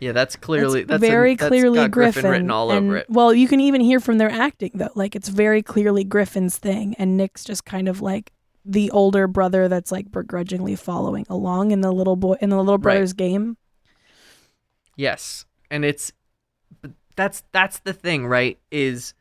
Yeah, 0.00 0.12
that's 0.12 0.34
clearly 0.34 0.84
that's 0.84 1.02
a- 1.02 1.06
very 1.06 1.34
that's 1.36 1.48
clearly 1.48 1.86
Griffin, 1.88 2.26
written 2.30 2.50
all 2.50 2.70
and, 2.70 2.86
over 2.88 2.96
it. 2.98 3.06
Well, 3.10 3.34
you 3.34 3.46
can 3.46 3.60
even 3.60 3.80
hear 3.82 4.00
from 4.00 4.18
their 4.18 4.30
acting 4.30 4.70
though, 4.74 4.88
like 4.94 5.14
it's 5.14 5.28
very 5.28 5.62
clearly 5.62 6.04
Griffin's 6.04 6.56
thing, 6.56 6.94
and 6.98 7.16
Nick's 7.16 7.44
just 7.44 7.64
kind 7.66 7.86
of 7.88 8.00
like 8.00 8.32
the 8.64 8.90
older 8.90 9.26
brother 9.26 9.68
that's 9.68 9.92
like 9.92 10.10
begrudgingly 10.10 10.76
following 10.76 11.26
along 11.28 11.70
in 11.70 11.80
the 11.82 11.92
little 11.92 12.16
boy 12.16 12.36
in 12.40 12.50
the 12.50 12.56
little 12.56 12.74
Right. 12.76 12.82
brother's 12.82 13.12
game. 13.12 13.56
Yes, 14.96 15.44
and 15.70 15.84
it's 15.84 16.12
but 16.82 16.92
that's 17.16 17.42
that's 17.52 17.78
the 17.80 17.92
thing, 17.92 18.26
right? 18.26 18.58
Is 18.70 19.14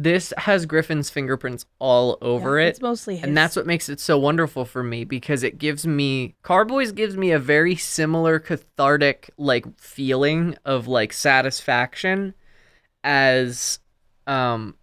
this 0.00 0.32
has 0.38 0.64
Griffin's 0.64 1.10
fingerprints 1.10 1.64
all 1.80 2.18
over 2.20 2.60
Yeah, 2.60 2.66
it, 2.66 2.68
It's 2.70 2.80
mostly 2.80 3.16
his. 3.16 3.24
and 3.26 3.36
that's 3.36 3.56
what 3.56 3.66
makes 3.66 3.88
it 3.88 3.98
so 3.98 4.16
wonderful 4.16 4.64
for 4.64 4.82
me 4.84 5.02
because 5.04 5.42
it 5.42 5.58
gives 5.58 5.86
me 5.86 6.36
Carboys 6.42 6.92
gives 6.92 7.16
me 7.16 7.32
a 7.32 7.38
very 7.38 7.74
similar 7.74 8.38
cathartic 8.38 9.30
like 9.36 9.66
feeling 9.80 10.56
of 10.64 10.86
like 10.86 11.12
satisfaction 11.12 12.34
as 13.02 13.80
um 14.28 14.76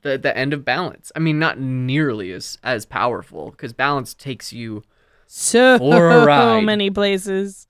the 0.00 0.16
the 0.16 0.34
end 0.36 0.54
of 0.54 0.64
balance. 0.64 1.12
I 1.14 1.18
mean, 1.18 1.38
not 1.38 1.58
nearly 1.60 2.32
as 2.32 2.56
as 2.62 2.86
powerful 2.86 3.50
because 3.50 3.74
balance 3.74 4.14
takes 4.14 4.52
you 4.54 4.82
so 5.26 5.76
For 5.76 6.08
a 6.10 6.24
ride. 6.24 6.64
many 6.64 6.88
places. 6.88 7.68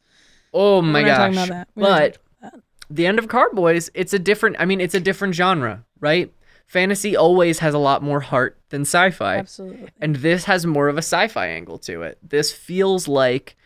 Oh 0.55 0.81
my 0.83 1.03
We're 1.03 1.09
not 1.09 1.17
talking 1.17 1.35
gosh! 1.35 1.49
about 1.49 1.49
that. 1.49 1.69
We're 1.75 1.83
not 1.83 1.97
But 1.97 2.13
talking 2.13 2.21
about 2.43 2.53
that. 2.53 2.95
the 2.95 3.07
end 3.07 3.19
of 3.19 3.27
Carboys, 3.27 3.91
it's 3.95 4.13
a 4.13 4.19
different. 4.21 4.55
I 4.61 4.67
mean, 4.67 4.81
it's 4.81 4.95
a 4.95 5.01
different 5.01 5.35
genre, 5.35 5.85
right? 5.99 6.33
Fantasy 6.67 7.17
always 7.17 7.61
has 7.61 7.75
a 7.75 7.79
lot 7.79 8.03
more 8.03 8.21
heart 8.21 8.59
than 8.71 8.83
sci-fi, 8.83 9.37
Absolutely. 9.37 9.89
and 10.01 10.17
this 10.17 10.45
has 10.45 10.67
more 10.67 10.89
of 10.89 10.97
a 10.97 10.99
sci-fi 11.03 11.47
angle 11.49 11.79
to 11.79 12.03
it. 12.03 12.19
This 12.23 12.51
feels 12.53 13.07
like 13.09 13.57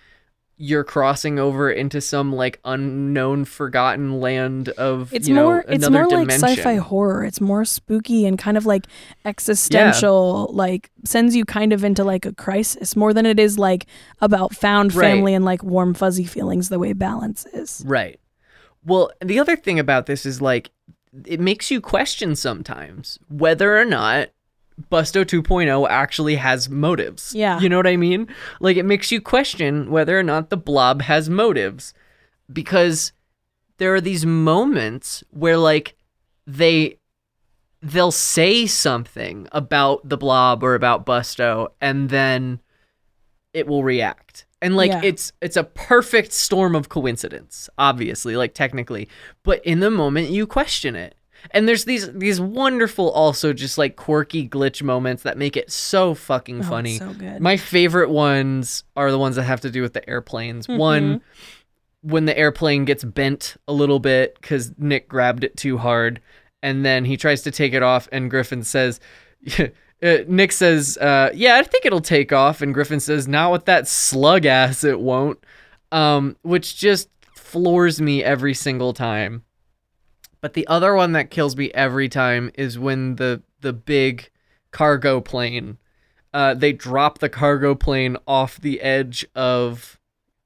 you're 0.62 0.84
crossing 0.84 1.38
over 1.38 1.70
into 1.70 2.02
some 2.02 2.30
like 2.34 2.60
unknown, 2.66 3.46
forgotten 3.46 4.20
land 4.20 4.68
of 4.70 5.10
It's 5.14 5.26
you 5.26 5.34
know, 5.34 5.44
more 5.44 5.64
it's 5.66 5.88
more 5.88 6.06
dimension. 6.06 6.40
like 6.42 6.58
sci-fi 6.58 6.74
horror. 6.76 7.24
It's 7.24 7.40
more 7.40 7.64
spooky 7.64 8.26
and 8.26 8.38
kind 8.38 8.58
of 8.58 8.66
like 8.66 8.84
existential, 9.24 10.50
like 10.52 10.90
sends 11.04 11.34
you 11.34 11.44
kind 11.44 11.72
of 11.72 11.82
into 11.84 12.04
like 12.04 12.26
a 12.26 12.32
crisis 12.34 12.94
more 12.96 13.12
than 13.14 13.26
it 13.26 13.38
is 13.40 13.58
like 13.58 13.86
about 14.20 14.54
found 14.54 14.94
Right. 14.94 15.12
family 15.12 15.34
and 15.34 15.44
like 15.44 15.62
warm 15.62 15.94
fuzzy 15.94 16.24
feelings 16.24 16.68
the 16.68 16.78
way 16.78 16.92
balance 16.92 17.46
is. 17.54 17.82
Right. 17.86 18.20
Well, 18.84 19.10
the 19.22 19.38
other 19.38 19.56
thing 19.56 19.78
about 19.78 20.06
this 20.06 20.24
is 20.24 20.40
like 20.40 20.70
it 21.26 21.40
makes 21.40 21.70
you 21.70 21.80
question 21.80 22.36
sometimes 22.36 23.18
whether 23.28 23.78
or 23.78 23.84
not 23.84 24.30
Busto 24.90 25.24
2.0 25.24 25.88
actually 25.88 26.36
has 26.36 26.68
motives. 26.68 27.34
Yeah. 27.34 27.60
You 27.60 27.68
know 27.68 27.76
what 27.76 27.86
I 27.86 27.96
mean? 27.96 28.28
Like 28.60 28.76
it 28.76 28.84
makes 28.84 29.12
you 29.12 29.20
question 29.20 29.90
whether 29.90 30.18
or 30.18 30.22
not 30.22 30.50
the 30.50 30.56
blob 30.56 31.02
has 31.02 31.28
motives 31.28 31.92
because 32.52 33.12
there 33.78 33.94
are 33.94 34.00
these 34.00 34.24
moments 34.24 35.22
where 35.30 35.56
like 35.56 35.96
they 36.46 36.98
they'll 37.82 38.12
say 38.12 38.66
something 38.66 39.48
about 39.52 40.08
the 40.08 40.16
blob 40.16 40.62
or 40.62 40.74
about 40.74 41.06
Busto 41.06 41.68
and 41.80 42.10
then 42.10 42.60
it 43.54 43.66
will 43.66 43.82
react. 43.84 44.46
And 44.62 44.76
like 44.76 44.90
Yeah. 44.90 45.00
it's 45.02 45.32
it's 45.40 45.56
a 45.56 45.64
perfect 45.64 46.32
storm 46.32 46.74
of 46.74 46.88
coincidence, 46.88 47.68
obviously, 47.78 48.36
like 48.36 48.54
technically. 48.54 49.08
But 49.42 49.64
in 49.64 49.80
the 49.80 49.90
moment 49.90 50.30
you 50.30 50.46
question 50.46 50.94
it. 50.96 51.14
And 51.52 51.66
there's 51.66 51.86
these 51.86 52.12
these 52.12 52.38
wonderful 52.40 53.10
also 53.10 53.54
just 53.54 53.78
like 53.78 53.96
quirky 53.96 54.46
glitch 54.46 54.82
moments 54.82 55.22
that 55.22 55.38
make 55.38 55.56
it 55.56 55.70
so 55.72 56.12
fucking 56.14 56.60
Oh, 56.60 56.64
funny. 56.64 56.98
so 56.98 57.14
good. 57.14 57.40
My 57.40 57.56
favorite 57.56 58.10
ones 58.10 58.84
are 58.94 59.10
the 59.10 59.18
ones 59.18 59.36
that 59.36 59.44
have 59.44 59.62
to 59.62 59.70
do 59.70 59.80
with 59.80 59.94
the 59.94 60.06
airplanes. 60.08 60.66
Mm-hmm. 60.66 60.78
One 60.78 61.20
when 62.02 62.26
the 62.26 62.36
airplane 62.36 62.84
gets 62.84 63.04
bent 63.04 63.56
a 63.68 63.72
little 63.72 63.98
bit 64.00 64.34
because 64.40 64.72
Nick 64.78 65.08
grabbed 65.08 65.44
it 65.44 65.56
too 65.56 65.76
hard, 65.78 66.20
and 66.62 66.84
then 66.84 67.04
he 67.06 67.16
tries 67.16 67.42
to 67.42 67.50
take 67.50 67.72
it 67.74 67.82
off, 67.82 68.08
and 68.12 68.30
Griffin 68.30 68.62
says, 68.62 69.00
uh, 70.02 70.18
Nick 70.26 70.52
says, 70.52 70.96
uh, 70.98 71.30
"Yeah, 71.34 71.56
I 71.56 71.62
think 71.62 71.84
it'll 71.84 72.00
take 72.00 72.32
off," 72.32 72.62
and 72.62 72.74
Griffin 72.74 73.00
says, 73.00 73.28
"Not 73.28 73.52
with 73.52 73.64
that 73.66 73.86
slug 73.88 74.46
ass, 74.46 74.84
it 74.84 75.00
won't," 75.00 75.42
um, 75.92 76.36
which 76.42 76.76
just 76.76 77.08
floors 77.34 78.00
me 78.00 78.22
every 78.22 78.54
single 78.54 78.92
time. 78.92 79.44
But 80.40 80.54
the 80.54 80.66
other 80.66 80.94
one 80.94 81.12
that 81.12 81.30
kills 81.30 81.56
me 81.56 81.70
every 81.72 82.08
time 82.08 82.50
is 82.54 82.78
when 82.78 83.16
the 83.16 83.42
the 83.60 83.72
big 83.72 84.30
cargo 84.70 85.20
plane, 85.20 85.78
uh, 86.32 86.54
they 86.54 86.72
drop 86.72 87.18
the 87.18 87.28
cargo 87.28 87.74
plane 87.74 88.16
off 88.26 88.60
the 88.60 88.80
edge 88.80 89.26
of 89.34 89.98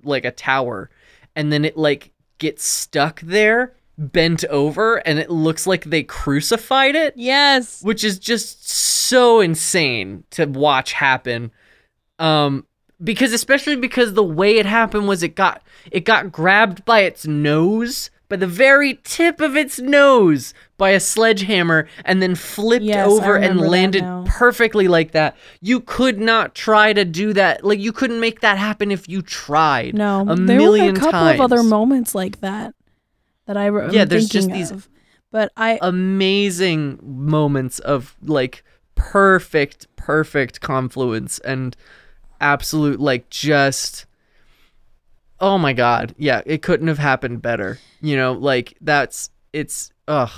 like 0.02 0.24
a 0.24 0.30
tower. 0.30 0.90
And 1.36 1.52
then 1.52 1.64
it 1.64 1.76
like 1.76 2.12
gets 2.38 2.64
stuck 2.64 3.20
there 3.20 3.74
bent 3.98 4.44
over 4.46 4.96
and 5.06 5.18
it 5.18 5.30
looks 5.30 5.66
like 5.66 5.84
they 5.84 6.02
crucified 6.02 6.94
it? 6.94 7.14
Yes. 7.16 7.82
which 7.82 8.02
is 8.04 8.18
just 8.18 8.68
so 8.68 9.40
insane 9.40 10.24
to 10.30 10.46
watch 10.46 10.92
happen. 10.94 11.50
Um 12.18 12.66
because 13.02 13.32
especially 13.32 13.76
because 13.76 14.14
the 14.14 14.22
way 14.22 14.58
it 14.58 14.66
happened 14.66 15.08
was 15.08 15.22
it 15.22 15.34
got 15.34 15.62
it 15.90 16.04
got 16.04 16.32
grabbed 16.32 16.84
by 16.84 17.00
its 17.00 17.26
nose 17.26 18.10
by 18.28 18.36
the 18.36 18.46
very 18.46 18.98
tip 19.04 19.40
of 19.40 19.54
its 19.56 19.78
nose 19.78 20.54
by 20.78 20.90
a 20.90 21.00
sledgehammer 21.00 21.86
and 22.04 22.22
then 22.22 22.34
flipped 22.34 22.84
Yes, 22.84 23.06
over 23.06 23.36
and 23.36 23.60
landed 23.60 24.02
perfectly 24.26 24.88
like 24.88 25.10
that. 25.12 25.36
You 25.60 25.80
could 25.80 26.18
not 26.18 26.54
try 26.54 26.92
to 26.94 27.04
do 27.04 27.32
that. 27.34 27.64
Like 27.64 27.80
you 27.80 27.92
couldn't 27.92 28.20
make 28.20 28.40
that 28.40 28.56
happen 28.58 28.90
if 28.90 29.08
you 29.08 29.20
tried 29.22 29.94
No, 29.94 30.22
a 30.22 30.34
there 30.36 30.56
million 30.56 30.86
were 30.94 30.98
a 30.98 31.00
couple 31.00 31.12
times. 31.12 31.40
of 31.40 31.44
other 31.44 31.62
moments 31.62 32.14
like 32.14 32.40
that 32.40 32.74
that 33.46 33.56
I 33.56 33.66
re- 33.66 33.92
Yeah, 33.92 34.04
there's 34.04 34.28
just 34.28 34.50
these- 34.50 34.70
of. 34.70 34.88
But 35.30 35.50
I 35.56 35.78
amazing 35.82 37.00
moments 37.02 37.80
of 37.80 38.14
like 38.22 38.62
perfect 38.94 39.88
perfect 39.96 40.60
confluence 40.60 41.40
and 41.40 41.76
absolute 42.40 43.00
like 43.00 43.28
just 43.30 44.06
oh 45.40 45.58
my 45.58 45.72
god 45.72 46.14
yeah 46.18 46.40
it 46.46 46.62
couldn't 46.62 46.86
have 46.86 46.98
happened 46.98 47.42
better 47.42 47.78
you 48.00 48.16
know 48.16 48.32
like 48.32 48.76
that's 48.80 49.30
it's 49.52 49.90
ugh 50.06 50.30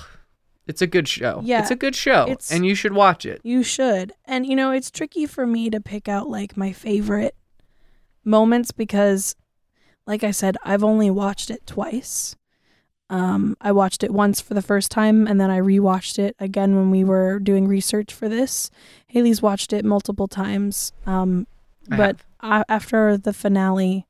it's 0.67 0.81
a 0.83 0.87
good 0.87 1.07
show 1.07 1.41
Yeah, 1.45 1.61
it's 1.61 1.71
a 1.71 1.77
good 1.77 1.95
show 1.95 2.35
and 2.51 2.65
you 2.67 2.75
should 2.75 2.93
watch 2.93 3.25
it 3.27 3.41
You 3.45 3.63
should. 3.63 4.13
And 4.25 4.45
you 4.47 4.57
know, 4.57 4.73
it's 4.73 4.91
tricky 4.91 5.27
for 5.27 5.47
me 5.47 5.71
to 5.71 5.81
pick 5.81 6.09
out 6.09 6.29
like 6.29 6.57
my 6.57 6.73
favorite 6.73 7.37
moments 8.25 8.73
because 8.73 9.37
like 10.07 10.25
I 10.25 10.31
said, 10.33 10.57
I've 10.65 10.83
only 10.85 11.11
watched 11.11 11.51
it 11.51 11.67
twice. 11.67 12.35
Um 13.09 13.57
I 13.61 13.73
watched 13.73 14.03
it 14.03 14.11
once 14.13 14.41
for 14.41 14.55
the 14.55 14.63
first 14.63 14.91
time 14.91 15.27
and 15.27 15.41
then 15.41 15.51
I 15.51 15.61
rewatched 15.61 16.19
it 16.19 16.35
again 16.41 16.75
when 16.75 16.91
we 16.91 17.05
were 17.05 17.39
doing 17.39 17.69
research 17.69 18.13
for 18.13 18.29
this. 18.29 18.71
Haley's 19.09 19.43
watched 19.43 19.73
it 19.73 19.85
multiple 19.85 20.29
times. 20.29 20.93
Um 21.07 21.47
I 21.91 21.97
but 21.97 22.17
a 22.41 22.65
after 22.69 23.17
the 23.17 23.33
finale 23.33 24.07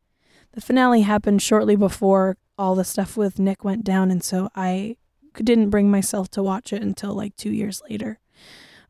the 0.53 0.61
finale 0.63 1.03
happened 1.03 1.43
shortly 1.43 1.77
before 1.77 2.39
all 2.57 2.75
the 2.75 2.85
stuff 2.85 3.17
with 3.17 3.39
Nick 3.39 3.65
went 3.65 3.85
down 3.85 4.11
and 4.11 4.25
so 4.25 4.49
I 4.55 4.97
didn't 5.35 5.69
bring 5.69 5.91
myself 5.91 6.31
to 6.31 6.43
watch 6.43 6.73
it 6.73 6.81
until 6.81 7.13
like 7.13 7.37
2 7.37 7.51
years 7.51 7.83
later. 7.91 8.19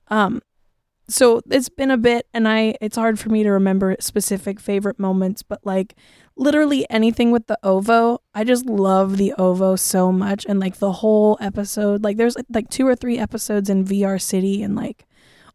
Um 0.08 0.40
so 1.08 1.40
it's 1.50 1.68
been 1.68 1.90
a 1.90 1.96
bit 1.96 2.26
and 2.32 2.48
I 2.48 2.76
it's 2.80 2.96
hard 2.96 3.18
for 3.18 3.28
me 3.28 3.42
to 3.42 3.50
remember 3.50 3.96
specific 4.00 4.60
favorite 4.60 4.98
moments, 4.98 5.42
but 5.42 5.60
like 5.64 5.96
literally 6.36 6.86
anything 6.90 7.30
with 7.30 7.46
the 7.46 7.58
ovo, 7.62 8.20
I 8.34 8.44
just 8.44 8.66
love 8.66 9.16
the 9.16 9.32
ovo 9.38 9.74
so 9.76 10.12
much 10.12 10.44
and 10.48 10.60
like 10.60 10.76
the 10.78 10.92
whole 10.92 11.38
episode, 11.40 12.04
like 12.04 12.16
there's 12.16 12.36
like 12.52 12.68
two 12.68 12.86
or 12.86 12.94
three 12.94 13.18
episodes 13.18 13.70
in 13.70 13.84
VR 13.84 14.20
City 14.20 14.62
and 14.62 14.74
like 14.76 15.06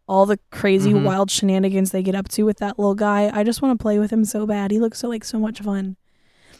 all 0.07 0.25
the 0.25 0.39
crazy 0.51 0.91
Mhm. 0.91 1.03
wild 1.03 1.29
shenanigans 1.31 1.91
they 1.91 2.01
get 2.03 2.15
up 2.15 2.27
to 2.29 2.43
with 2.43 2.57
that 2.57 2.77
little 2.79 2.95
guy. 2.95 3.29
I 3.33 3.43
just 3.43 3.61
want 3.61 3.77
to 3.77 3.81
play 3.81 3.99
with 3.99 4.11
him 4.11 4.25
so 4.25 4.45
bad. 4.47 4.71
He 4.71 4.79
looks 4.79 4.99
so 4.99 5.07
like 5.07 5.23
so 5.23 5.39
much 5.39 5.61
fun. 5.61 5.95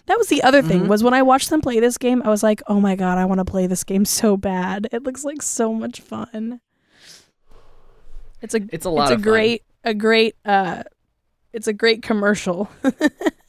That 0.06 0.18
was 0.18 0.28
the 0.28 0.42
other 0.44 0.62
thing 0.62 0.82
Mhm. 0.84 0.88
was 0.88 1.04
when 1.04 1.14
I 1.14 1.22
watched 1.22 1.50
them 1.50 1.62
play 1.62 1.80
this 1.80 1.98
game, 1.98 2.22
I 2.24 2.30
was 2.30 2.44
like, 2.44 2.62
"Oh 2.68 2.80
my 2.80 2.96
god, 2.96 3.18
I 3.18 3.26
want 3.26 3.40
to 3.40 3.46
play 3.46 3.68
this 3.68 3.84
game 3.84 4.06
so 4.06 4.38
bad. 4.38 4.88
It 4.92 5.04
looks 5.04 5.24
like 5.26 5.42
so 5.42 5.74
much 5.74 6.00
fun." 6.00 6.60
It's 8.42 8.54
a 8.56 8.62
it's 8.72 8.86
a 8.86 8.90
lot 8.90 9.04
it's 9.04 9.12
a 9.12 9.16
of 9.16 9.22
fun. 9.22 9.32
great 9.32 9.64
a 9.84 9.94
great 9.94 10.36
uh 10.46 10.84
it's 11.54 11.68
a 11.68 11.74
great 11.74 12.02
commercial. 12.04 12.70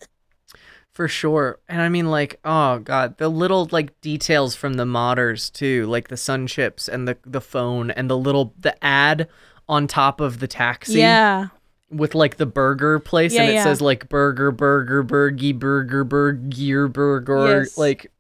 For 0.93 1.09
sure. 1.09 1.59
And 1.69 1.81
I 1.81 1.89
mean 1.89 2.11
like, 2.11 2.39
oh 2.45 2.79
god, 2.81 3.17
the 3.19 3.29
little 3.31 3.67
like 3.73 3.99
details 4.03 4.55
from 4.55 4.75
the 4.75 4.85
modders 4.85 5.51
too, 5.51 5.87
like 5.87 6.09
the 6.09 6.17
sun 6.19 6.47
chips 6.47 6.87
and 6.89 7.09
the 7.09 7.17
the 7.25 7.41
phone 7.41 7.91
and 7.91 8.11
the 8.11 8.17
little 8.19 8.53
the 8.59 8.77
ad 8.85 9.29
on 9.69 9.87
top 9.87 10.21
of 10.21 10.39
the 10.41 10.47
taxi. 10.47 10.99
yeah. 10.99 11.47
With 11.91 12.15
like 12.15 12.37
the 12.37 12.47
burger 12.47 12.99
place 12.99 13.33
Yeah, 13.35 13.43
and 13.43 13.51
it 13.51 13.55
yeah. 13.55 13.65
says 13.65 13.81
like 13.81 14.09
burger, 14.09 14.51
burger, 14.51 15.03
burgy, 15.03 15.53
burger, 15.53 16.05
burger, 16.05 16.89
burger. 16.89 17.61
Yes. 17.61 17.77
Like 17.79 18.11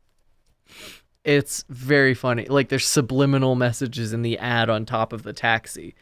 it's 1.24 1.64
very 1.68 2.14
funny. 2.14 2.46
Like 2.46 2.68
there's 2.68 2.86
subliminal 2.86 3.54
messages 3.54 4.12
in 4.12 4.22
the 4.22 4.38
ad 4.38 4.68
on 4.70 4.84
top 4.86 5.12
of 5.12 5.22
the 5.22 5.32
taxi. 5.32 5.94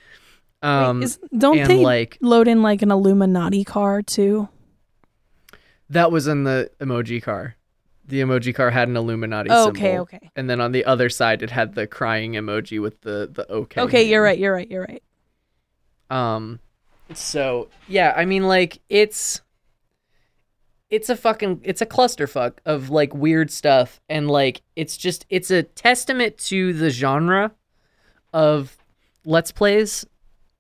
Um 0.63 0.99
Wait, 1.01 1.05
is, 1.05 1.19
don't 1.37 1.59
and, 1.59 1.71
they 1.71 1.79
like- 1.79 2.17
load 2.21 2.47
in 2.49 2.63
like 2.63 2.83
an 2.83 2.91
Illuminati 2.91 3.65
car 3.65 4.03
too? 4.03 4.49
That 5.91 6.11
was 6.11 6.27
in 6.27 6.45
the 6.45 6.71
emoji 6.81 7.23
car. 7.23 7.57
The 8.07 8.21
emoji 8.23 8.53
car 8.55 8.71
had 8.71 8.89
an 8.89 8.97
Illuminati 8.97 9.51
Oh, 9.53 9.69
okay, 9.69 9.81
symbol. 9.83 10.03
okay. 10.03 10.31
And 10.35 10.49
then 10.51 10.61
on 10.61 10.73
the 10.73 10.85
other 10.85 11.09
side 11.09 11.43
it 11.43 11.51
had 11.51 11.75
the 11.75 11.87
crying 11.87 12.33
emoji 12.33 12.81
with 12.81 13.01
the 13.03 13.29
the 13.33 13.49
okay. 13.51 13.81
Okay, 13.83 14.03
you're 14.09 14.23
right. 14.23 14.39
You're 14.39 14.53
right. 14.55 14.69
You're 14.71 14.83
right. 14.85 15.03
Um 16.11 16.59
so 17.15 17.69
yeah, 17.89 18.13
I 18.17 18.25
mean 18.25 18.45
like 18.49 18.81
it's 18.89 19.43
it's 20.91 21.09
a 21.09 21.15
fucking 21.17 21.61
it's 21.63 21.81
a 21.81 21.87
clusterfuck 21.87 22.55
of 22.67 22.91
like 22.91 23.15
weird 23.15 23.51
stuff 23.51 24.01
and 24.09 24.29
like 24.29 24.63
it's 24.75 24.97
just 24.97 25.25
it's 25.29 25.51
a 25.53 25.63
testament 25.63 26.37
to 26.39 26.73
the 26.73 26.91
genre 26.91 27.53
of 28.33 28.77
let's 29.25 29.53
plays 29.53 30.05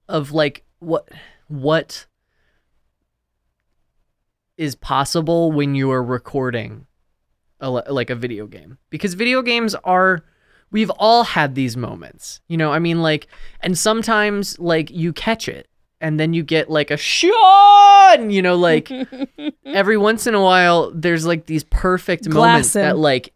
of 0.09 0.31
like 0.31 0.62
what 0.78 1.09
what 1.49 2.07
is 4.61 4.75
possible 4.75 5.51
when 5.51 5.75
you 5.75 5.91
are 5.91 6.03
recording 6.03 6.87
a, 7.61 7.71
like 7.71 8.11
a 8.11 8.15
video 8.15 8.47
game 8.47 8.79
because 8.91 9.15
video 9.15 9.43
games 9.43 9.75
are 9.85 10.23
we've 10.71 10.91
all 10.91 11.25
had 11.25 11.55
these 11.55 11.77
moments 11.77 12.41
you 12.47 12.57
know 12.57 12.71
i 12.71 12.79
mean 12.79 13.01
like 13.03 13.27
and 13.61 13.77
sometimes 13.77 14.59
like 14.59 14.91
you 14.91 15.13
catch 15.13 15.49
it 15.49 15.71
and 16.01 16.19
then 16.19 16.33
you 16.33 16.43
get 16.43 16.71
like 16.71 16.91
a 16.91 16.97
Sean, 16.97 18.31
you 18.31 18.43
know, 18.43 18.57
like 18.57 18.91
every 19.67 19.97
once 19.97 20.27
in 20.27 20.35
a 20.35 20.43
while, 20.43 20.91
there's 20.93 21.27
like 21.27 21.47
these 21.47 21.65
perfect 21.65 22.29
moments 22.29 22.75
him. 22.75 22.83
that 22.83 22.99
like, 22.99 23.33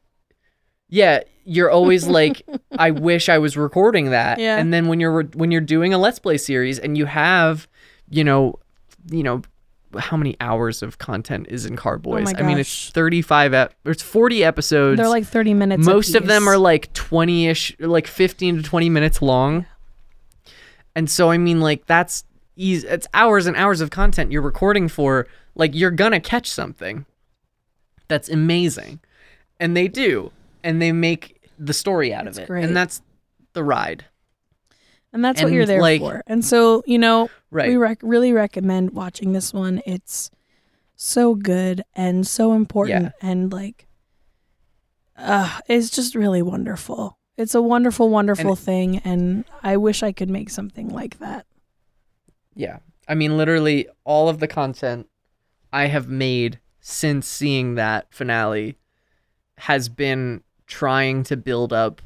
yeah, 0.89 1.21
you're 1.45 1.71
always 1.71 2.07
like, 2.07 2.43
I 2.79 2.91
wish 2.91 3.29
I 3.29 3.39
was 3.39 3.57
recording 3.57 4.11
that. 4.11 4.39
Yeah. 4.39 4.57
And 4.57 4.73
then 4.73 4.89
when 4.89 4.99
you're 4.99 5.13
re- 5.13 5.31
when 5.35 5.51
you're 5.51 5.61
doing 5.61 5.93
a 5.93 5.99
Let's 5.99 6.19
Play 6.19 6.39
series 6.39 6.79
and 6.79 6.97
you 6.97 7.05
have, 7.07 7.69
you 8.09 8.25
know, 8.25 8.59
you 9.11 9.23
know, 9.23 9.43
how 9.99 10.17
many 10.17 10.37
hours 10.41 10.83
of 10.83 10.99
content 10.99 11.47
is 11.51 11.67
in 11.67 11.77
Carboys? 11.77 12.33
Oh 12.35 12.39
I 12.39 12.43
mean, 12.43 12.59
it's 12.59 12.91
35, 12.91 13.55
ep- 13.55 13.75
it's 13.85 14.03
40 14.03 14.45
episodes. 14.45 14.99
They're 14.99 15.09
like 15.09 15.25
30 15.27 15.55
minutes. 15.55 15.85
Most 15.87 16.15
of 16.15 16.27
them 16.27 16.49
are 16.49 16.59
like 16.59 16.93
20 16.93 17.49
ish, 17.49 17.77
like 17.79 18.07
15 18.07 18.57
to 18.59 18.63
20 18.63 18.89
minutes 18.91 19.23
long. 19.23 19.67
And 20.97 21.11
so, 21.11 21.31
I 21.31 21.39
mean, 21.39 21.61
like, 21.61 21.87
that's 21.87 22.25
easy. 22.57 22.87
It's 22.87 23.07
hours 23.15 23.47
and 23.47 23.57
hours 23.57 23.81
of 23.81 23.91
content 23.91 24.31
you're 24.31 24.43
recording 24.43 24.89
for. 24.89 25.27
Like, 25.57 25.75
you're 25.75 25.91
gonna 25.91 26.21
catch 26.21 26.51
something 26.51 27.07
that's 28.09 28.29
amazing. 28.29 29.01
And 29.59 29.77
they 29.77 29.89
do. 29.89 30.33
And 30.63 30.81
they 30.81 30.93
make 30.93 31.41
the 31.59 31.73
story 31.73 32.13
out 32.13 32.25
That's 32.25 32.39
of 32.39 32.45
it. 32.45 32.47
great. 32.49 32.65
And 32.65 32.77
that's 32.77 33.03
the 33.53 33.63
ride. 33.65 34.05
And 35.15 35.25
that's 35.25 35.43
what 35.43 35.51
you're 35.53 35.65
there 35.65 35.81
like- 35.81 36.01
for. 36.01 36.23
And 36.27 36.45
so, 36.45 36.83
you 36.87 36.99
know, 36.99 37.31
Right. 37.51 37.69
we 37.71 37.77
rec- 37.77 38.03
really 38.03 38.33
recommend 38.33 38.91
watching 38.91 39.33
this 39.33 39.55
one. 39.55 39.81
It's 39.87 40.31
so 40.97 41.35
good 41.35 41.83
and 41.95 42.27
so 42.27 42.53
important 42.53 43.13
and 43.23 43.51
like 43.53 43.87
uh 45.17 45.61
it's 45.69 45.91
just 45.91 46.15
really 46.15 46.43
wonderful. 46.43 47.19
It's 47.37 47.55
a 47.55 47.63
wonderful 47.63 48.09
wonderful 48.11 48.51
And- 48.51 48.59
thing 48.59 48.99
and 48.99 49.45
I 49.63 49.77
wish 49.77 50.03
I 50.03 50.13
could 50.13 50.29
make 50.31 50.51
something 50.51 50.89
like 50.89 51.19
that. 51.21 51.47
Yeah. 52.55 52.79
I 53.09 53.15
mean, 53.15 53.37
literally, 53.37 53.87
all 54.05 54.29
of 54.29 54.39
the 54.41 54.47
content 54.49 55.09
I 55.73 55.87
have 55.87 56.09
made 56.09 56.59
since 56.81 57.27
seeing 57.27 57.75
that 57.75 58.07
finale 58.11 58.77
has 59.59 59.89
been 59.89 60.43
trying 60.67 61.23
to 61.25 61.37
build 61.37 61.73
up 61.73 62.01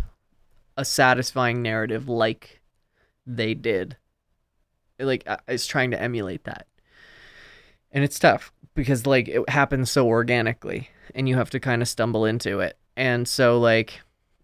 a 0.77 0.85
satisfying 0.85 1.63
narrative 1.63 2.09
like 2.09 2.58
they 3.29 3.55
did. 3.55 3.97
Like, 4.99 5.29
I- 5.29 5.39
it's 5.47 5.67
trying 5.67 5.93
to 5.93 6.01
emulate 6.01 6.45
that. 6.45 6.67
And 7.93 8.03
it's 8.03 8.19
tough 8.19 8.53
because, 8.75 9.07
like, 9.07 9.29
it 9.29 9.49
happens 9.49 9.91
so 9.91 10.07
organically 10.09 10.89
and 11.15 11.29
you 11.29 11.37
have 11.37 11.51
to 11.51 11.61
kind 11.61 11.83
of 11.83 11.89
stumble 11.89 12.25
into 12.25 12.61
it. 12.61 12.77
And 12.97 13.29
so, 13.29 13.59
like, 13.61 14.01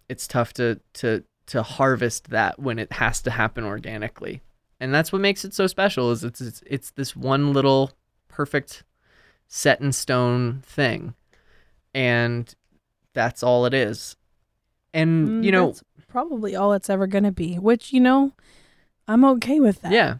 it's 0.08 0.28
tough 0.28 0.52
to, 0.54 0.80
to, 0.94 1.24
to 1.46 1.62
harvest 1.62 2.30
that 2.30 2.58
when 2.58 2.78
it 2.78 2.92
has 2.92 3.20
to 3.22 3.30
happen 3.30 3.64
organically 3.64 4.40
and 4.80 4.94
that's 4.94 5.12
what 5.12 5.20
makes 5.20 5.44
it 5.44 5.54
so 5.54 5.66
special 5.66 6.10
is 6.10 6.24
it's 6.24 6.40
it's, 6.40 6.62
it's 6.66 6.90
this 6.92 7.14
one 7.14 7.52
little 7.52 7.92
perfect 8.28 8.82
set 9.46 9.80
in 9.80 9.92
stone 9.92 10.62
thing 10.64 11.14
and 11.94 12.54
that's 13.12 13.42
all 13.42 13.66
it 13.66 13.74
is 13.74 14.16
and 14.92 15.28
Mm, 15.28 15.44
you 15.44 15.52
know 15.52 15.66
that's 15.66 15.82
probably 16.08 16.56
all 16.56 16.72
it's 16.72 16.88
ever 16.88 17.06
going 17.06 17.24
to 17.24 17.32
be, 17.32 17.56
which 17.56 17.92
you 17.92 18.00
know, 18.00 18.32
I'm 19.08 19.24
okay 19.24 19.60
with 19.60 19.82
that. 19.82 19.92
yeah 19.92 20.16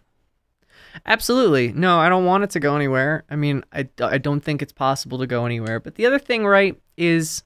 absolutely 1.06 1.72
no 1.72 1.98
i 1.98 2.08
don't 2.08 2.24
want 2.24 2.44
it 2.44 2.50
to 2.50 2.60
go 2.60 2.76
anywhere 2.76 3.24
i 3.30 3.36
mean 3.36 3.64
I, 3.72 3.88
I 4.00 4.18
don't 4.18 4.40
think 4.40 4.62
it's 4.62 4.72
possible 4.72 5.18
to 5.18 5.26
go 5.26 5.44
anywhere 5.46 5.80
but 5.80 5.96
the 5.96 6.06
other 6.06 6.18
thing 6.18 6.46
right 6.46 6.80
is 6.96 7.42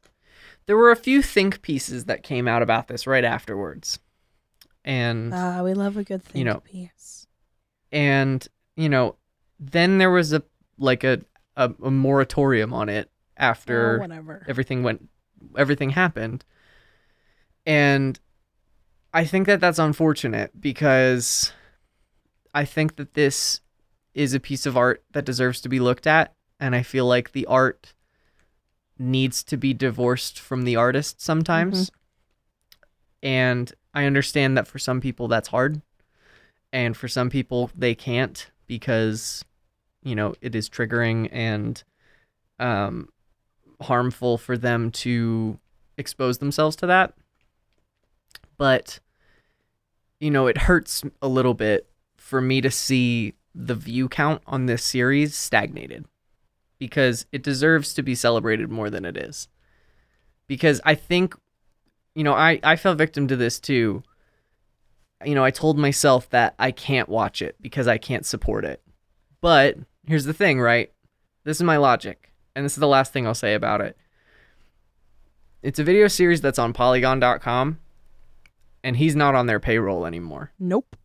there 0.67 0.77
were 0.77 0.91
a 0.91 0.97
few 0.97 1.23
think 1.23 1.63
pieces 1.63 2.05
that 2.07 2.23
came 2.23 2.47
out 2.47 2.63
about 2.63 2.89
this 2.89 3.07
right 3.07 3.25
afterwards 3.25 3.99
and 4.85 5.33
Ah, 5.35 5.63
we 5.63 5.73
love 5.75 5.97
a 5.97 6.05
good 6.05 6.23
thing 6.23 6.39
You 6.41 6.45
know, 6.45 6.61
piece. 6.61 7.27
and 7.91 8.47
you 8.77 8.89
know 8.89 9.17
then 9.59 9.99
there 9.99 10.11
was 10.11 10.33
a 10.33 10.43
like 10.79 11.05
a 11.05 11.21
a, 11.57 11.73
a 11.83 11.91
moratorium 11.91 12.73
on 12.73 12.89
it 12.89 13.11
after 13.37 13.99
whatever. 13.99 14.45
everything 14.49 14.83
went 14.83 15.09
everything 15.57 15.91
happened 15.91 16.45
and 17.67 18.19
i 19.19 19.25
think 19.25 19.47
that 19.47 19.61
that's 19.61 19.79
unfortunate 19.79 20.51
because 20.61 21.53
i 22.55 22.65
think 22.65 22.97
that 22.97 23.15
this 23.15 23.61
is 24.15 24.33
a 24.35 24.41
piece 24.41 24.65
of 24.67 24.77
art 24.77 25.03
that 25.13 25.25
deserves 25.25 25.61
to 25.61 25.69
be 25.69 25.81
looked 25.81 26.07
at 26.07 26.35
and 26.61 26.75
i 26.75 26.83
feel 26.83 27.07
like 27.07 27.33
the 27.33 27.47
art 27.47 27.95
needs 28.99 29.45
to 29.45 29.57
be 29.57 29.73
divorced 29.73 30.41
from 30.41 30.63
the 30.63 30.75
artist 30.77 31.21
sometimes. 31.21 31.91
And 33.23 33.73
i 33.95 34.05
understand 34.05 34.57
that 34.57 34.69
for 34.69 34.79
some 34.79 35.01
people 35.01 35.29
that's 35.29 35.49
hard 35.49 35.83
and 36.73 36.97
for 36.97 37.09
some 37.09 37.31
people 37.31 37.71
they 37.77 37.95
can't 37.95 38.51
because 38.67 39.45
you 40.03 40.15
know 40.15 40.35
it 40.41 40.55
is 40.55 40.69
triggering 40.69 41.29
and 41.33 41.83
um 42.59 43.09
harmful 43.81 44.39
for 44.39 44.57
them 44.59 44.91
to 44.91 45.59
expose 45.97 46.39
themselves 46.39 46.77
to 46.77 46.87
that. 46.87 47.15
But 48.57 49.01
you 50.21 50.31
know 50.31 50.47
it 50.47 50.59
hurts 50.59 51.03
a 51.23 51.29
little 51.29 51.55
bit 51.55 51.89
for 52.17 52.41
me 52.41 52.61
to 52.61 52.71
see 52.71 53.35
the 53.55 53.75
view 53.75 54.09
count 54.09 54.43
on 54.47 54.67
this 54.67 54.85
series 54.85 55.35
stagnated 55.35 56.05
because 56.79 57.27
it 57.33 57.43
deserves 57.43 57.93
to 57.95 58.03
be 58.03 58.15
celebrated 58.15 58.71
more 58.71 58.91
than 58.91 59.05
it 59.05 59.17
is 59.17 59.49
because 60.47 60.81
i 60.85 60.95
think 60.95 61.35
you 62.15 62.23
know 62.25 62.35
i 62.35 62.61
i 62.63 62.77
fell 62.77 62.95
victim 62.95 63.27
to 63.27 63.37
this 63.37 63.59
too 63.59 64.03
you 65.25 65.35
know, 65.35 65.45
I 65.45 65.51
told 65.51 65.79
myself 65.79 66.31
that 66.31 66.55
I 66.59 66.71
can't 66.71 67.09
watch 67.09 67.43
it 67.43 67.57
because 67.61 67.89
I 67.89 67.99
can't 67.99 68.25
support 68.25 68.65
it. 68.65 68.83
But 69.41 69.77
here's 70.07 70.25
the 70.25 70.33
thing, 70.33 70.61
right? 70.61 70.93
This 71.45 71.57
is 71.57 71.63
my 71.63 71.77
logic, 71.77 72.33
and 72.55 72.65
this 72.65 72.73
is 72.73 72.81
the 72.81 72.87
last 72.87 73.13
thing 73.13 73.27
I'll 73.27 73.35
say 73.35 73.55
about 73.55 73.81
it. 73.81 73.97
It's 75.63 75.79
a 75.79 75.85
video 75.85 76.09
series 76.09 76.41
that's 76.41 76.59
on 76.59 76.73
polygon.com, 76.73 77.79
and 78.85 78.97
he's 78.97 79.17
not 79.17 79.35
on 79.35 79.47
their 79.47 79.61
payroll 79.61 80.07
anymore. 80.07 80.53
Nope. 80.59 80.97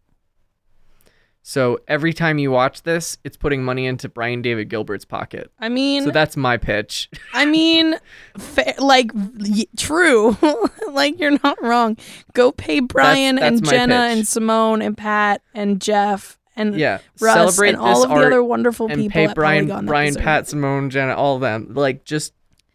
So 1.46 1.80
every 1.90 2.14
time 2.14 2.38
you 2.40 2.52
watch 2.52 2.84
this, 2.84 3.18
it's 3.26 3.36
putting 3.36 3.66
money 3.66 3.86
into 3.86 4.08
Brian 4.08 4.42
David 4.42 4.70
Gilbert's 4.70 5.04
pocket. 5.04 5.52
I 5.60 5.68
mean, 5.68 6.06
So 6.06 6.12
that's 6.12 6.38
my 6.38 6.56
pitch. 6.56 7.10
I 7.34 7.46
mean, 7.46 7.96
fa- 8.38 8.76
like 8.80 9.12
y- 9.14 9.66
true. 9.78 10.38
like 10.92 11.20
you're 11.20 11.38
not 11.44 11.62
wrong. 11.62 11.98
Go 12.34 12.54
pay 12.54 12.80
Brian 12.80 13.36
that's 13.36 13.58
and 13.60 13.66
Jenna 13.70 13.94
pitch. 14.08 14.18
and 14.20 14.28
Simone 14.28 14.82
and 14.82 14.98
Pat 14.98 15.42
and 15.54 15.82
Jeff 15.82 16.40
and 16.56 16.80
Yeah, 16.80 17.00
Russ 17.20 17.34
celebrate 17.34 17.70
and 17.70 17.78
all 17.78 18.04
of 18.04 18.10
the 18.10 18.16
other 18.16 18.42
wonderful 18.42 18.88
and 18.88 19.02
people 19.02 19.12
pay 19.28 19.34
Brian, 19.34 19.86
Brian, 19.86 20.16
Pat. 20.16 20.48
Simone, 20.48 20.90
Jenna, 20.92 21.14
all 21.14 21.36
of 21.36 21.42
them. 21.42 21.74
Like, 21.74 22.06
just 22.06 22.32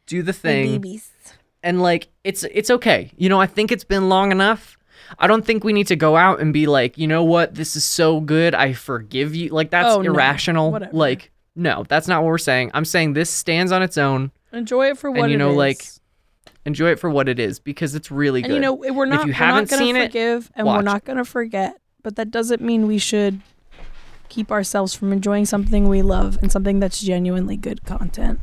do 0.06 0.22
the 0.22 0.32
thing. 0.34 0.72
babies. 0.72 1.10
and 1.62 1.80
like 1.80 2.08
it's 2.22 2.42
it's 2.44 2.68
okay. 2.68 3.12
You 3.16 3.30
know, 3.30 3.40
I 3.40 3.46
think 3.46 3.72
it's 3.72 3.84
been 3.84 4.10
long 4.10 4.30
enough. 4.30 4.76
I 5.18 5.26
don't 5.26 5.44
think 5.44 5.64
we 5.64 5.72
need 5.72 5.86
to 5.88 5.96
go 5.96 6.16
out 6.16 6.40
and 6.40 6.52
be 6.52 6.66
like, 6.66 6.98
you 6.98 7.06
know 7.06 7.24
what, 7.24 7.54
this 7.54 7.76
is 7.76 7.84
so 7.84 8.20
good, 8.20 8.54
I 8.54 8.72
forgive 8.72 9.34
you. 9.34 9.50
Like 9.50 9.70
that's 9.70 9.94
Oh, 9.96 10.00
irrational. 10.02 10.72
Whatever. 10.72 10.92
Like, 10.96 11.30
no, 11.56 11.84
that's 11.88 12.08
not 12.08 12.22
what 12.22 12.28
we're 12.28 12.38
saying. 12.38 12.70
I'm 12.74 12.84
saying 12.84 13.14
this 13.14 13.30
stands 13.30 13.72
on 13.72 13.82
its 13.82 13.96
own. 13.98 14.30
Enjoy 14.52 14.90
it 14.90 14.98
for 14.98 15.10
what 15.10 15.22
and 15.24 15.30
you 15.30 15.36
it 15.36 15.38
know, 15.38 15.50
is. 15.50 15.56
like 15.56 15.84
enjoy 16.64 16.90
it 16.90 16.98
for 16.98 17.08
what 17.10 17.28
it 17.28 17.38
is 17.38 17.58
because 17.58 17.94
it's 17.94 18.10
really 18.10 18.42
good. 18.42 18.50
and 18.50 18.54
you 18.56 18.60
know, 18.60 18.74
we're 18.74 19.06
not. 19.06 19.20
if 19.20 19.26
you 19.26 19.32
haven't 19.32 19.68
seen 19.68 19.96
it, 19.96 20.08
forgive, 20.08 20.50
and 20.54 20.66
we're 20.66 20.82
not 20.82 21.04
gonna 21.04 21.24
forget. 21.24 21.76
But 22.02 22.16
that 22.16 22.30
doesn't 22.30 22.60
mean 22.62 22.86
we 22.86 22.98
should 22.98 23.40
keep 24.28 24.50
ourselves 24.52 24.94
from 24.94 25.12
enjoying 25.12 25.46
something 25.46 25.88
we 25.88 26.02
love 26.02 26.38
and 26.42 26.52
something 26.52 26.80
that's 26.80 27.00
genuinely 27.00 27.56
good 27.56 27.84
content. 27.84 28.40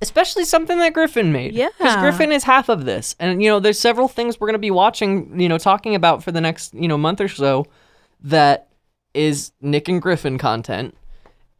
Especially 0.00 0.44
something 0.44 0.78
that 0.78 0.94
Griffin 0.94 1.32
made. 1.32 1.54
Yeah. 1.54 1.68
because 1.76 1.96
Griffin 1.96 2.32
is 2.32 2.44
half 2.44 2.68
of 2.68 2.84
this, 2.84 3.16
and 3.18 3.42
you 3.42 3.48
know, 3.48 3.60
there's 3.60 3.78
several 3.78 4.08
things 4.08 4.38
we're 4.38 4.48
gonna 4.48 4.58
be 4.58 4.70
watching, 4.70 5.40
you 5.40 5.48
know, 5.48 5.58
talking 5.58 5.94
about 5.94 6.22
for 6.22 6.32
the 6.32 6.40
next 6.40 6.74
you 6.74 6.88
know 6.88 6.98
month 6.98 7.20
or 7.20 7.28
so, 7.28 7.66
that 8.20 8.68
is 9.14 9.52
Nick 9.60 9.88
and 9.88 10.00
Griffin 10.00 10.38
content, 10.38 10.96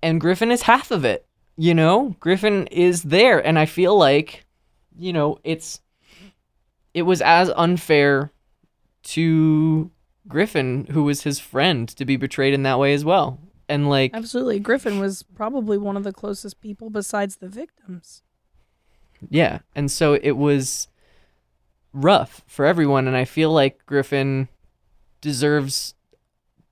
and 0.03 0.20
Griffin 0.20 0.51
is 0.51 0.62
half 0.62 0.91
of 0.91 1.05
it. 1.05 1.26
You 1.57 1.74
know, 1.74 2.14
Griffin 2.20 2.66
is 2.68 3.03
there, 3.03 3.45
and 3.45 3.59
I 3.59 3.66
feel 3.66 3.99
like, 3.99 4.45
you 4.97 5.12
know, 5.12 5.39
it's 5.43 5.80
it 6.95 7.03
was 7.03 7.20
as 7.20 7.51
unfair 7.57 8.32
to 9.03 9.91
Griffin, 10.28 10.86
who 10.91 11.05
was 11.05 11.22
his 11.22 11.39
friend, 11.41 11.89
to 11.89 12.05
be 12.05 12.16
betrayed 12.16 12.55
in 12.55 12.62
that 12.62 12.78
way 12.78 12.93
as 12.95 13.05
well. 13.05 13.41
And 13.68 13.89
like, 13.89 14.12
Absolutely, 14.14 14.61
Griffin 14.61 14.99
was 14.99 15.22
probably 15.22 15.78
one 15.78 15.97
of 15.97 16.05
the 16.05 16.12
closest 16.12 16.61
people 16.61 16.91
besides 16.91 17.36
the 17.36 17.49
victims. 17.49 18.22
Yeah, 19.29 19.61
and 19.75 19.91
so 19.91 20.14
it 20.14 20.33
was 20.33 20.89
rough 21.93 22.43
for 22.47 22.64
everyone, 22.64 23.07
and 23.07 23.16
I 23.16 23.25
feel 23.25 23.51
like 23.53 23.85
Griffin 23.87 24.49
deserves 25.21 25.95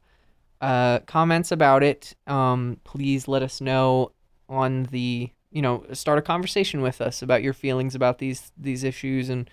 uh 0.62 1.00
comments 1.00 1.52
about 1.52 1.84
it, 1.84 2.16
um, 2.28 2.80
please 2.86 3.28
let 3.28 3.44
us 3.44 3.60
know 3.60 4.14
on 4.48 4.84
the 4.84 5.32
you 5.54 5.62
know 5.62 5.86
start 5.94 6.18
a 6.20 6.22
conversation 6.22 6.82
with 6.82 7.00
us 7.00 7.22
about 7.22 7.42
your 7.44 7.54
feelings 7.54 7.96
about 7.96 8.18
these 8.18 8.52
these 8.58 8.84
issues 8.84 9.30
and 9.30 9.50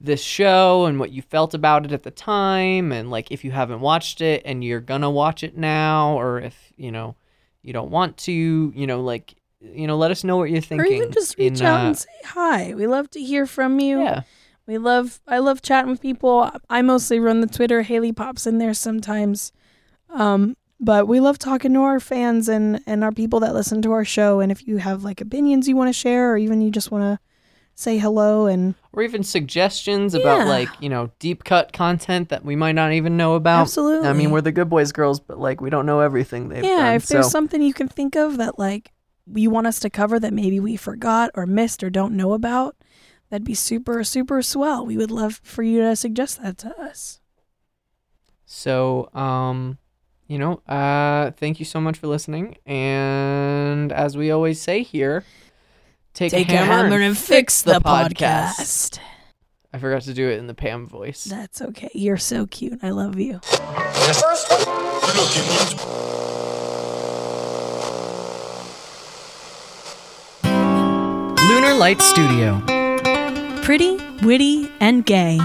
this 0.00 0.20
show 0.22 0.84
and 0.86 0.98
what 0.98 1.12
you 1.12 1.22
felt 1.22 1.54
about 1.54 1.84
it 1.86 1.92
at 1.92 2.02
the 2.02 2.10
time 2.10 2.92
and 2.92 3.10
like 3.10 3.30
if 3.30 3.44
you 3.44 3.52
haven't 3.52 3.80
watched 3.80 4.20
it 4.20 4.42
and 4.44 4.62
you're 4.64 4.80
gonna 4.80 5.10
watch 5.10 5.42
it 5.42 5.56
now 5.56 6.18
or 6.18 6.40
if 6.40 6.72
you 6.76 6.90
know 6.90 7.14
you 7.62 7.72
don't 7.72 7.90
want 7.90 8.16
to 8.18 8.32
you 8.74 8.86
know 8.86 9.00
like 9.00 9.34
you 9.60 9.86
know 9.86 9.96
let 9.96 10.10
us 10.10 10.24
know 10.24 10.36
what 10.36 10.50
you're 10.50 10.58
Or 10.58 10.62
thinking 10.62 10.92
even 10.96 11.12
just 11.12 11.38
reach 11.38 11.60
in, 11.60 11.66
out 11.66 11.80
uh, 11.80 11.86
and 11.86 11.96
say 11.98 12.08
hi. 12.24 12.74
We 12.74 12.86
love 12.86 13.08
to 13.10 13.20
hear 13.22 13.46
from 13.46 13.78
you. 13.80 14.00
yeah 14.02 14.22
We 14.66 14.76
love 14.78 15.20
I 15.26 15.38
love 15.38 15.62
chatting 15.62 15.90
with 15.90 16.02
people. 16.02 16.50
I 16.68 16.82
mostly 16.82 17.18
run 17.20 17.40
the 17.40 17.46
Twitter. 17.46 17.82
Haley 17.82 18.12
pops 18.12 18.46
in 18.46 18.58
there 18.58 18.74
sometimes. 18.74 19.52
Um 20.10 20.56
but 20.84 21.08
we 21.08 21.20
love 21.20 21.38
talking 21.38 21.72
to 21.74 21.80
our 21.80 22.00
fans 22.00 22.48
and 22.48 22.80
and 22.86 23.02
our 23.02 23.12
people 23.12 23.40
that 23.40 23.54
listen 23.54 23.82
to 23.82 23.92
our 23.92 24.04
show 24.04 24.40
and 24.40 24.52
if 24.52 24.66
you 24.66 24.78
have 24.78 25.04
like 25.04 25.20
opinions 25.20 25.68
you 25.68 25.76
want 25.76 25.88
to 25.88 25.92
share 25.92 26.32
or 26.32 26.36
even 26.36 26.60
you 26.60 26.70
just 26.70 26.90
want 26.90 27.02
to 27.02 27.18
say 27.76 27.98
hello 27.98 28.46
and 28.46 28.74
or 28.92 29.02
even 29.02 29.24
suggestions 29.24 30.14
about 30.14 30.46
like 30.46 30.68
you 30.80 30.88
know 30.88 31.10
deep 31.18 31.42
cut 31.42 31.72
content 31.72 32.28
that 32.28 32.44
we 32.44 32.54
might 32.54 32.74
not 32.74 32.92
even 32.92 33.16
know 33.16 33.34
about 33.34 33.62
Absolutely. 33.62 34.08
i 34.08 34.12
mean 34.12 34.30
we're 34.30 34.40
the 34.40 34.52
good 34.52 34.68
boys 34.68 34.92
girls 34.92 35.18
but 35.18 35.40
like 35.40 35.60
we 35.60 35.70
don't 35.70 35.86
know 35.86 35.98
everything 35.98 36.48
they've 36.48 36.62
yeah, 36.62 36.76
done 36.76 36.94
if 36.94 37.06
there's 37.06 37.26
so 37.26 37.30
something 37.30 37.60
you 37.60 37.74
can 37.74 37.88
think 37.88 38.14
of 38.14 38.36
that 38.36 38.58
like 38.60 38.92
you 39.32 39.50
want 39.50 39.66
us 39.66 39.80
to 39.80 39.90
cover 39.90 40.20
that 40.20 40.32
maybe 40.32 40.60
we 40.60 40.76
forgot 40.76 41.30
or 41.34 41.46
missed 41.46 41.82
or 41.82 41.90
don't 41.90 42.16
know 42.16 42.32
about, 42.32 42.76
that'd 43.30 43.44
be 43.44 43.54
super 43.54 44.04
super 44.04 44.42
swell. 44.42 44.84
We 44.84 44.96
would 44.96 45.10
love 45.10 45.40
for 45.42 45.62
you 45.62 45.80
to 45.80 45.96
suggest 45.96 46.42
that 46.42 46.58
to 46.58 46.78
us. 46.80 47.20
So, 48.46 49.08
um, 49.14 49.78
you 50.26 50.38
know, 50.38 50.54
uh, 50.68 51.30
thank 51.32 51.58
you 51.58 51.64
so 51.64 51.80
much 51.80 51.98
for 51.98 52.06
listening. 52.06 52.56
And 52.66 53.92
as 53.92 54.16
we 54.16 54.30
always 54.30 54.60
say 54.60 54.82
here, 54.82 55.24
take, 56.14 56.30
Take 56.30 56.48
a 56.48 56.56
hammer, 56.56 57.00
and 57.00 57.16
fix 57.16 57.62
the 57.62 57.80
podcast. 57.80 58.52
podcast. 58.54 58.98
I 59.72 59.78
forgot 59.78 60.02
to 60.02 60.14
do 60.14 60.28
it 60.28 60.38
in 60.38 60.46
the 60.46 60.54
Pam 60.54 60.86
voice. 60.86 61.24
That's 61.24 61.60
okay. 61.60 61.90
You're 61.94 62.16
so 62.16 62.46
cute. 62.46 62.78
I 62.82 62.90
love 62.90 63.18
you. 63.18 63.40
Lunar 71.48 71.74
Light 71.74 72.00
Studio. 72.02 72.60
Pretty, 73.62 73.96
witty, 74.22 74.70
and 74.80 75.04
gay. 75.06 75.38